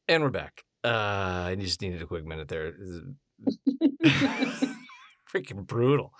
And 0.09 0.23
we're 0.23 0.31
back. 0.31 0.64
Uh, 0.83 0.88
I 1.49 1.57
just 1.59 1.83
needed 1.83 2.01
a 2.01 2.07
quick 2.07 2.25
minute 2.25 2.49
there. 2.49 2.73
Freaking 5.31 5.66
brutal. 5.66 6.14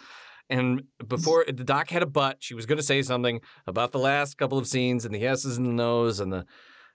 And 0.51 0.83
before 1.07 1.47
the 1.47 1.65
doc 1.65 1.89
had 1.89 2.03
a 2.03 2.07
butt, 2.07 2.37
she 2.41 2.53
was 2.55 2.67
going 2.67 2.77
to 2.77 2.83
say 2.83 3.01
something 3.01 3.41
about 3.67 3.93
the 3.93 3.99
last 3.99 4.37
couple 4.37 4.59
of 4.59 4.67
scenes 4.67 5.07
and 5.07 5.15
the 5.15 5.21
yeses 5.21 5.57
and 5.57 5.67
the 5.67 5.73
nos 5.73 6.21
and 6.21 6.31
the. 6.31 6.45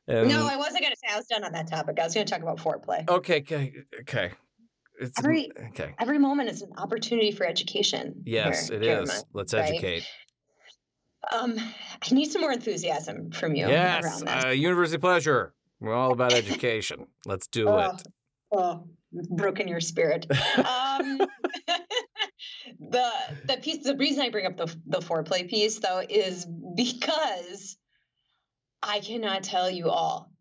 And, 0.08 0.30
no, 0.30 0.48
I 0.48 0.56
wasn't 0.58 0.82
going 0.82 0.94
to 0.94 1.00
say 1.00 1.12
I 1.12 1.18
was 1.18 1.26
done 1.26 1.44
on 1.44 1.54
that 1.54 1.68
topic. 1.68 1.98
I 2.00 2.04
was 2.04 2.14
going 2.14 2.28
to 2.28 2.32
talk 2.32 2.44
about 2.44 2.58
foreplay. 2.58 3.10
okay, 3.10 3.38
okay, 3.38 3.74
okay. 4.02 4.32
It's 5.00 5.18
Every- 5.18 5.50
okay. 5.70 5.96
Every 6.00 6.20
moment 6.20 6.50
is 6.50 6.62
an 6.62 6.74
opportunity 6.78 7.32
for 7.32 7.46
education. 7.46 8.22
Yes, 8.26 8.70
here, 8.70 8.78
it 8.78 8.84
Jeremiah. 8.84 9.22
Let's 9.34 9.54
right? 9.54 9.70
educate. 9.70 10.08
Um, 11.32 11.58
I 11.58 12.14
need 12.14 12.32
some 12.32 12.42
more 12.42 12.52
enthusiasm 12.52 13.32
from 13.32 13.56
you 13.56 13.68
Yes, 13.68 14.04
around 14.04 14.28
this. 14.28 14.46
uh, 14.46 14.50
University 14.50 15.00
Pleasure. 15.00 15.54
We're 15.80 15.94
all 15.94 16.14
about 16.14 16.34
education. 16.34 17.08
Let's 17.26 17.48
do 17.48 17.68
oh, 17.68 17.78
it. 17.78 18.04
oh, 18.52 18.88
broken 19.32 19.68
your 19.68 19.82
spirit. 19.82 20.26
um, 20.58 21.18
the 22.80 23.12
the 23.46 23.58
piece. 23.62 23.84
The 23.84 23.96
reason 23.98 24.24
I 24.24 24.30
bring 24.30 24.46
up 24.46 24.58
the 24.58 24.76
the 24.86 25.00
foreplay 25.00 25.50
piece 25.50 25.80
though 25.80 26.02
is 26.08 26.46
because 26.76 27.78
I 28.82 29.00
cannot 29.00 29.44
tell 29.44 29.70
you 29.70 29.90
all 29.90 30.32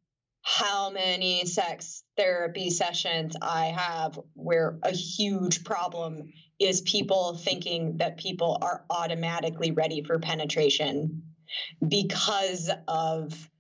how 0.43 0.91
many 0.91 1.47
sex 1.47 2.03
therapy 2.17 2.71
sessions 2.71 3.37
I 3.41 3.67
have 3.67 4.19
where 4.35 4.79
a 4.83 4.91
huge 4.91 5.65
problem 5.65 6.33
is 6.59 6.81
people 6.81 7.37
thinking 7.37 7.99
that 7.99 8.17
people 8.17 8.59
are 8.61 8.85
automatically 8.91 9.71
ready 9.71 10.03
for 10.03 10.19
penetration 10.19 11.23
because 11.87 12.71
of 12.89 13.51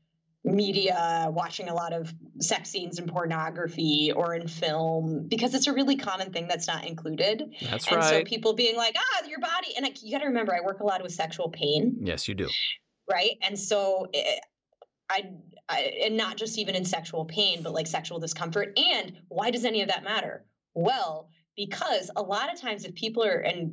media 0.44 1.28
watching 1.30 1.68
a 1.68 1.74
lot 1.74 1.92
of 1.92 2.12
sex 2.40 2.70
scenes 2.70 2.98
in 2.98 3.06
pornography 3.06 4.12
or 4.14 4.34
in 4.34 4.48
film 4.48 5.26
because 5.28 5.54
it's 5.54 5.68
a 5.68 5.72
really 5.72 5.96
common 5.96 6.32
thing 6.32 6.48
that's 6.48 6.66
not 6.66 6.84
included. 6.84 7.54
That's 7.70 7.90
right. 7.90 7.98
and 7.98 8.04
so 8.04 8.24
people 8.24 8.52
being 8.54 8.76
like 8.76 8.96
ah 8.98 9.26
your 9.28 9.38
body 9.38 9.68
and 9.76 9.86
I, 9.86 9.92
you 10.02 10.10
got 10.10 10.18
to 10.18 10.26
remember 10.26 10.52
i 10.54 10.60
work 10.60 10.80
a 10.80 10.84
lot 10.84 11.02
with 11.02 11.12
sexual 11.12 11.48
pain. 11.50 11.98
Yes, 12.02 12.26
you 12.26 12.34
do. 12.34 12.48
right? 13.10 13.38
And 13.42 13.58
so 13.58 14.08
it, 14.12 14.40
I, 15.08 15.30
I 15.68 15.92
and 16.04 16.16
not 16.16 16.36
just 16.36 16.58
even 16.58 16.74
in 16.74 16.84
sexual 16.84 17.24
pain 17.24 17.62
but 17.62 17.72
like 17.72 17.86
sexual 17.86 18.18
discomfort. 18.18 18.76
And 18.76 19.12
why 19.28 19.50
does 19.52 19.64
any 19.64 19.82
of 19.82 19.88
that 19.88 20.02
matter? 20.02 20.44
Well 20.74 21.28
because 21.56 22.10
a 22.16 22.22
lot 22.22 22.52
of 22.52 22.60
times 22.60 22.84
if 22.84 22.94
people 22.94 23.22
are 23.22 23.36
and 23.36 23.72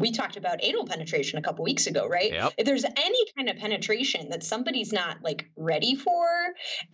we 0.00 0.10
talked 0.10 0.36
about 0.36 0.64
anal 0.64 0.86
penetration 0.86 1.38
a 1.38 1.42
couple 1.42 1.64
weeks 1.64 1.86
ago 1.86 2.08
right? 2.08 2.32
Yep. 2.32 2.54
if 2.56 2.66
there's 2.66 2.84
any 2.84 3.24
kind 3.36 3.48
of 3.48 3.56
penetration 3.56 4.30
that 4.30 4.42
somebody's 4.42 4.92
not 4.92 5.18
like 5.22 5.46
ready 5.56 5.94
for 5.94 6.26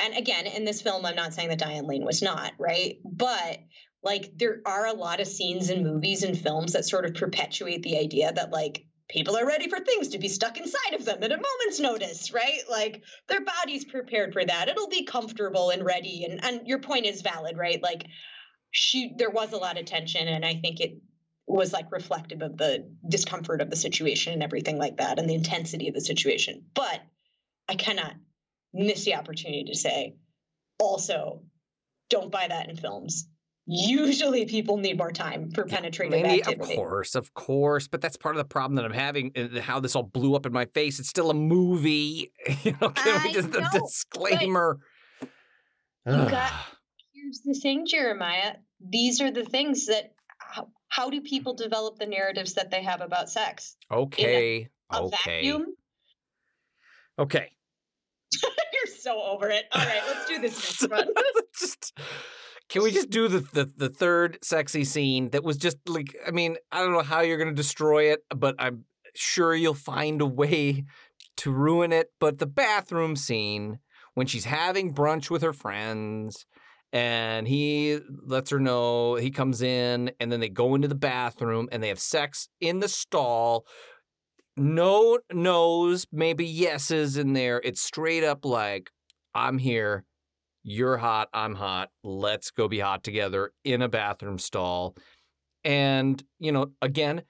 and 0.01 0.15
again 0.17 0.47
in 0.47 0.65
this 0.65 0.83
film 0.83 1.07
i'm 1.07 1.17
not 1.17 1.33
saying 1.33 1.49
that 1.49 1.59
diane 1.59 1.87
lane 1.87 2.05
was 2.05 2.23
not 2.23 2.53
right? 2.59 2.97
But 3.05 3.59
like 4.03 4.31
there 4.37 4.61
are 4.67 4.87
a 4.87 4.93
lot 4.93 5.21
of 5.21 5.27
scenes 5.27 5.71
in 5.71 5.83
movies 5.83 6.23
and 6.23 6.39
films 6.39 6.73
that 6.75 6.85
sort 6.85 7.07
of 7.07 7.15
perpetuate 7.15 7.83
the 7.83 7.99
idea 7.99 8.33
that 8.33 8.53
like 8.53 8.85
people 9.09 9.37
are 9.37 9.47
ready 9.47 9.69
for 9.69 9.79
things 9.79 10.09
to 10.09 10.19
be 10.19 10.29
stuck 10.29 10.59
inside 10.59 10.95
of 10.95 11.05
them 11.05 11.23
at 11.23 11.33
a 11.33 11.37
moment's 11.37 11.81
notice 11.81 12.33
right? 12.33 12.61
Like 12.69 13.03
their 13.29 13.45
body's 13.45 13.85
prepared 13.85 14.33
for 14.33 14.45
that. 14.45 14.69
It'll 14.69 14.89
be 14.89 15.05
comfortable 15.05 15.71
and 15.71 15.85
ready 15.85 16.25
and 16.25 16.45
and 16.45 16.67
your 16.67 16.81
point 16.81 17.07
is 17.07 17.23
valid 17.23 17.57
right? 17.57 17.83
Like 17.83 18.07
she 18.77 19.13
there 19.17 19.31
was 19.31 19.53
a 19.53 19.57
lot 19.57 19.79
of 19.79 19.87
tension 19.87 20.29
and 20.29 20.45
i 20.45 20.55
think 20.55 20.81
it 20.81 20.99
was 21.47 21.73
like 21.73 21.91
reflective 21.93 22.43
of 22.43 22.57
the 22.57 22.85
discomfort 23.09 23.61
of 23.61 23.71
the 23.71 23.77
situation 23.77 24.33
and 24.33 24.43
everything 24.43 24.79
like 24.79 24.97
that 24.97 25.19
and 25.19 25.29
the 25.31 25.35
intensity 25.35 25.89
of 25.89 25.95
the 25.95 26.01
situation 26.01 26.65
but 26.75 27.01
i 27.69 27.75
cannot 27.75 28.15
miss 28.75 29.05
the 29.05 29.15
opportunity 29.15 29.65
to 29.65 29.75
say 29.77 30.15
also 30.81 31.43
don't 32.11 32.31
buy 32.33 32.47
that 32.49 32.69
in 32.69 32.77
films 32.77 33.29
usually 33.69 34.45
people 34.47 34.77
need 34.77 34.97
more 34.97 35.11
time 35.11 35.51
for 35.51 35.65
penetrative 35.65 36.23
Maybe, 36.23 36.41
activity. 36.41 36.73
of 36.75 36.77
course, 36.79 37.15
of 37.17 37.35
course, 37.35 37.89
but 37.89 38.01
that's 38.01 38.17
part 38.17 38.37
of 38.37 38.39
the 38.39 38.45
problem 38.45 38.77
that 38.77 38.85
I'm 38.85 38.93
having. 38.93 39.33
uh, 39.37 39.61
How 39.61 39.81
this 39.81 39.97
all 39.97 40.05
blew 40.05 40.37
up 40.37 40.47
in 40.47 40.53
my 40.53 40.67
face. 40.67 41.01
It's 41.01 41.09
still 41.09 41.31
a 41.31 41.35
movie. 41.35 42.31
You 42.63 42.77
know, 42.81 42.91
can 42.91 43.23
we 43.25 43.33
just 43.33 43.49
a 43.49 43.61
know, 43.61 43.69
but 43.73 43.83
disclaimer? 43.83 44.79
got- 46.07 46.53
Here's 47.13 47.41
the 47.45 47.55
thing, 47.55 47.87
Jeremiah. 47.89 48.55
These 48.81 49.21
are 49.21 49.33
the 49.33 49.45
things 49.45 49.87
that. 49.87 50.13
How, 50.51 50.69
how 50.89 51.11
do 51.11 51.21
people 51.21 51.55
develop 51.55 51.99
the 51.99 52.07
narratives 52.07 52.55
that 52.55 52.71
they 52.71 52.83
have 52.83 53.01
about 53.01 53.29
sex? 53.31 53.77
okay, 53.91 54.69
A 54.93 54.99
okay, 55.03 55.17
vacuum? 55.25 55.67
okay. 57.19 57.51
You're 58.43 58.95
so 58.99 59.21
over 59.23 59.49
it. 59.49 59.65
All 59.73 59.85
right, 59.85 60.03
let's 60.07 60.27
do 60.27 60.41
this 60.41 60.83
next 60.83 60.91
one. 60.91 61.09
just 61.59 61.99
can 62.69 62.83
we 62.83 62.91
just 62.91 63.11
do 63.11 63.29
the, 63.29 63.41
the 63.53 63.71
the 63.77 63.89
third 63.89 64.39
sexy 64.43 64.85
scene 64.85 65.31
that 65.31 65.45
was 65.45 65.57
just 65.57 65.77
like 65.89 66.17
I 66.27 66.31
mean 66.33 66.57
I 66.73 66.81
don't 66.81 66.93
know 66.93 67.03
how 67.03 67.21
you're 67.21 67.39
gonna 67.39 67.53
destroy 67.53 68.13
it, 68.13 68.21
but 68.35 68.57
I'm 68.59 68.85
sure 69.15 69.55
you'll 69.55 69.75
find 69.75 70.21
a 70.21 70.27
way 70.27 70.85
to 71.39 71.53
ruin 71.53 71.93
it. 71.93 72.11
But 72.19 72.39
the 72.39 72.47
bathroom 72.47 73.17
scene 73.17 73.79
when 74.15 74.27
she's 74.27 74.45
having 74.47 74.95
brunch 74.95 75.31
with 75.31 75.43
her 75.43 75.53
friends. 75.53 76.47
And 76.93 77.47
he 77.47 77.99
lets 78.25 78.51
her 78.51 78.61
know 78.61 79.17
he 79.17 79.31
comes 79.31 79.61
in, 79.61 80.13
and 80.21 80.33
then 80.33 80.41
they 80.41 80.49
go 80.49 80.75
into 80.75 80.89
the 80.89 80.95
bathroom 80.95 81.69
and 81.71 81.83
they 81.83 81.89
have 81.89 81.99
sex 81.99 82.49
in 82.61 82.81
the 82.81 82.89
stall. 82.89 83.67
No 84.57 85.19
no's, 85.33 86.07
maybe 86.13 86.47
yeses 86.47 87.19
in 87.19 87.35
there. 87.35 87.61
It's 87.63 87.83
straight 87.83 88.25
up 88.25 88.45
like, 88.45 88.91
I'm 89.35 89.59
here, 89.59 90.05
you're 90.63 90.97
hot, 90.97 91.29
I'm 91.35 91.55
hot, 91.55 91.91
let's 92.03 92.51
go 92.51 92.67
be 92.67 92.81
hot 92.81 93.05
together 93.05 93.53
in 93.65 93.83
a 93.83 93.89
bathroom 93.89 94.39
stall. 94.39 94.97
And, 95.63 96.23
you 96.39 96.53
know, 96.53 96.73
again, 96.81 97.23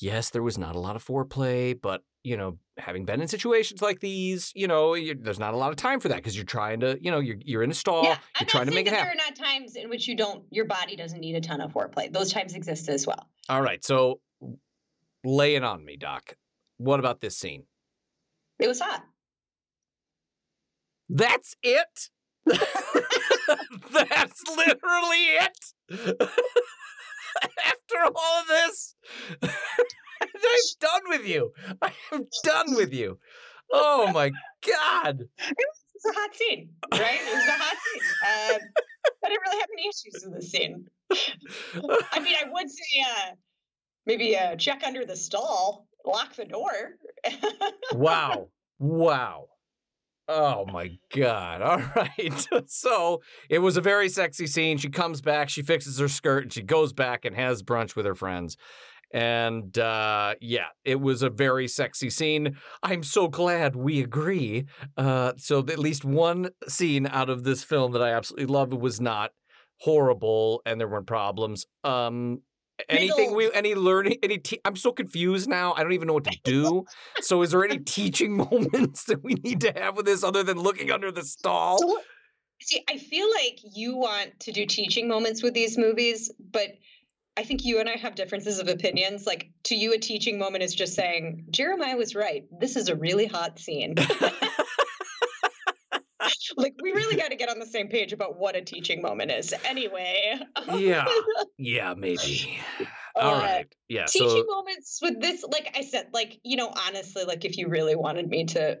yes, 0.00 0.30
there 0.30 0.42
was 0.42 0.58
not 0.58 0.76
a 0.76 0.78
lot 0.78 0.96
of 0.96 1.04
foreplay, 1.04 1.78
but, 1.80 2.02
you 2.22 2.36
know, 2.36 2.58
having 2.76 3.04
been 3.04 3.20
in 3.20 3.28
situations 3.28 3.82
like 3.82 4.00
these, 4.00 4.52
you 4.54 4.68
know, 4.68 4.96
there's 4.96 5.38
not 5.38 5.54
a 5.54 5.56
lot 5.56 5.70
of 5.70 5.76
time 5.76 6.00
for 6.00 6.08
that 6.08 6.16
because 6.16 6.36
you're 6.36 6.44
trying 6.44 6.80
to, 6.80 6.98
you 7.00 7.10
know, 7.10 7.18
you're, 7.20 7.36
you're 7.40 7.62
in 7.62 7.70
a 7.70 7.74
stall, 7.74 8.04
yeah, 8.04 8.10
you're 8.10 8.18
I'm 8.40 8.46
trying 8.46 8.66
to 8.66 8.72
make 8.74 8.86
it 8.86 8.92
happen. 8.92 9.06
there 9.06 9.12
are 9.12 9.30
not 9.30 9.36
times 9.36 9.76
in 9.76 9.88
which 9.88 10.06
you 10.06 10.16
don't, 10.16 10.44
your 10.50 10.64
body 10.64 10.96
doesn't 10.96 11.20
need 11.20 11.34
a 11.34 11.40
ton 11.40 11.60
of 11.60 11.72
foreplay. 11.72 12.12
Those 12.12 12.32
times 12.32 12.54
exist 12.54 12.88
as 12.88 13.06
well. 13.06 13.28
All 13.48 13.62
right, 13.62 13.84
so 13.84 14.20
lay 15.24 15.54
it 15.54 15.64
on 15.64 15.84
me, 15.84 15.96
Doc. 15.96 16.34
What 16.76 17.00
about 17.00 17.20
this 17.20 17.36
scene? 17.36 17.64
It 18.58 18.68
was 18.68 18.80
hot. 18.80 19.04
That's 21.08 21.54
it? 21.62 22.10
That's 22.46 24.42
literally 24.56 25.24
it? 25.40 25.74
After 27.64 28.14
all 28.14 28.40
of 28.40 28.46
this, 28.48 28.94
I'm 29.42 30.28
done 30.80 31.02
with 31.06 31.26
you. 31.26 31.52
I 31.82 31.92
am 32.12 32.26
done 32.44 32.74
with 32.74 32.92
you. 32.92 33.18
Oh 33.72 34.10
my 34.12 34.30
God. 34.66 35.20
It 35.20 35.56
was 35.94 36.16
a 36.16 36.20
hot 36.20 36.34
scene, 36.34 36.70
right? 36.92 37.20
It 37.20 37.34
was 37.34 37.46
a 37.46 37.52
hot 37.52 37.76
scene. 37.84 38.02
Um, 38.22 38.60
I 39.24 39.28
didn't 39.28 39.42
really 39.46 39.60
have 39.60 39.68
any 39.72 39.88
issues 39.88 40.24
in 40.24 40.32
this 40.32 40.50
scene. 40.50 40.86
I 42.12 42.20
mean, 42.20 42.34
I 42.40 42.48
would 42.50 42.70
say 42.70 43.00
uh, 43.00 43.34
maybe 44.06 44.36
uh, 44.36 44.56
check 44.56 44.82
under 44.86 45.04
the 45.04 45.16
stall, 45.16 45.86
lock 46.04 46.34
the 46.34 46.44
door. 46.44 46.70
Wow. 47.92 48.48
Wow. 48.78 49.48
Oh 50.28 50.66
my 50.66 50.98
God. 51.14 51.62
All 51.62 51.82
right. 51.96 52.48
So 52.66 53.22
it 53.48 53.60
was 53.60 53.76
a 53.76 53.80
very 53.80 54.08
sexy 54.08 54.46
scene. 54.46 54.78
She 54.78 54.90
comes 54.90 55.20
back, 55.20 55.48
she 55.48 55.62
fixes 55.62 55.98
her 55.98 56.08
skirt, 56.08 56.44
and 56.44 56.52
she 56.52 56.62
goes 56.62 56.92
back 56.92 57.24
and 57.24 57.34
has 57.34 57.62
brunch 57.62 57.96
with 57.96 58.04
her 58.04 58.14
friends. 58.14 58.56
And 59.12 59.76
uh, 59.78 60.34
yeah, 60.40 60.66
it 60.84 61.00
was 61.00 61.22
a 61.22 61.30
very 61.30 61.66
sexy 61.66 62.10
scene. 62.10 62.56
I'm 62.82 63.02
so 63.02 63.28
glad 63.28 63.74
we 63.74 64.02
agree. 64.02 64.66
Uh, 64.96 65.32
so 65.38 65.60
at 65.60 65.78
least 65.78 66.04
one 66.04 66.50
scene 66.68 67.06
out 67.06 67.30
of 67.30 67.44
this 67.44 67.64
film 67.64 67.92
that 67.92 68.02
I 68.02 68.10
absolutely 68.10 68.52
love 68.52 68.72
was 68.72 69.00
not 69.00 69.32
horrible 69.80 70.60
and 70.66 70.78
there 70.78 70.88
weren't 70.88 71.06
problems. 71.06 71.64
Um, 71.84 72.42
anything 72.88 73.34
we 73.34 73.50
any 73.52 73.74
learning 73.74 74.18
any 74.22 74.38
te- 74.38 74.60
I'm 74.64 74.76
so 74.76 74.92
confused 74.92 75.48
now. 75.48 75.74
I 75.76 75.82
don't 75.82 75.92
even 75.92 76.08
know 76.08 76.14
what 76.14 76.24
to 76.24 76.38
do. 76.44 76.84
so 77.20 77.42
is 77.42 77.50
there 77.50 77.64
any 77.64 77.78
teaching 77.78 78.36
moments 78.50 79.04
that 79.04 79.22
we 79.22 79.34
need 79.34 79.60
to 79.62 79.72
have 79.76 79.96
with 79.96 80.06
this 80.06 80.22
other 80.24 80.42
than 80.42 80.58
looking 80.58 80.90
under 80.90 81.10
the 81.10 81.24
stall? 81.24 81.78
So, 81.78 81.98
see, 82.60 82.84
I 82.88 82.98
feel 82.98 83.28
like 83.30 83.58
you 83.74 83.96
want 83.96 84.40
to 84.40 84.52
do 84.52 84.66
teaching 84.66 85.08
moments 85.08 85.42
with 85.42 85.54
these 85.54 85.78
movies, 85.78 86.32
but 86.38 86.68
I 87.36 87.44
think 87.44 87.64
you 87.64 87.78
and 87.78 87.88
I 87.88 87.96
have 87.96 88.16
differences 88.16 88.58
of 88.58 88.66
opinions. 88.66 89.26
Like, 89.26 89.50
to 89.64 89.76
you, 89.76 89.92
a 89.92 89.98
teaching 89.98 90.38
moment 90.38 90.64
is 90.64 90.74
just 90.74 90.94
saying, 90.94 91.46
Jeremiah 91.50 91.96
was 91.96 92.16
right. 92.16 92.42
This 92.58 92.74
is 92.74 92.88
a 92.88 92.96
really 92.96 93.26
hot 93.26 93.60
scene. 93.60 93.94
like, 96.58 96.74
we 96.82 96.92
really 96.92 97.16
got 97.16 97.30
to 97.30 97.36
get 97.36 97.48
on 97.48 97.58
the 97.58 97.66
same 97.66 97.88
page 97.88 98.12
about 98.12 98.38
what 98.38 98.56
a 98.56 98.60
teaching 98.60 99.00
moment 99.00 99.30
is. 99.30 99.54
Anyway. 99.64 100.38
yeah. 100.74 101.06
Yeah, 101.60 101.94
maybe. 101.96 102.58
All 103.16 103.34
Uh, 103.36 103.40
right. 103.40 103.74
Yeah. 103.88 104.04
teaching 104.06 104.28
So 104.28 104.44
moments 104.48 104.98
with 105.02 105.20
this 105.20 105.42
like 105.50 105.72
i 105.76 105.80
said 105.82 106.08
like 106.12 106.38
you 106.44 106.56
know 106.56 106.72
honestly 106.86 107.24
like 107.24 107.44
if 107.44 107.56
you 107.58 107.68
really 107.68 107.96
wanted 107.96 108.28
me 108.28 108.44
to 108.46 108.78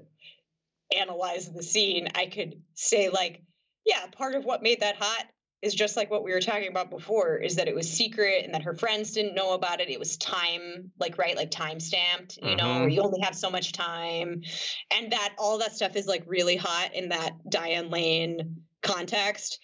analyze 0.96 1.50
the 1.52 1.62
scene 1.62 2.08
i 2.14 2.26
could 2.26 2.54
say 2.74 3.08
like 3.08 3.42
yeah 3.84 4.06
part 4.12 4.34
of 4.36 4.44
what 4.44 4.62
made 4.62 4.80
that 4.80 4.96
hot 4.96 5.24
is 5.60 5.74
just 5.74 5.96
like 5.96 6.10
what 6.10 6.22
we 6.22 6.32
were 6.32 6.40
talking 6.40 6.68
about 6.68 6.88
before 6.90 7.36
is 7.36 7.56
that 7.56 7.66
it 7.68 7.74
was 7.74 7.90
secret 7.90 8.44
and 8.44 8.54
that 8.54 8.62
her 8.62 8.74
friends 8.74 9.12
didn't 9.12 9.34
know 9.34 9.52
about 9.54 9.80
it 9.80 9.88
it 9.90 9.98
was 9.98 10.16
time 10.16 10.92
like 11.00 11.18
right 11.18 11.36
like 11.36 11.50
time 11.50 11.80
stamped 11.80 12.38
you 12.42 12.54
know 12.56 12.64
Mhm. 12.86 12.92
you 12.92 13.00
only 13.02 13.20
have 13.20 13.34
so 13.34 13.50
much 13.50 13.72
time 13.72 14.42
and 14.94 15.12
that 15.12 15.34
all 15.38 15.58
that 15.58 15.74
stuff 15.74 15.96
is 15.96 16.06
like 16.06 16.22
really 16.26 16.56
hot 16.56 16.94
in 16.94 17.08
that 17.08 17.32
diane 17.50 17.90
lane 17.90 18.62
context 18.82 19.58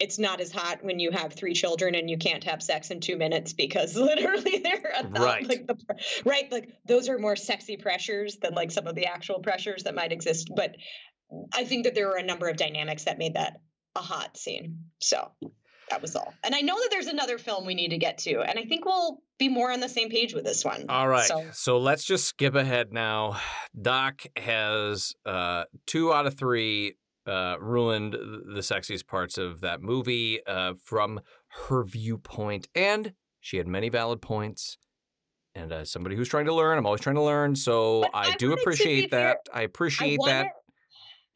it's 0.00 0.18
not 0.18 0.40
as 0.40 0.50
hot 0.50 0.82
when 0.82 0.98
you 0.98 1.10
have 1.10 1.32
three 1.34 1.52
children 1.52 1.94
and 1.94 2.08
you 2.08 2.16
can't 2.16 2.42
have 2.44 2.62
sex 2.62 2.90
in 2.90 3.00
two 3.00 3.16
minutes 3.16 3.52
because 3.52 3.94
literally 4.10 4.58
they're 4.58 4.92
a 4.98 5.06
thou- 5.06 5.24
Right. 5.24 5.46
like 5.48 5.66
the 5.66 5.76
right 6.24 6.50
like 6.50 6.70
those 6.86 7.08
are 7.08 7.18
more 7.18 7.36
sexy 7.36 7.76
pressures 7.76 8.38
than 8.38 8.54
like 8.54 8.72
some 8.72 8.86
of 8.88 8.94
the 8.96 9.06
actual 9.06 9.38
pressures 9.40 9.84
that 9.84 9.94
might 9.94 10.10
exist 10.10 10.50
but 10.56 10.76
i 11.54 11.62
think 11.64 11.84
that 11.84 11.94
there 11.94 12.08
were 12.08 12.16
a 12.16 12.22
number 12.24 12.48
of 12.48 12.56
dynamics 12.56 13.04
that 13.04 13.16
made 13.18 13.34
that 13.34 13.60
a 13.96 14.00
hot 14.00 14.36
scene 14.36 14.78
so 15.00 15.30
that 15.90 16.00
was 16.00 16.14
all 16.14 16.32
and 16.44 16.54
i 16.54 16.60
know 16.60 16.76
that 16.76 16.88
there's 16.90 17.06
another 17.06 17.38
film 17.38 17.66
we 17.66 17.74
need 17.74 17.88
to 17.88 17.98
get 17.98 18.18
to 18.18 18.40
and 18.40 18.58
i 18.58 18.64
think 18.64 18.84
we'll 18.84 19.20
be 19.40 19.48
more 19.48 19.72
on 19.72 19.80
the 19.80 19.88
same 19.88 20.10
page 20.10 20.34
with 20.34 20.44
this 20.44 20.64
one 20.64 20.84
All 20.88 21.08
right. 21.08 21.26
so 21.26 21.46
So, 21.52 21.78
let's 21.78 22.04
just 22.04 22.26
skip 22.26 22.54
ahead 22.54 22.92
now. 22.92 23.40
Doc 23.80 24.22
has 24.36 25.14
uh, 25.24 25.64
two 25.86 26.12
out 26.12 26.26
of 26.26 26.36
three 26.36 26.96
uh, 27.26 27.56
ruined 27.58 28.12
the 28.12 28.60
sexiest 28.60 29.06
parts 29.06 29.38
of 29.38 29.62
that 29.62 29.80
movie 29.80 30.40
uh, 30.46 30.74
from 30.84 31.20
her 31.68 31.84
viewpoint. 31.84 32.68
And 32.74 33.14
she 33.40 33.56
had 33.56 33.66
many 33.66 33.88
valid 33.88 34.20
points. 34.20 34.76
And 35.54 35.72
as 35.72 35.90
somebody 35.90 36.16
who's 36.16 36.28
trying 36.28 36.46
to 36.46 36.54
learn, 36.54 36.78
I'm 36.78 36.86
always 36.86 37.00
trying 37.00 37.16
to 37.16 37.22
learn. 37.22 37.56
So 37.56 38.04
I, 38.14 38.28
I 38.28 38.34
do 38.36 38.50
wanted 38.50 38.50
to 38.50 38.56
be 38.56 38.62
appreciate 38.62 39.10
that. 39.12 39.38
I 39.52 39.60
I 39.60 39.62
appreciate 39.62 40.18
want 40.18 40.30
that. 40.30 40.46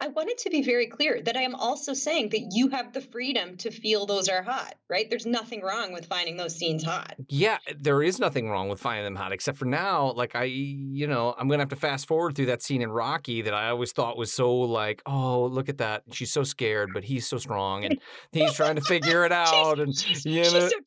I 0.01 0.09
wanted 0.09 0.37
to 0.39 0.49
be 0.49 0.61
very 0.61 0.87
clear 0.87 1.21
that 1.21 1.37
I 1.37 1.41
am 1.43 1.55
also 1.55 1.93
saying 1.93 2.29
that 2.29 2.49
you 2.51 2.67
have 2.69 2.91
the 2.91 2.99
freedom 2.99 3.55
to 3.57 3.71
feel 3.71 4.05
those 4.05 4.27
are 4.27 4.43
hot, 4.43 4.75
right? 4.89 5.09
There's 5.09 5.25
nothing 5.25 5.61
wrong 5.61 5.93
with 5.93 6.05
finding 6.07 6.35
those 6.35 6.53
scenes 6.53 6.83
hot. 6.83 7.15
Yeah, 7.29 7.57
there 7.79 8.03
is 8.03 8.19
nothing 8.19 8.49
wrong 8.49 8.67
with 8.67 8.81
finding 8.81 9.05
them 9.05 9.15
hot, 9.15 9.31
except 9.31 9.57
for 9.57 9.63
now, 9.65 10.11
like 10.11 10.35
I, 10.35 10.43
you 10.43 11.07
know, 11.07 11.33
I'm 11.37 11.47
gonna 11.47 11.61
have 11.61 11.69
to 11.69 11.77
fast 11.77 12.07
forward 12.07 12.35
through 12.35 12.47
that 12.47 12.61
scene 12.61 12.81
in 12.81 12.91
Rocky 12.91 13.41
that 13.43 13.53
I 13.53 13.69
always 13.69 13.93
thought 13.93 14.17
was 14.17 14.33
so 14.33 14.53
like, 14.53 15.01
oh, 15.05 15.45
look 15.45 15.69
at 15.69 15.77
that, 15.77 16.03
she's 16.11 16.31
so 16.31 16.43
scared, 16.43 16.89
but 16.93 17.05
he's 17.05 17.25
so 17.25 17.37
strong, 17.37 17.85
and 17.85 17.97
he's 18.33 18.53
trying 18.53 18.75
to 18.75 18.81
figure 18.81 19.23
it 19.25 19.31
out, 19.31 19.79
and 19.79 19.95
she's, 19.95 20.25
you 20.25 20.43
she's 20.43 20.53
know, 20.53 20.67
so 20.67 20.79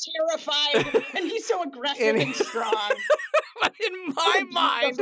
terrified 0.42 1.04
and 1.14 1.24
he's 1.26 1.46
so 1.46 1.62
aggressive 1.62 2.06
And- 2.06 2.20
and, 2.22 2.34
strong. 2.34 2.90
in 3.64 4.14
my 4.14 4.42
mind, 4.50 4.96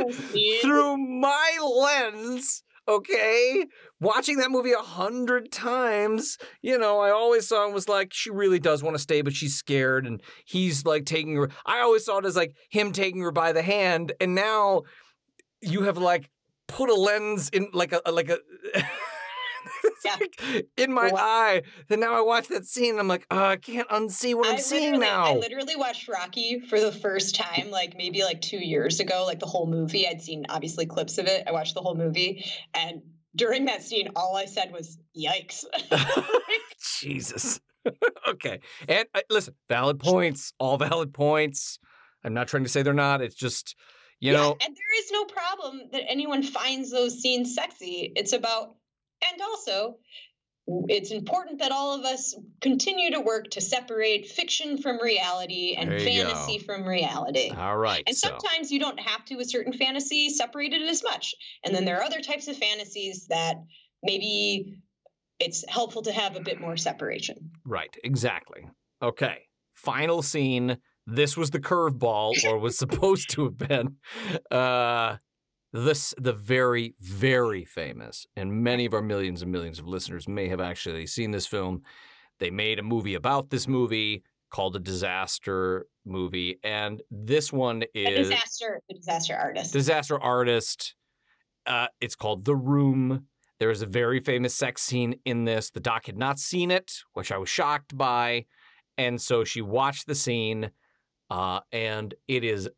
through 0.61 0.97
my 0.97 1.57
lens. 1.61 2.63
Okay, 2.89 3.65
watching 3.99 4.37
that 4.37 4.49
movie 4.49 4.71
a 4.71 4.77
hundred 4.77 5.51
times, 5.51 6.37
you 6.61 6.77
know, 6.77 6.99
I 6.99 7.11
always 7.11 7.45
saw 7.45 7.67
him 7.67 7.73
was 7.73 7.89
like 7.89 8.13
she 8.13 8.29
really 8.29 8.59
does 8.59 8.81
want 8.81 8.95
to 8.95 9.01
stay, 9.01 9.21
but 9.21 9.33
she's 9.33 9.55
scared, 9.55 10.07
and 10.07 10.21
he's 10.45 10.85
like 10.85 11.05
taking 11.05 11.35
her. 11.35 11.49
I 11.65 11.79
always 11.79 12.05
saw 12.05 12.19
it 12.19 12.25
as 12.25 12.37
like 12.37 12.55
him 12.69 12.93
taking 12.93 13.21
her 13.21 13.31
by 13.31 13.51
the 13.51 13.61
hand, 13.61 14.13
and 14.21 14.35
now 14.35 14.83
you 15.61 15.83
have 15.83 15.97
like 15.97 16.29
put 16.67 16.89
a 16.89 16.95
lens 16.95 17.49
in 17.49 17.67
like 17.73 17.91
a 17.93 18.01
like 18.09 18.29
a. 18.29 18.39
Yeah. 20.41 20.59
in 20.77 20.93
my 20.93 21.11
Wow. 21.11 21.17
eye, 21.19 21.61
and 21.89 22.01
now 22.01 22.13
I 22.15 22.21
watch 22.21 22.47
that 22.49 22.65
scene, 22.65 22.91
and 22.91 22.99
I'm 22.99 23.07
like, 23.07 23.25
oh, 23.31 23.43
I 23.43 23.55
can't 23.57 23.87
unsee 23.89 24.35
what 24.35 24.47
I'm 24.49 24.59
seeing 24.59 24.99
now. 24.99 25.25
I 25.25 25.33
literally 25.35 25.75
watched 25.75 26.07
Rocky 26.07 26.59
for 26.61 26.79
the 26.79 26.91
first 26.91 27.35
time, 27.35 27.69
like 27.71 27.95
maybe 27.97 28.23
like 28.23 28.41
two 28.41 28.57
years 28.63 28.99
ago, 28.99 29.23
like 29.25 29.39
the 29.39 29.45
whole 29.45 29.67
movie. 29.67 30.07
I'd 30.07 30.21
seen 30.21 30.45
obviously 30.49 30.85
clips 30.85 31.17
of 31.17 31.27
it. 31.27 31.43
I 31.47 31.51
watched 31.51 31.73
the 31.75 31.81
whole 31.81 31.95
movie, 31.95 32.45
and 32.73 33.01
during 33.35 33.65
that 33.65 33.83
scene, 33.83 34.09
all 34.15 34.35
I 34.35 34.45
said 34.45 34.71
was 34.71 34.97
"Yikes!" 35.17 35.63
Jesus. 36.99 37.59
okay. 38.27 38.59
And 38.87 39.07
uh, 39.13 39.21
listen, 39.29 39.55
valid 39.69 39.99
points, 39.99 40.53
all 40.59 40.77
valid 40.77 41.13
points. 41.13 41.79
I'm 42.23 42.33
not 42.33 42.47
trying 42.47 42.63
to 42.63 42.69
say 42.69 42.81
they're 42.81 42.93
not. 42.93 43.21
It's 43.21 43.35
just, 43.35 43.75
you 44.19 44.31
yeah, 44.31 44.39
know, 44.39 44.51
and 44.59 44.75
there 44.75 44.99
is 44.99 45.11
no 45.11 45.25
problem 45.25 45.81
that 45.91 46.03
anyone 46.09 46.43
finds 46.43 46.91
those 46.91 47.21
scenes 47.21 47.53
sexy. 47.53 48.11
It's 48.15 48.33
about, 48.33 48.75
and 49.31 49.41
also, 49.41 49.97
it's 50.89 51.11
important 51.11 51.59
that 51.59 51.71
all 51.71 51.97
of 51.97 52.05
us 52.05 52.35
continue 52.61 53.11
to 53.11 53.21
work 53.21 53.49
to 53.51 53.61
separate 53.61 54.27
fiction 54.27 54.77
from 54.77 55.01
reality 55.01 55.75
and 55.77 55.89
fantasy 55.89 56.59
from 56.59 56.85
reality. 56.85 57.49
all 57.51 57.77
right. 57.77 58.03
And 58.05 58.15
so, 58.15 58.29
sometimes 58.29 58.71
you 58.71 58.79
don't 58.79 58.99
have 58.99 59.23
to, 59.25 59.39
a 59.39 59.45
certain 59.45 59.73
fantasy, 59.73 60.29
separate 60.29 60.73
it 60.73 60.81
as 60.81 61.03
much. 61.03 61.33
And 61.63 61.73
then 61.73 61.85
there 61.85 61.97
are 61.97 62.03
other 62.03 62.21
types 62.21 62.47
of 62.47 62.57
fantasies 62.57 63.27
that 63.29 63.55
maybe 64.03 64.75
it's 65.39 65.63
helpful 65.69 66.01
to 66.01 66.11
have 66.11 66.35
a 66.35 66.41
bit 66.41 66.59
more 66.59 66.75
separation. 66.77 67.51
right, 67.65 67.95
exactly. 68.03 68.67
Okay. 69.01 69.43
Final 69.73 70.21
scene. 70.21 70.77
This 71.05 71.37
was 71.37 71.51
the 71.51 71.59
curveball, 71.59 72.43
or 72.43 72.57
was 72.57 72.77
supposed 72.77 73.29
to 73.31 73.45
have 73.45 73.57
been. 73.57 73.95
Uh, 74.51 75.17
this 75.85 76.13
the 76.17 76.33
very 76.33 76.95
very 76.99 77.63
famous 77.65 78.25
and 78.35 78.51
many 78.51 78.85
of 78.85 78.93
our 78.93 79.01
millions 79.01 79.41
and 79.41 79.51
millions 79.51 79.79
of 79.79 79.87
listeners 79.87 80.27
may 80.27 80.47
have 80.47 80.59
actually 80.61 81.05
seen 81.05 81.31
this 81.31 81.45
film. 81.47 81.81
They 82.39 82.49
made 82.51 82.79
a 82.79 82.83
movie 82.83 83.15
about 83.15 83.49
this 83.49 83.67
movie 83.67 84.23
called 84.49 84.75
a 84.75 84.79
disaster 84.79 85.85
movie 86.05 86.59
and 86.63 87.01
this 87.11 87.51
one 87.51 87.83
is 87.93 88.29
A 88.29 88.31
disaster, 88.31 88.81
a 88.89 88.93
disaster 88.93 89.35
artist. 89.35 89.73
disaster 89.73 90.19
artist 90.21 90.95
uh, 91.65 91.87
it's 91.99 92.15
called 92.15 92.45
the 92.45 92.55
room. 92.55 93.25
There 93.59 93.71
is 93.71 93.81
a 93.81 93.85
very 93.87 94.21
famous 94.21 94.55
sex 94.55 94.81
scene 94.83 95.15
in 95.25 95.43
this. 95.43 95.69
The 95.69 95.81
doc 95.81 96.05
had 96.05 96.17
not 96.17 96.39
seen 96.39 96.71
it 96.71 96.91
which 97.13 97.31
i 97.31 97.37
was 97.37 97.49
shocked 97.49 97.97
by 97.97 98.45
and 98.97 99.21
so 99.21 99.43
she 99.43 99.61
watched 99.61 100.07
the 100.07 100.15
scene 100.15 100.71
uh, 101.29 101.59
and 101.71 102.13
it 102.27 102.43
is 102.43 102.69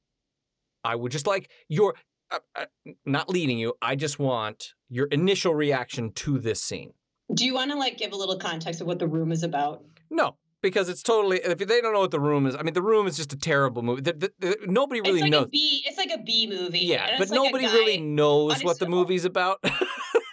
i 0.84 0.96
would 0.96 1.12
just 1.12 1.28
like 1.28 1.52
your 1.68 1.94
uh, 2.32 2.40
uh, 2.56 2.66
not 3.06 3.30
leading 3.30 3.58
you 3.58 3.74
i 3.82 3.96
just 3.96 4.20
want 4.20 4.74
your 4.90 5.08
initial 5.08 5.54
reaction 5.54 6.12
to 6.14 6.40
this 6.40 6.62
scene 6.62 6.94
Do 7.34 7.46
you 7.46 7.54
want 7.54 7.72
to 7.72 7.78
like 7.78 7.98
give 7.98 8.12
a 8.12 8.16
little 8.16 8.38
context 8.38 8.82
of 8.82 8.88
what 8.88 9.00
the 9.00 9.08
room 9.08 9.32
is 9.32 9.44
about? 9.44 9.84
no 10.10 10.36
because 10.62 10.90
it's 10.90 11.04
totally 11.04 11.38
if 11.38 11.58
they 11.60 11.82
don't 11.82 11.94
know 11.94 12.02
what 12.02 12.12
the 12.12 12.20
room 12.20 12.46
is 12.46 12.56
i 12.56 12.62
mean 12.64 12.74
the 12.74 12.82
room 12.82 13.08
is 13.08 13.16
just 13.18 13.32
a 13.34 13.38
terrible 13.38 13.82
movie 13.82 14.02
the, 14.02 14.14
the, 14.14 14.32
the, 14.40 14.58
nobody 14.68 15.02
really 15.02 15.20
it's 15.20 15.24
like 15.24 15.32
knows 15.32 15.46
a 15.46 15.50
B. 15.50 15.84
It's 15.86 15.98
like 15.98 16.12
a 16.12 16.22
B 16.22 16.48
movie. 16.48 16.80
yeah 16.80 17.18
but 17.18 17.30
like 17.30 17.36
nobody 17.36 17.66
really 17.66 18.00
knows 18.00 18.62
what 18.64 18.80
the 18.80 18.88
movie's 18.90 19.26
about 19.26 19.60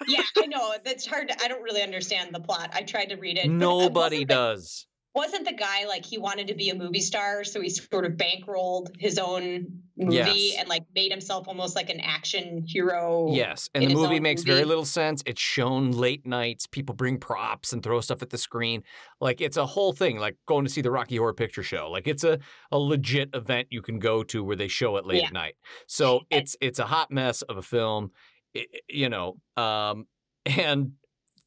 yeah, 0.08 0.22
I 0.38 0.46
know. 0.46 0.74
That's 0.84 1.06
hard. 1.06 1.28
To, 1.28 1.42
I 1.42 1.48
don't 1.48 1.62
really 1.62 1.82
understand 1.82 2.34
the 2.34 2.40
plot. 2.40 2.70
I 2.72 2.82
tried 2.82 3.06
to 3.06 3.16
read 3.16 3.38
it. 3.38 3.46
uh, 3.46 3.48
nobody 3.48 4.24
does 4.24 4.86
wasn't 5.16 5.44
the 5.46 5.52
guy 5.54 5.86
like 5.86 6.04
he 6.04 6.18
wanted 6.18 6.46
to 6.48 6.54
be 6.54 6.68
a 6.70 6.74
movie 6.74 7.00
star, 7.00 7.42
so 7.42 7.60
he 7.60 7.70
sort 7.70 8.04
of 8.04 8.12
bankrolled 8.12 8.88
his 8.98 9.18
own 9.18 9.66
movie 9.96 10.14
Yes. 10.16 10.56
and 10.58 10.68
like 10.68 10.84
made 10.94 11.10
himself 11.10 11.48
almost 11.48 11.74
like 11.74 11.88
an 11.90 12.00
action 12.00 12.62
hero. 12.66 13.32
Yes, 13.32 13.68
and 13.74 13.84
the 13.90 13.94
movie 13.94 14.20
makes 14.20 14.42
very 14.42 14.64
little 14.64 14.84
sense. 14.84 15.22
It's 15.26 15.40
shown 15.40 15.90
late 15.92 16.26
nights. 16.26 16.66
People 16.66 16.94
bring 16.94 17.18
props 17.18 17.72
and 17.72 17.82
throw 17.82 18.00
stuff 18.02 18.20
at 18.22 18.28
the 18.30 18.38
screen. 18.38 18.82
Like 19.20 19.40
it's 19.40 19.56
a 19.56 19.64
whole 19.66 19.92
thing. 19.94 20.18
Like 20.18 20.36
going 20.46 20.64
to 20.66 20.70
see 20.70 20.82
the 20.82 20.90
Rocky 20.90 21.16
Horror 21.16 21.32
Picture 21.34 21.62
Show. 21.62 21.90
Like 21.90 22.06
it's 22.06 22.22
a, 22.24 22.38
a 22.70 22.78
legit 22.78 23.30
event 23.34 23.68
you 23.70 23.80
can 23.80 23.98
go 23.98 24.22
to 24.24 24.44
where 24.44 24.56
they 24.56 24.68
show 24.68 24.96
it 24.98 25.06
late 25.06 25.22
Yeah. 25.22 25.28
at 25.28 25.32
night. 25.32 25.54
So 25.88 26.20
it's 26.30 26.56
it's 26.60 26.78
a 26.78 26.84
hot 26.86 27.10
mess 27.10 27.40
of 27.42 27.56
a 27.56 27.62
film. 27.62 28.10
i- 28.54 28.60
i- 28.60 28.80
you 28.88 29.08
know, 29.08 29.36
um, 29.56 30.06
and 30.46 30.92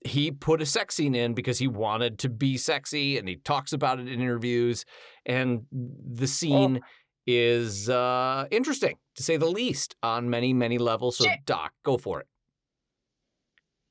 he 0.05 0.31
put 0.31 0.61
a 0.61 0.65
sex 0.65 0.95
scene 0.95 1.15
in 1.15 1.33
because 1.33 1.57
he 1.59 1.67
wanted 1.67 2.19
to 2.19 2.29
be 2.29 2.57
sexy, 2.57 3.17
and 3.17 3.27
he 3.27 3.35
talks 3.37 3.73
about 3.73 3.99
it 3.99 4.07
in 4.07 4.21
interviews. 4.21 4.85
And 5.25 5.65
the 5.71 6.27
scene 6.27 6.81
is 7.27 7.89
uh, 7.89 8.45
interesting 8.49 8.95
to 9.15 9.23
say 9.23 9.37
the 9.37 9.45
least 9.45 9.95
on 10.01 10.29
many 10.29 10.53
many 10.53 10.77
levels. 10.77 11.17
So 11.17 11.25
Sure. 11.25 11.35
Doc, 11.45 11.73
go 11.83 11.97
for 11.97 12.21
it. 12.21 12.27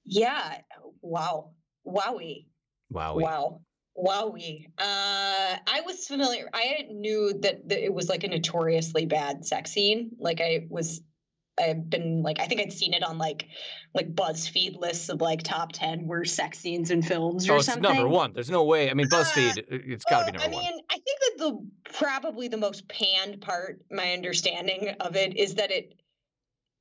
Yeah. 0.04 0.58
Wow. 1.02 1.50
Wowie. 1.86 2.46
Wow. 2.90 3.18
Wow. 3.18 3.60
Wowie. 3.96 4.66
Uh, 4.78 5.56
I 5.66 5.82
was 5.84 6.06
familiar. 6.06 6.48
I 6.52 6.86
knew 6.90 7.34
that, 7.42 7.68
that 7.68 7.84
it 7.84 7.92
was 7.92 8.08
like 8.08 8.24
a 8.24 8.28
notoriously 8.28 9.06
bad 9.06 9.44
sex 9.44 9.70
scene. 9.70 10.12
Like 10.18 10.40
I 10.40 10.66
was, 10.70 11.02
I've 11.60 11.88
been 11.90 12.22
like, 12.22 12.38
I 12.40 12.46
think 12.46 12.60
I'd 12.60 12.72
seen 12.72 12.94
it 12.94 13.02
on 13.02 13.18
like, 13.18 13.46
like 13.94 14.14
BuzzFeed 14.14 14.78
lists 14.78 15.08
of 15.08 15.20
like 15.20 15.42
top 15.42 15.72
ten 15.72 16.06
worst 16.06 16.34
sex 16.36 16.58
scenes 16.58 16.90
in 16.90 17.02
films 17.02 17.48
or 17.48 17.54
Oh, 17.54 17.56
it's 17.56 17.66
something. 17.66 17.82
number 17.82 18.06
one. 18.08 18.32
There's 18.32 18.50
no 18.50 18.64
way. 18.64 18.90
I 18.90 18.94
mean, 18.94 19.06
Uh, 19.12 19.16
BuzzFeed, 19.16 19.58
it- 19.58 19.66
it's 19.70 20.04
got 20.04 20.26
to 20.26 20.32
be 20.32 20.38
number 20.38 20.48
I 20.48 20.54
one. 20.54 20.64
I 20.64 20.70
mean, 20.70 20.80
I 20.90 20.94
think 20.94 21.18
that 21.20 21.32
the 21.38 21.92
probably 21.94 22.48
the 22.48 22.56
most 22.56 22.88
panned 22.88 23.40
part, 23.40 23.80
my 23.90 24.12
understanding 24.12 24.90
of 25.00 25.16
it, 25.16 25.36
is 25.36 25.56
that 25.56 25.70
it 25.70 25.94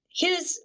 his 0.09 0.59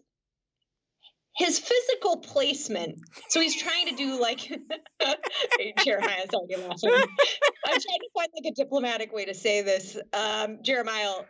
his 1.37 1.59
physical 1.59 2.19
placement. 2.19 2.99
So 3.31 3.41
he's 3.41 3.57
trying 3.57 3.89
to 3.89 3.97
do 3.97 4.21
like 4.21 4.41
Jeremiah's 5.85 6.29
already 6.35 6.57
laughing. 6.57 6.91
I'm 6.93 7.71
trying 7.71 7.81
to 7.81 8.09
find 8.15 8.29
like 8.35 8.53
a 8.53 8.55
diplomatic 8.55 9.13
way 9.15 9.25
to 9.25 9.35
say 9.35 9.63
this. 9.63 9.97
Um, 10.13 10.59
Jeremiah, 10.63 11.23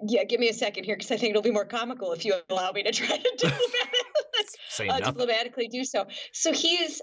yeah, 0.00 0.24
give 0.24 0.40
me 0.40 0.48
a 0.48 0.54
second 0.54 0.84
here 0.84 0.96
because 0.96 1.10
I 1.10 1.16
think 1.16 1.30
it'll 1.30 1.42
be 1.42 1.50
more 1.50 1.64
comical 1.64 2.12
if 2.12 2.24
you 2.24 2.34
allow 2.48 2.72
me 2.72 2.82
to 2.82 2.92
try 2.92 3.16
to 3.16 3.22
diplomatically 3.36 4.88
uh, 4.88 5.00
diplomatically 5.00 5.68
do 5.68 5.84
so. 5.84 6.06
So 6.32 6.52
he's, 6.52 7.00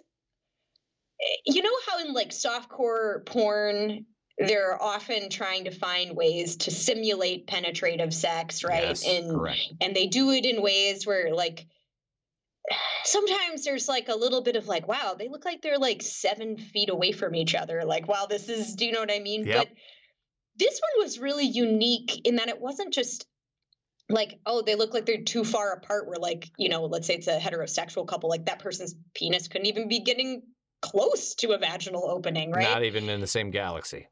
eh, 1.21 1.35
you 1.45 1.61
know 1.61 1.73
how 1.87 1.99
in 1.99 2.13
like 2.13 2.29
softcore 2.29 3.25
porn, 3.25 4.05
they're 4.37 4.81
often 4.81 5.29
trying 5.29 5.65
to 5.65 5.71
find 5.71 6.15
ways 6.15 6.57
to 6.57 6.71
simulate 6.71 7.47
penetrative 7.47 8.13
sex, 8.13 8.63
right? 8.63 8.83
Yes, 8.83 9.07
and 9.07 9.31
correct. 9.31 9.59
and 9.81 9.95
they 9.95 10.07
do 10.07 10.31
it 10.31 10.45
in 10.45 10.61
ways 10.61 11.07
where 11.07 11.33
like 11.33 11.65
sometimes 13.03 13.63
there's 13.63 13.87
like 13.87 14.09
a 14.09 14.15
little 14.15 14.41
bit 14.41 14.55
of 14.55 14.67
like, 14.67 14.87
wow, 14.87 15.15
they 15.17 15.29
look 15.29 15.45
like 15.45 15.61
they're 15.61 15.77
like 15.77 16.01
seven 16.01 16.57
feet 16.57 16.89
away 16.89 17.11
from 17.11 17.35
each 17.35 17.55
other. 17.55 17.83
Like, 17.85 18.07
wow, 18.07 18.25
this 18.29 18.49
is, 18.49 18.75
do 18.75 18.85
you 18.85 18.91
know 18.91 18.99
what 18.99 19.11
I 19.11 19.19
mean? 19.19 19.45
Yep. 19.45 19.57
But 19.57 19.77
this 20.57 20.79
one 20.81 21.05
was 21.05 21.19
really 21.19 21.45
unique 21.45 22.21
in 22.25 22.37
that 22.37 22.49
it 22.49 22.61
wasn't 22.61 22.93
just 22.93 23.25
like, 24.09 24.39
oh, 24.45 24.61
they 24.61 24.75
look 24.75 24.93
like 24.93 25.05
they're 25.05 25.23
too 25.23 25.43
far 25.43 25.73
apart. 25.73 26.07
Where 26.07 26.17
like, 26.17 26.51
you 26.57 26.69
know, 26.69 26.85
let's 26.85 27.07
say 27.07 27.15
it's 27.15 27.27
a 27.27 27.39
heterosexual 27.39 28.07
couple, 28.07 28.29
like 28.29 28.45
that 28.45 28.59
person's 28.59 28.95
penis 29.13 29.47
couldn't 29.47 29.67
even 29.67 29.87
be 29.87 29.99
getting 29.99 30.43
close 30.81 31.35
to 31.35 31.51
a 31.51 31.57
vaginal 31.57 32.09
opening, 32.09 32.51
right? 32.51 32.69
Not 32.69 32.83
even 32.83 33.09
in 33.09 33.21
the 33.21 33.27
same 33.27 33.51
galaxy. 33.51 34.07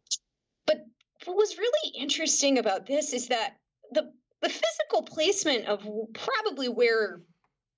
But 0.66 0.78
what 1.26 1.38
was 1.38 1.58
really 1.58 1.96
interesting 1.98 2.58
about 2.58 2.86
this 2.86 3.14
is 3.14 3.28
that 3.28 3.56
the 3.92 4.12
the 4.42 4.50
physical 4.50 5.04
placement 5.04 5.68
of 5.68 5.88
probably 6.14 6.68
where 6.68 7.22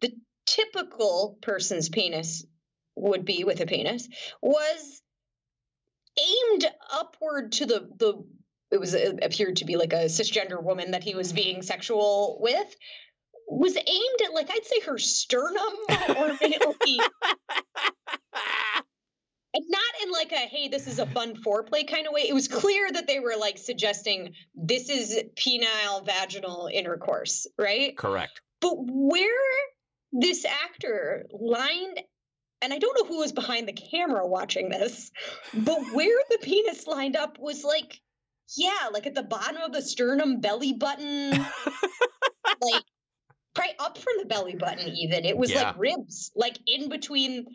the 0.01 0.11
typical 0.47 1.37
person's 1.41 1.89
penis 1.89 2.45
would 2.95 3.23
be 3.23 3.43
with 3.43 3.59
a 3.61 3.65
penis 3.65 4.07
was 4.41 5.01
aimed 6.17 6.65
upward 6.91 7.51
to 7.51 7.65
the 7.65 7.89
the 7.97 8.25
it 8.71 8.79
was 8.79 8.93
it 8.93 9.19
appeared 9.21 9.57
to 9.57 9.65
be 9.65 9.77
like 9.77 9.93
a 9.93 10.05
cisgender 10.05 10.61
woman 10.61 10.91
that 10.91 11.03
he 11.03 11.15
was 11.15 11.33
being 11.33 11.61
sexual 11.61 12.37
with 12.41 12.75
was 13.47 13.75
aimed 13.75 14.21
at 14.23 14.33
like 14.33 14.49
I'd 14.51 14.65
say 14.65 14.79
her 14.81 14.97
sternum 14.97 15.73
or 16.17 16.37
maybe 16.41 16.99
and 19.53 19.65
not 19.69 19.93
in 20.03 20.11
like 20.11 20.31
a 20.31 20.47
hey 20.47 20.67
this 20.67 20.87
is 20.87 20.99
a 20.99 21.05
fun 21.05 21.35
foreplay 21.35 21.87
kind 21.87 22.07
of 22.07 22.13
way. 22.13 22.27
It 22.27 22.33
was 22.33 22.47
clear 22.47 22.91
that 22.91 23.07
they 23.07 23.19
were 23.19 23.35
like 23.39 23.57
suggesting 23.57 24.33
this 24.55 24.89
is 24.89 25.17
penile 25.35 26.05
vaginal 26.05 26.69
intercourse 26.71 27.47
right? 27.57 27.95
Correct. 27.95 28.41
but 28.61 28.75
where 28.77 29.29
this 30.11 30.45
actor 30.45 31.25
lined 31.31 31.99
and 32.61 32.73
i 32.73 32.77
don't 32.77 32.97
know 32.97 33.05
who 33.05 33.19
was 33.19 33.33
behind 33.33 33.67
the 33.67 33.73
camera 33.73 34.25
watching 34.25 34.69
this 34.69 35.11
but 35.53 35.79
where 35.93 36.17
the 36.29 36.37
penis 36.41 36.87
lined 36.87 37.17
up 37.17 37.37
was 37.37 37.63
like 37.65 37.99
yeah 38.57 38.89
like 38.93 39.05
at 39.07 39.15
the 39.15 39.23
bottom 39.23 39.57
of 39.61 39.71
the 39.73 39.81
sternum 39.81 40.39
belly 40.39 40.73
button 40.73 41.31
like 42.61 42.83
right 43.57 43.73
up 43.79 43.97
from 43.97 44.13
the 44.19 44.25
belly 44.25 44.55
button 44.55 44.89
even 44.95 45.25
it 45.25 45.37
was 45.37 45.51
Yeah. 45.51 45.63
like 45.63 45.79
ribs 45.79 46.31
like 46.35 46.57
in 46.67 46.89
between 46.89 47.45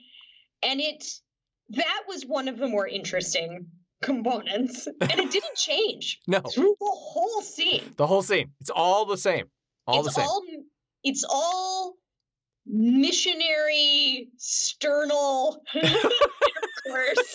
and 0.63 0.81
it 0.81 1.05
that 1.71 2.03
was 2.09 2.25
one 2.27 2.49
of 2.49 2.59
the 2.59 2.67
more 2.69 2.87
interesting 2.89 3.67
components 4.03 4.87
and 4.87 5.11
it 5.13 5.31
didn't 5.31 5.57
change 5.57 6.21
No, 6.27 6.41
through 6.41 6.75
the 6.81 6.91
whole 6.93 7.43
scene 7.43 7.93
the 7.97 8.07
whole 8.07 8.23
scene. 8.23 8.51
It's 8.61 8.71
all 8.71 9.05
the 9.05 9.17
same. 9.19 9.45
All 9.87 9.99
it's 10.05 10.09
the 10.09 10.21
same. 10.21 10.25
all 10.27 10.43
it's 11.05 11.25
all 11.29 11.95
missionary 12.67 14.29
sternal 14.39 15.63
intercourse 15.75 17.35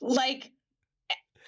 like 0.00 0.50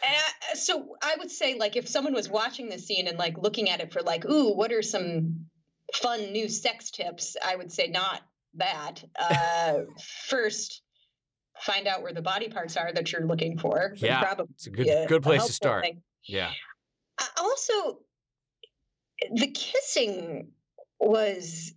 uh, 0.03 0.55
so 0.55 0.97
i 1.03 1.15
would 1.19 1.31
say 1.31 1.55
like 1.55 1.77
if 1.77 1.89
someone 1.89 2.13
was 2.15 2.29
watching 2.29 2.69
this 2.69 2.87
scene 2.87 3.07
and 3.09 3.19
like 3.19 3.37
looking 3.39 3.69
at 3.71 3.81
it 3.81 3.93
for 3.93 4.03
like 4.03 4.25
ooh 4.27 4.53
what 4.55 4.73
are 4.73 4.83
some 4.83 5.47
fun 5.95 6.33
new 6.33 6.49
sex 6.49 6.91
tips 6.91 7.37
i 7.45 7.55
would 7.57 7.71
say 7.73 7.89
not 7.89 8.23
that 8.55 9.03
uh 9.19 9.81
first 10.29 10.83
find 11.63 11.87
out 11.87 12.03
where 12.03 12.13
the 12.13 12.23
body 12.23 12.49
parts 12.49 12.77
are 12.79 12.91
that 12.91 13.13
you're 13.13 13.27
looking 13.27 13.59
for. 13.59 13.93
Yeah, 13.99 14.23
probably 14.23 14.47
It's 14.55 14.67
a 14.67 14.71
good 14.71 14.87
a- 14.87 15.05
good 15.07 15.23
place 15.23 15.45
to 15.45 15.53
start. 15.53 15.85
thing. 15.85 16.01
Yeah. 16.25 16.51
I- 17.19 17.29
Also, 17.37 17.99
the 19.35 19.47
kissing 19.49 20.53
was, 20.99 21.75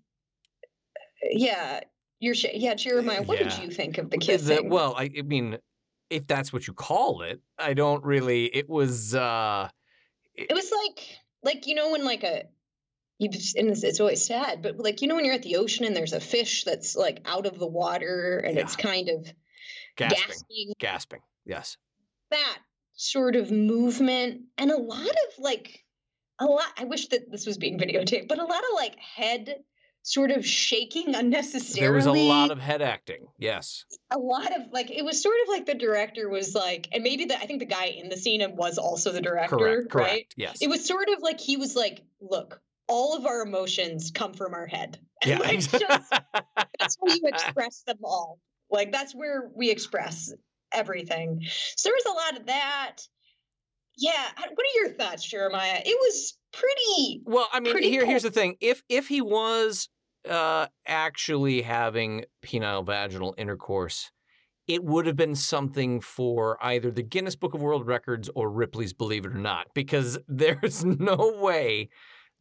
yeah. 1.30 1.82
You're 2.22 2.34
sh- 2.34 2.46
yeah, 2.54 2.76
Jeremiah. 2.76 3.24
What 3.24 3.40
Yeah. 3.40 3.50
did 3.50 3.62
you 3.62 3.70
think 3.72 3.98
of 3.98 4.10
the 4.10 4.18
The- 4.18 4.26
kissing? 4.26 4.70
well, 4.70 4.96
I, 4.98 5.10
I 5.18 5.22
mean, 5.24 5.58
if 6.14 6.28
that's 6.28 6.54
what 6.54 6.68
you 6.68 6.74
call 6.74 7.22
it, 7.22 7.42
I 7.58 7.74
don't 7.74 8.04
really. 8.04 8.46
It 8.46 8.70
was. 8.70 9.16
uh 9.16 9.70
it 10.36 10.54
was 10.54 10.72
like 10.72 11.20
like 11.44 11.68
you 11.68 11.76
know 11.76 11.92
when 11.92 12.04
like 12.04 12.24
a 12.24 12.44
you 13.20 13.30
and 13.56 13.70
it's, 13.70 13.84
it's 13.84 14.00
always 14.00 14.26
sad 14.26 14.62
but 14.62 14.80
like 14.80 15.02
you 15.02 15.08
know 15.08 15.16
when 15.16 15.26
you're 15.26 15.36
at 15.36 15.44
the 15.44 15.58
ocean 15.58 15.86
and 15.86 15.96
there's 15.96 16.14
a 16.14 16.20
fish 16.20 16.64
that's 16.64 16.96
like 16.96 17.22
out 17.26 17.46
of 17.46 17.60
the 17.60 17.68
water 17.68 18.40
and 18.40 18.58
it's 18.58 18.76
kind 18.76 19.10
of 19.10 19.32
gasping, 19.96 20.18
gasping 20.18 20.74
gasping. 20.80 21.20
Yes. 21.46 21.78
that 22.32 22.58
sort 22.96 23.36
of 23.36 23.52
movement 23.52 24.42
and 24.58 24.72
a 24.72 24.78
lot 24.78 25.08
of 25.08 25.40
like 25.40 25.84
a 26.40 26.46
lot 26.46 26.66
i 26.78 26.86
wish 26.86 27.08
that 27.10 27.32
this 27.32 27.46
was 27.46 27.58
being 27.58 27.78
videotaped 27.78 28.28
but 28.28 28.40
a 28.40 28.46
lot 28.46 28.64
of 28.64 28.70
like 28.76 28.98
head 28.98 29.56
sort 30.04 30.32
of 30.32 30.46
shaking 30.46 31.16
unnecessarily 31.16 31.80
There 31.82 31.94
was 31.94 32.06
a 32.06 32.12
lot 32.12 32.52
of 32.52 32.60
head 32.60 32.82
acting. 32.82 33.26
Yes. 33.40 33.86
a 34.12 34.18
lot 34.20 34.56
of 34.56 34.64
like 34.72 34.92
it 34.92 35.04
was 35.04 35.22
sort 35.22 35.36
of 35.44 35.50
like 35.50 35.66
the 35.66 35.74
director 35.74 36.30
was 36.30 36.54
like 36.54 36.88
and 36.92 37.04
maybe 37.04 37.26
the 37.26 37.38
i 37.38 37.46
think 37.46 37.60
the 37.60 37.66
guy 37.66 37.86
in 37.86 38.10
the 38.10 38.18
scene 38.18 38.44
was 38.56 38.78
also 38.78 39.12
the 39.12 39.22
director 39.22 39.58
Correct. 39.58 39.90
Correct. 39.90 40.10
right 40.12 40.34
Yes. 40.38 40.62
it 40.62 40.70
was 40.70 40.86
sort 40.86 41.08
of 41.10 41.22
like 41.22 41.40
he 41.40 41.58
was 41.58 41.76
like 41.76 42.02
look 42.22 42.62
all 42.88 43.16
of 43.18 43.26
our 43.26 43.42
emotions 43.42 44.12
come 44.12 44.34
from 44.34 44.54
our 44.54 44.68
head 44.68 45.00
and 45.22 45.32
yeah. 45.32 45.40
like, 45.40 45.60
just, 45.60 45.72
that's 46.80 46.98
where 47.00 47.16
you 47.16 47.22
express 47.28 47.84
them 47.88 47.98
all 48.04 48.40
like 48.70 48.92
that's 48.92 49.14
where 49.14 49.50
we 49.56 49.72
express 49.72 50.34
everything 50.74 51.42
so 51.76 51.90
there 51.90 51.96
was 51.96 52.06
a 52.06 52.12
lot 52.34 52.40
of 52.42 52.48
that 52.48 52.98
yeah 53.98 54.30
what 54.38 54.66
are 54.66 54.80
your 54.82 54.90
thoughts 54.90 55.24
jeremiah 55.24 55.82
it 55.84 55.98
was 56.00 56.38
pretty 56.54 57.22
Well, 57.26 57.48
I 57.52 57.60
mean, 57.60 57.82
here 57.82 58.06
here's 58.06 58.24
the 58.24 58.32
thing. 58.32 58.58
If 58.62 58.84
if 58.88 59.08
he 59.08 59.22
was 59.22 59.90
uh 60.30 60.68
actually 60.88 61.62
having 61.62 62.26
penile 62.44 62.86
vaginal 62.86 63.36
intercourse, 63.38 64.12
it 64.68 64.84
would 64.84 65.06
have 65.06 65.16
been 65.16 65.36
something 65.36 66.00
for 66.00 66.58
either 66.64 66.92
the 66.92 67.04
Guinness 67.04 67.36
Book 67.36 67.54
of 67.54 67.62
World 67.62 67.86
Records 67.86 68.30
or 68.36 68.50
Ripley's 68.50 68.94
Believe 68.94 69.26
It 69.26 69.34
or 69.34 69.40
Not, 69.40 69.68
because 69.74 70.18
there's 70.28 70.86
no 70.86 71.36
way 71.40 71.90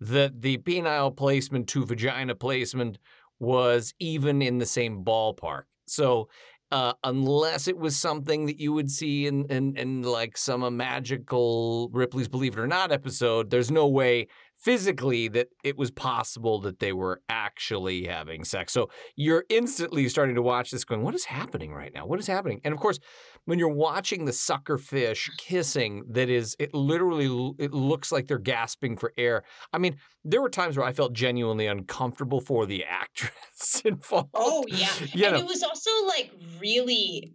that 0.00 0.42
the 0.42 0.58
penile 0.58 1.16
placement 1.16 1.68
to 1.68 1.86
vagina 1.86 2.34
placement 2.34 2.98
was 3.38 3.92
even 3.98 4.42
in 4.42 4.58
the 4.58 4.66
same 4.66 5.04
ballpark. 5.04 5.62
So 5.86 6.28
uh, 6.72 6.94
unless 7.04 7.68
it 7.68 7.76
was 7.76 7.96
something 7.96 8.46
that 8.46 8.58
you 8.58 8.72
would 8.72 8.90
see 8.90 9.26
in, 9.26 9.44
in 9.50 9.76
in 9.76 10.02
like 10.02 10.38
some 10.38 10.62
uh, 10.62 10.70
magical 10.70 11.90
Ripley's 11.92 12.28
Believe 12.28 12.56
It 12.56 12.60
or 12.60 12.66
Not 12.66 12.90
episode, 12.90 13.50
there's 13.50 13.70
no 13.70 13.86
way 13.86 14.28
physically 14.62 15.28
that 15.28 15.48
it 15.64 15.76
was 15.76 15.90
possible 15.90 16.60
that 16.60 16.78
they 16.78 16.92
were 16.92 17.20
actually 17.28 18.04
having 18.04 18.44
sex. 18.44 18.72
So 18.72 18.90
you're 19.16 19.44
instantly 19.48 20.08
starting 20.08 20.36
to 20.36 20.42
watch 20.42 20.70
this 20.70 20.84
going, 20.84 21.02
what 21.02 21.14
is 21.14 21.24
happening 21.24 21.72
right 21.72 21.92
now? 21.92 22.06
What 22.06 22.20
is 22.20 22.26
happening? 22.26 22.60
And 22.64 22.72
of 22.72 22.78
course, 22.78 22.98
when 23.44 23.58
you're 23.58 23.68
watching 23.68 24.24
the 24.24 24.32
sucker 24.32 24.78
fish 24.78 25.28
kissing, 25.36 26.04
that 26.10 26.30
is, 26.30 26.54
it 26.60 26.72
literally 26.72 27.54
it 27.58 27.72
looks 27.72 28.12
like 28.12 28.28
they're 28.28 28.38
gasping 28.38 28.96
for 28.96 29.12
air. 29.18 29.42
I 29.72 29.78
mean, 29.78 29.96
there 30.24 30.40
were 30.40 30.48
times 30.48 30.76
where 30.76 30.86
I 30.86 30.92
felt 30.92 31.12
genuinely 31.12 31.66
uncomfortable 31.66 32.40
for 32.40 32.64
the 32.64 32.84
actress 32.88 33.82
oh, 33.84 33.88
involved. 33.88 34.30
oh 34.34 34.64
yeah 34.68 34.88
You 35.12 35.26
and 35.26 35.34
know, 35.34 35.40
it 35.40 35.46
was 35.46 35.62
also 35.62 35.90
like 36.06 36.30
really 36.60 37.34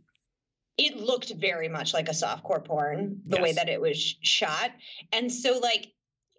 it 0.78 0.96
looked 0.96 1.34
very 1.34 1.68
much 1.68 1.94
like 1.94 2.08
a 2.08 2.12
softcore 2.12 2.64
porn 2.64 3.22
the 3.26 3.42
way 3.42 3.52
that 3.52 3.68
it 3.68 3.82
was 3.82 3.98
shot 4.22 4.72
and 5.12 5.32
so 5.32 5.58
like 5.58 5.88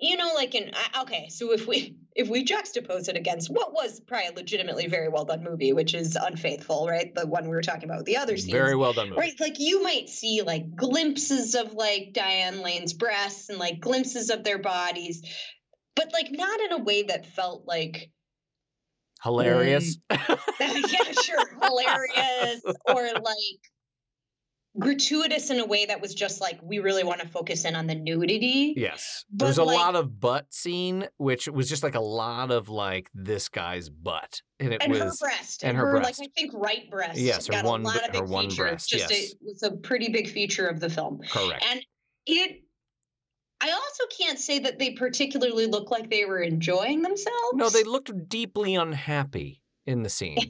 you 0.00 0.16
know 0.16 0.32
like 0.34 0.54
in 0.54 0.70
okay 1.00 1.28
so 1.28 1.52
if 1.52 1.66
we 1.66 1.96
if 2.16 2.28
we 2.28 2.44
juxtapose 2.44 3.08
it 3.08 3.16
against 3.16 3.50
what 3.50 3.72
was 3.72 4.00
probably 4.00 4.28
a 4.28 4.32
legitimately 4.32 4.86
very 4.86 5.08
well 5.08 5.24
done 5.24 5.42
movie 5.42 5.72
which 5.72 5.94
is 5.94 6.16
unfaithful 6.16 6.86
right 6.88 7.14
the 7.14 7.26
one 7.26 7.44
we 7.44 7.50
were 7.50 7.62
talking 7.62 7.88
about 7.88 8.04
the 8.04 8.16
other 8.16 8.36
scenes 8.36 8.52
very 8.52 8.76
well 8.76 8.92
done 8.92 9.10
movie. 9.10 9.20
Right, 9.20 9.40
like 9.40 9.58
you 9.58 9.82
might 9.82 10.08
see 10.08 10.42
like 10.42 10.74
glimpses 10.74 11.54
of 11.54 11.74
like 11.74 12.12
Diane 12.12 12.62
Lane's 12.62 12.92
breasts 12.92 13.48
and 13.48 13.58
like 13.58 13.80
glimpses 13.80 14.30
of 14.30 14.44
their 14.44 14.58
bodies, 14.58 15.22
but 15.94 16.12
like 16.12 16.28
not 16.30 16.60
in 16.60 16.72
a 16.72 16.82
way 16.82 17.04
that 17.04 17.26
felt 17.26 17.66
like 17.66 18.10
Hilarious. 19.22 19.96
Mm. 20.10 20.38
yeah, 20.60 21.12
sure, 21.22 21.44
hilarious 21.60 22.62
or 22.86 23.02
like 23.04 23.60
gratuitous 24.78 25.50
in 25.50 25.58
a 25.60 25.66
way 25.66 25.86
that 25.86 26.00
was 26.00 26.14
just 26.14 26.40
like 26.40 26.58
we 26.62 26.78
really 26.78 27.04
want 27.04 27.20
to 27.20 27.28
focus 27.28 27.64
in 27.64 27.74
on 27.76 27.86
the 27.86 27.94
nudity. 27.94 28.74
Yes. 28.76 29.24
But, 29.32 29.46
There's 29.46 29.58
a 29.58 29.64
like- 29.64 29.76
lot 29.76 29.94
of 29.96 30.18
butt 30.20 30.52
scene, 30.52 31.06
which 31.16 31.48
was 31.48 31.68
just 31.68 31.82
like 31.82 31.94
a 31.94 32.00
lot 32.00 32.50
of 32.50 32.68
like 32.68 33.10
this 33.14 33.48
guy's 33.48 33.88
butt. 33.88 34.40
And 34.60 34.72
it 34.72 34.82
And 34.82 34.94
her 34.96 35.04
was 35.06 35.18
breast, 35.20 35.62
and 35.64 35.76
her 35.76 35.92
breast. 35.92 36.18
like 36.20 36.28
I 36.28 36.40
think 36.40 36.52
right 36.54 36.90
breast, 36.90 37.18
Yes, 37.18 37.46
her 37.46 37.52
got 37.52 37.64
one 37.64 37.82
a 37.82 37.84
lot 37.84 37.94
b- 37.94 38.00
of 38.06 38.12
big 38.12 38.20
her 38.22 38.26
one 38.26 38.44
features. 38.44 38.56
breast, 38.58 38.88
Just 38.88 39.10
yes. 39.10 39.32
a, 39.32 39.36
was 39.44 39.62
a 39.62 39.70
pretty 39.72 40.10
big 40.10 40.28
feature 40.28 40.66
of 40.66 40.80
the 40.80 40.90
film. 40.90 41.20
correct. 41.30 41.64
And 41.70 41.80
it, 42.26 42.62
I 43.60 43.70
also 43.70 44.04
can't 44.16 44.38
say 44.38 44.58
that 44.60 44.78
they 44.78 44.92
particularly 44.92 45.66
look 45.66 45.90
like 45.90 46.10
they 46.10 46.24
were 46.24 46.40
enjoying 46.40 47.02
themselves. 47.02 47.54
No, 47.54 47.68
they 47.70 47.82
looked 47.84 48.28
deeply 48.28 48.74
unhappy 48.76 49.62
in 49.86 50.02
the 50.02 50.08
scene. 50.10 50.36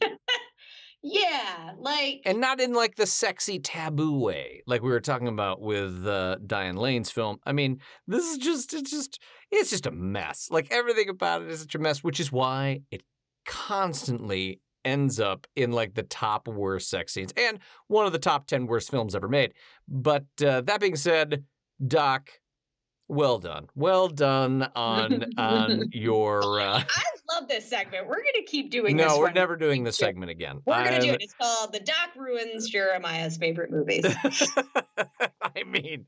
Yeah, 1.03 1.72
like 1.78 2.22
and 2.24 2.40
not 2.40 2.61
in 2.61 2.72
like 2.72 2.96
the 2.96 3.07
sexy 3.07 3.61
taboo 3.61 4.18
way, 4.18 4.62
like 4.66 4.82
we 4.82 4.90
were 4.90 5.01
talking 5.01 5.28
about 5.28 5.61
with 5.61 6.05
uh, 6.07 6.36
Diane 6.44 6.76
Lane's 6.76 7.11
film. 7.11 7.38
I 7.46 7.53
mean, 7.53 7.80
this 8.09 8.24
is 8.24 8.38
just 8.38 8.74
it's 8.74 8.90
just 8.90 9.20
it's 9.53 9.70
just 9.70 9.86
a 9.86 9.92
mess. 9.92 10.49
Like 10.51 10.72
everything 10.72 11.09
about 11.09 11.42
it 11.42 11.51
is 11.51 11.61
such 11.61 11.76
a 11.76 11.78
mess, 11.78 12.03
which 12.03 12.18
is 12.18 12.32
why 12.32 12.80
it 12.90 13.03
constantly 13.46 14.61
ends 14.84 15.20
up 15.20 15.46
in 15.55 15.70
like 15.70 15.94
the 15.94 16.03
top 16.03 16.49
worst 16.49 16.90
sex 16.90 17.12
scenes 17.12 17.32
and 17.36 17.61
one 17.86 18.07
of 18.07 18.12
the 18.12 18.18
top 18.18 18.49
ten 18.49 18.66
worst 18.66 18.90
films 18.90 19.14
ever 19.14 19.28
made. 19.28 19.55
But 19.86 20.26
uh, 20.44 20.62
that 20.62 20.80
being 20.80 20.96
said, 20.96 21.44
Doc, 21.86 22.28
well 23.09 23.38
done, 23.38 23.68
well 23.74 24.09
done 24.09 24.68
on 24.76 25.24
on 25.36 25.88
your. 25.92 26.61
Uh, 26.61 26.82
I 26.88 27.04
love 27.32 27.48
this 27.48 27.68
segment. 27.68 28.06
We're 28.06 28.16
gonna 28.16 28.44
keep 28.46 28.70
doing 28.70 28.96
this. 28.96 29.06
no, 29.06 29.18
we're 29.18 29.32
never 29.32 29.56
doing 29.56 29.84
this 29.84 29.96
segment 29.96 30.30
again. 30.30 30.61
We're 30.66 30.84
gonna 30.84 31.00
do 31.00 31.12
it. 31.12 31.22
It's 31.22 31.34
called 31.34 31.72
"The 31.72 31.80
Doc 31.80 32.11
Ruins 32.16 32.68
Jeremiah's 32.68 33.36
Favorite 33.36 33.70
Movies." 33.70 34.04
I 35.42 35.64
mean, 35.66 36.06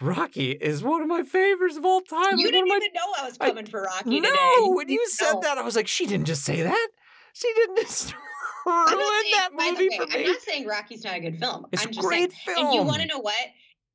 Rocky 0.00 0.50
is 0.52 0.82
one 0.82 1.02
of 1.02 1.08
my 1.08 1.22
favorites 1.22 1.76
of 1.76 1.84
all 1.84 2.00
time. 2.02 2.38
you 2.38 2.50
didn't 2.50 2.66
even 2.68 2.80
know 2.94 3.12
I 3.18 3.24
was 3.26 3.36
I- 3.40 3.48
coming 3.48 3.66
for 3.66 3.82
Rocky 3.82 4.20
my... 4.20 4.28
today. 4.28 4.36
No, 4.58 4.70
when 4.72 4.88
you 4.88 5.04
said 5.08 5.32
No. 5.34 5.40
that, 5.42 5.58
I 5.58 5.62
was 5.62 5.76
like, 5.76 5.88
she 5.88 6.06
didn't 6.06 6.26
just 6.26 6.44
say 6.44 6.62
that. 6.62 6.88
She 7.32 7.52
didn't 7.54 7.76
just 7.78 8.14
I'm 8.66 8.98
ruin 8.98 8.98
not 8.98 9.22
saying, 9.22 9.32
that 9.36 9.50
movie 9.72 9.88
way, 9.90 9.96
for 9.96 10.16
I'm 10.18 10.24
not 10.26 10.40
saying 10.40 10.66
Rocky's 10.66 11.04
not 11.04 11.16
a 11.16 11.20
good 11.20 11.38
film. 11.38 11.66
It's 11.72 11.82
I'm 11.84 11.90
a 11.90 11.92
just 11.92 12.06
great 12.06 12.32
saying, 12.32 12.56
film. 12.56 12.66
And 12.66 12.74
you 12.74 12.82
want 12.82 13.00
to 13.02 13.06
know 13.06 13.20
what? 13.20 13.34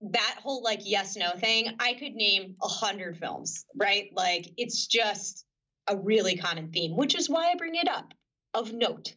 That 0.01 0.37
whole 0.41 0.63
like 0.63 0.81
yes 0.83 1.15
no 1.15 1.31
thing, 1.31 1.75
I 1.79 1.93
could 1.93 2.13
name 2.13 2.55
a 2.61 2.67
hundred 2.67 3.17
films, 3.17 3.65
right? 3.75 4.09
Like 4.13 4.47
it's 4.57 4.87
just 4.87 5.45
a 5.87 5.95
really 5.97 6.37
common 6.37 6.71
theme, 6.71 6.95
which 6.97 7.15
is 7.15 7.29
why 7.29 7.51
I 7.51 7.55
bring 7.55 7.75
it 7.75 7.87
up. 7.87 8.13
Of 8.53 8.73
note, 8.73 9.15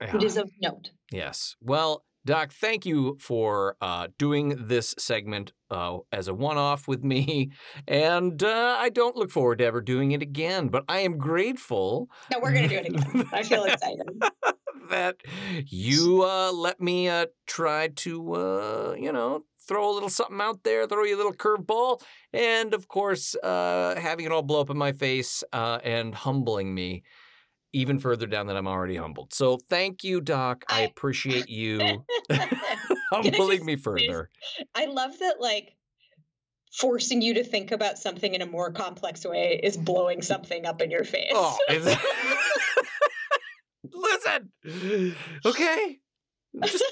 it 0.00 0.08
Yeah. 0.12 0.20
is 0.22 0.36
of 0.36 0.50
note. 0.60 0.90
Yes. 1.10 1.54
Well, 1.62 2.04
Doc, 2.26 2.50
thank 2.52 2.84
you 2.84 3.16
for 3.20 3.76
uh, 3.80 4.08
doing 4.18 4.66
this 4.66 4.94
segment 4.98 5.52
uh, 5.70 5.98
as 6.10 6.26
a 6.26 6.34
one 6.34 6.58
off 6.58 6.88
with 6.88 7.04
me. 7.04 7.52
And 7.86 8.42
uh, 8.42 8.76
I 8.80 8.88
don't 8.88 9.16
look 9.16 9.30
forward 9.30 9.58
to 9.58 9.64
ever 9.64 9.80
doing 9.80 10.10
it 10.10 10.22
again, 10.22 10.68
but 10.68 10.82
I 10.88 10.98
am 11.00 11.18
grateful 11.18 12.10
No, 12.32 12.40
we're 12.40 12.52
gonna 12.52 12.68
do 12.68 12.76
it 12.78 12.86
again. 12.86 13.28
I 13.32 13.44
feel 13.44 13.62
excited. 13.62 14.08
that 14.90 15.16
you 15.68 16.24
uh, 16.24 16.50
let 16.52 16.80
me 16.80 17.08
uh, 17.08 17.26
try 17.46 17.88
to, 17.88 18.34
uh, 18.34 18.96
you 18.98 19.12
know, 19.12 19.44
throw 19.66 19.90
a 19.90 19.92
little 19.92 20.08
something 20.08 20.40
out 20.40 20.62
there, 20.62 20.86
throw 20.86 21.04
you 21.04 21.16
a 21.16 21.18
little 21.18 21.32
curveball, 21.34 22.00
and 22.32 22.74
of 22.74 22.88
course, 22.88 23.34
uh, 23.42 23.98
having 23.98 24.24
it 24.24 24.32
all 24.32 24.42
blow 24.42 24.60
up 24.60 24.70
in 24.70 24.76
my 24.78 24.92
face 24.92 25.42
uh, 25.52 25.78
and 25.84 26.14
humbling 26.14 26.74
me 26.74 27.02
even 27.72 27.98
further 27.98 28.26
down 28.26 28.46
than 28.46 28.56
I'm 28.56 28.68
already 28.68 28.96
humbled. 28.96 29.34
So 29.34 29.58
thank 29.68 30.02
you, 30.02 30.20
Doc. 30.20 30.64
I 30.68 30.80
I- 30.80 30.84
appreciate 30.84 31.48
you 31.48 32.04
humbling 33.12 33.64
me 33.64 33.76
further. 33.76 34.30
I 34.74 34.86
love 34.86 35.18
that 35.18 35.40
like 35.40 35.74
forcing 36.72 37.22
you 37.22 37.34
to 37.34 37.44
think 37.44 37.72
about 37.72 37.98
something 37.98 38.34
in 38.34 38.42
a 38.42 38.46
more 38.46 38.70
complex 38.70 39.24
way 39.24 39.60
is 39.62 39.76
blowing 39.76 40.22
something 40.22 40.66
up 40.66 40.80
in 40.82 40.90
your 40.90 41.04
face. 41.04 41.32
Oh, 41.34 41.56
is- 41.70 41.84
listen, 43.92 45.16
okay, 45.44 45.98
just 46.64 46.84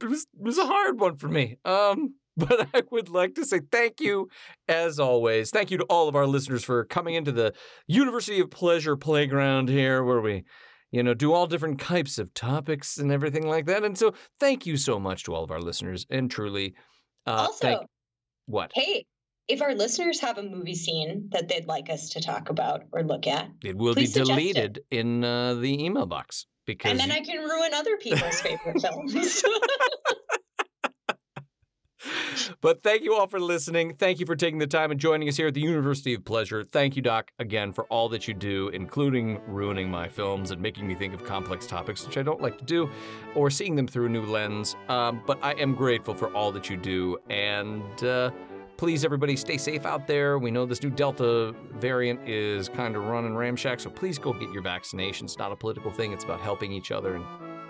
it 0.00 0.08
was 0.08 0.22
it 0.22 0.42
was 0.42 0.58
a 0.58 0.66
hard 0.66 1.00
one 1.00 1.16
for 1.16 1.28
me. 1.28 1.56
Um, 1.64 2.14
but 2.36 2.68
I 2.74 2.82
would 2.90 3.10
like 3.10 3.34
to 3.34 3.44
say 3.44 3.60
thank 3.70 4.00
you, 4.00 4.28
as 4.66 4.98
always. 4.98 5.50
Thank 5.50 5.70
you 5.70 5.78
to 5.78 5.84
all 5.84 6.08
of 6.08 6.16
our 6.16 6.26
listeners 6.26 6.64
for 6.64 6.84
coming 6.84 7.14
into 7.14 7.30
the 7.30 7.52
University 7.86 8.40
of 8.40 8.50
Pleasure 8.50 8.96
playground 8.96 9.68
here, 9.68 10.02
where 10.02 10.20
we 10.20 10.44
you 10.92 11.02
know, 11.02 11.14
do 11.14 11.32
all 11.32 11.46
different 11.46 11.80
types 11.80 12.18
of 12.18 12.32
topics 12.34 12.98
and 12.98 13.10
everything 13.10 13.46
like 13.46 13.64
that. 13.66 13.82
And 13.82 13.96
so, 13.96 14.12
thank 14.38 14.66
you 14.66 14.76
so 14.76 15.00
much 15.00 15.24
to 15.24 15.34
all 15.34 15.42
of 15.42 15.50
our 15.50 15.60
listeners. 15.60 16.06
And 16.10 16.30
truly, 16.30 16.74
uh, 17.26 17.46
also, 17.48 17.66
thank 17.66 17.80
what 18.46 18.70
hey, 18.74 19.06
if 19.48 19.62
our 19.62 19.74
listeners 19.74 20.20
have 20.20 20.38
a 20.38 20.42
movie 20.42 20.74
scene 20.74 21.28
that 21.32 21.48
they'd 21.48 21.66
like 21.66 21.88
us 21.90 22.10
to 22.10 22.20
talk 22.20 22.50
about 22.50 22.82
or 22.92 23.02
look 23.02 23.26
at, 23.26 23.48
it 23.64 23.76
will 23.76 23.94
be 23.94 24.06
suggest 24.06 24.30
it. 24.30 24.34
deleted 24.34 24.80
in 24.90 25.24
uh, 25.24 25.54
the 25.54 25.82
email 25.84 26.06
box 26.06 26.46
because 26.66 26.90
and 26.90 27.00
then 27.00 27.08
you- 27.08 27.14
I 27.14 27.20
can 27.20 27.38
ruin 27.44 27.74
other 27.74 27.96
people's 27.96 28.40
favorite 28.40 28.80
films. 28.80 29.42
But 32.60 32.82
thank 32.82 33.02
you 33.02 33.14
all 33.14 33.28
for 33.28 33.38
listening. 33.38 33.94
Thank 33.94 34.18
you 34.18 34.26
for 34.26 34.34
taking 34.34 34.58
the 34.58 34.66
time 34.66 34.90
and 34.90 34.98
joining 34.98 35.28
us 35.28 35.36
here 35.36 35.46
at 35.48 35.54
the 35.54 35.60
University 35.60 36.14
of 36.14 36.24
Pleasure. 36.24 36.64
Thank 36.64 36.96
you, 36.96 37.02
Doc, 37.02 37.30
again 37.38 37.72
for 37.72 37.84
all 37.84 38.08
that 38.08 38.26
you 38.26 38.34
do, 38.34 38.68
including 38.68 39.40
ruining 39.46 39.88
my 39.88 40.08
films 40.08 40.50
and 40.50 40.60
making 40.60 40.86
me 40.86 40.94
think 40.96 41.14
of 41.14 41.24
complex 41.24 41.66
topics, 41.66 42.04
which 42.04 42.18
I 42.18 42.22
don't 42.22 42.40
like 42.40 42.58
to 42.58 42.64
do, 42.64 42.90
or 43.36 43.50
seeing 43.50 43.76
them 43.76 43.86
through 43.86 44.06
a 44.06 44.08
new 44.08 44.24
lens. 44.24 44.74
Um, 44.88 45.22
but 45.26 45.38
I 45.42 45.52
am 45.52 45.74
grateful 45.74 46.14
for 46.14 46.32
all 46.34 46.50
that 46.52 46.68
you 46.68 46.76
do. 46.76 47.18
And 47.30 48.02
uh, 48.02 48.30
please, 48.76 49.04
everybody, 49.04 49.36
stay 49.36 49.56
safe 49.56 49.86
out 49.86 50.06
there. 50.06 50.38
We 50.38 50.50
know 50.50 50.66
this 50.66 50.82
new 50.82 50.90
Delta 50.90 51.54
variant 51.74 52.28
is 52.28 52.68
kind 52.68 52.96
of 52.96 53.04
running 53.04 53.32
ramshack, 53.32 53.80
so 53.80 53.90
please 53.90 54.18
go 54.18 54.32
get 54.32 54.52
your 54.52 54.62
vaccination. 54.62 55.26
It's 55.26 55.38
not 55.38 55.52
a 55.52 55.56
political 55.56 55.90
thing, 55.90 56.12
it's 56.12 56.24
about 56.24 56.40
helping 56.40 56.72
each 56.72 56.90
other 56.90 57.14
and 57.16 57.24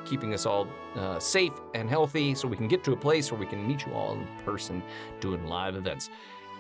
keeping 0.05 0.35
us 0.35 0.47
all 0.47 0.67
uh, 0.97 1.19
safe 1.19 1.53
and 1.75 1.89
healthy 1.89 2.35
so 2.35 2.49
we 2.49 2.57
can 2.57 2.69
get 2.69 2.83
to 2.85 2.93
a 2.93 2.97
place 2.97 3.31
where 3.31 3.41
we 3.41 3.47
can 3.47 3.67
meet 3.67 3.87
you 3.87 3.93
all 3.93 4.15
in 4.15 4.27
person 4.45 4.83
doing 5.21 5.47
live 5.47 5.77
events 5.77 6.11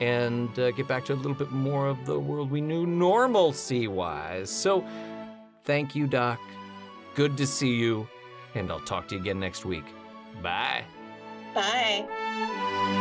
and 0.00 0.58
uh, 0.58 0.70
get 0.72 0.88
back 0.88 1.04
to 1.04 1.12
a 1.12 1.14
little 1.14 1.34
bit 1.34 1.50
more 1.50 1.86
of 1.86 2.04
the 2.06 2.18
world 2.18 2.50
we 2.50 2.60
knew 2.60 2.86
normalcy 2.86 3.88
wise. 3.88 4.50
So, 4.50 4.84
thank 5.64 5.94
you, 5.94 6.06
Doc. 6.06 6.40
Good 7.14 7.36
to 7.36 7.46
see 7.46 7.74
you, 7.74 8.08
and 8.54 8.70
I'll 8.70 8.80
talk 8.80 9.08
to 9.08 9.14
you 9.14 9.20
again 9.20 9.38
next 9.38 9.64
week. 9.64 9.84
Bye. 10.42 10.84
Bye. 11.54 13.00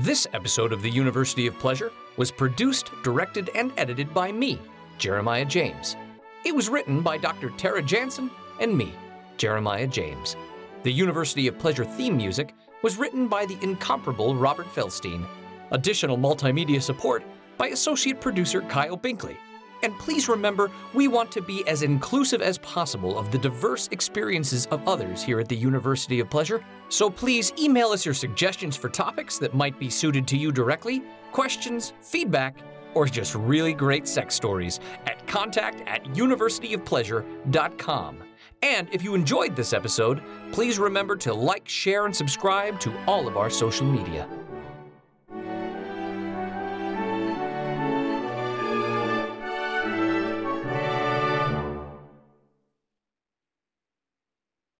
This 0.00 0.26
episode 0.34 0.74
of 0.74 0.82
the 0.82 0.90
University 0.90 1.46
of 1.46 1.58
Pleasure 1.58 1.90
was 2.18 2.30
produced, 2.30 2.90
directed, 3.02 3.48
and 3.54 3.72
edited 3.78 4.12
by 4.12 4.30
me, 4.30 4.60
Jeremiah 4.98 5.46
James. 5.46 5.96
It 6.44 6.54
was 6.54 6.68
written 6.68 7.00
by 7.00 7.16
Dr. 7.16 7.48
Tara 7.48 7.80
Jansen 7.80 8.30
and 8.60 8.76
me, 8.76 8.92
Jeremiah 9.38 9.86
James. 9.86 10.36
The 10.82 10.92
University 10.92 11.48
of 11.48 11.58
Pleasure 11.58 11.86
theme 11.86 12.14
music 12.14 12.54
was 12.82 12.98
written 12.98 13.26
by 13.26 13.46
the 13.46 13.56
incomparable 13.62 14.36
Robert 14.36 14.66
Felstein. 14.66 15.26
Additional 15.70 16.18
multimedia 16.18 16.82
support 16.82 17.24
by 17.56 17.68
associate 17.68 18.20
producer 18.20 18.60
Kyle 18.60 18.98
Binkley. 18.98 19.38
And 19.82 19.98
please 19.98 20.28
remember, 20.28 20.70
we 20.94 21.08
want 21.08 21.32
to 21.32 21.42
be 21.42 21.66
as 21.68 21.82
inclusive 21.82 22.40
as 22.42 22.58
possible 22.58 23.18
of 23.18 23.30
the 23.30 23.38
diverse 23.38 23.88
experiences 23.92 24.66
of 24.66 24.86
others 24.88 25.22
here 25.22 25.40
at 25.40 25.48
the 25.48 25.56
University 25.56 26.20
of 26.20 26.28
Pleasure. 26.30 26.64
So 26.88 27.10
please 27.10 27.52
email 27.58 27.88
us 27.88 28.04
your 28.04 28.14
suggestions 28.14 28.76
for 28.76 28.88
topics 28.88 29.38
that 29.38 29.54
might 29.54 29.76
be 29.78 29.90
suited 29.90 30.26
to 30.28 30.36
you 30.36 30.52
directly, 30.52 31.02
questions, 31.32 31.92
feedback, 32.00 32.56
or 32.94 33.06
just 33.06 33.34
really 33.34 33.74
great 33.74 34.08
sex 34.08 34.34
stories 34.34 34.80
at 35.06 35.26
contact 35.26 35.82
at 35.86 36.04
universityofpleasure.com. 36.04 38.18
And 38.62 38.88
if 38.90 39.04
you 39.04 39.14
enjoyed 39.14 39.54
this 39.54 39.74
episode, 39.74 40.22
please 40.50 40.78
remember 40.78 41.14
to 41.16 41.34
like, 41.34 41.68
share, 41.68 42.06
and 42.06 42.16
subscribe 42.16 42.80
to 42.80 42.90
all 43.06 43.28
of 43.28 43.36
our 43.36 43.50
social 43.50 43.86
media. 43.86 44.26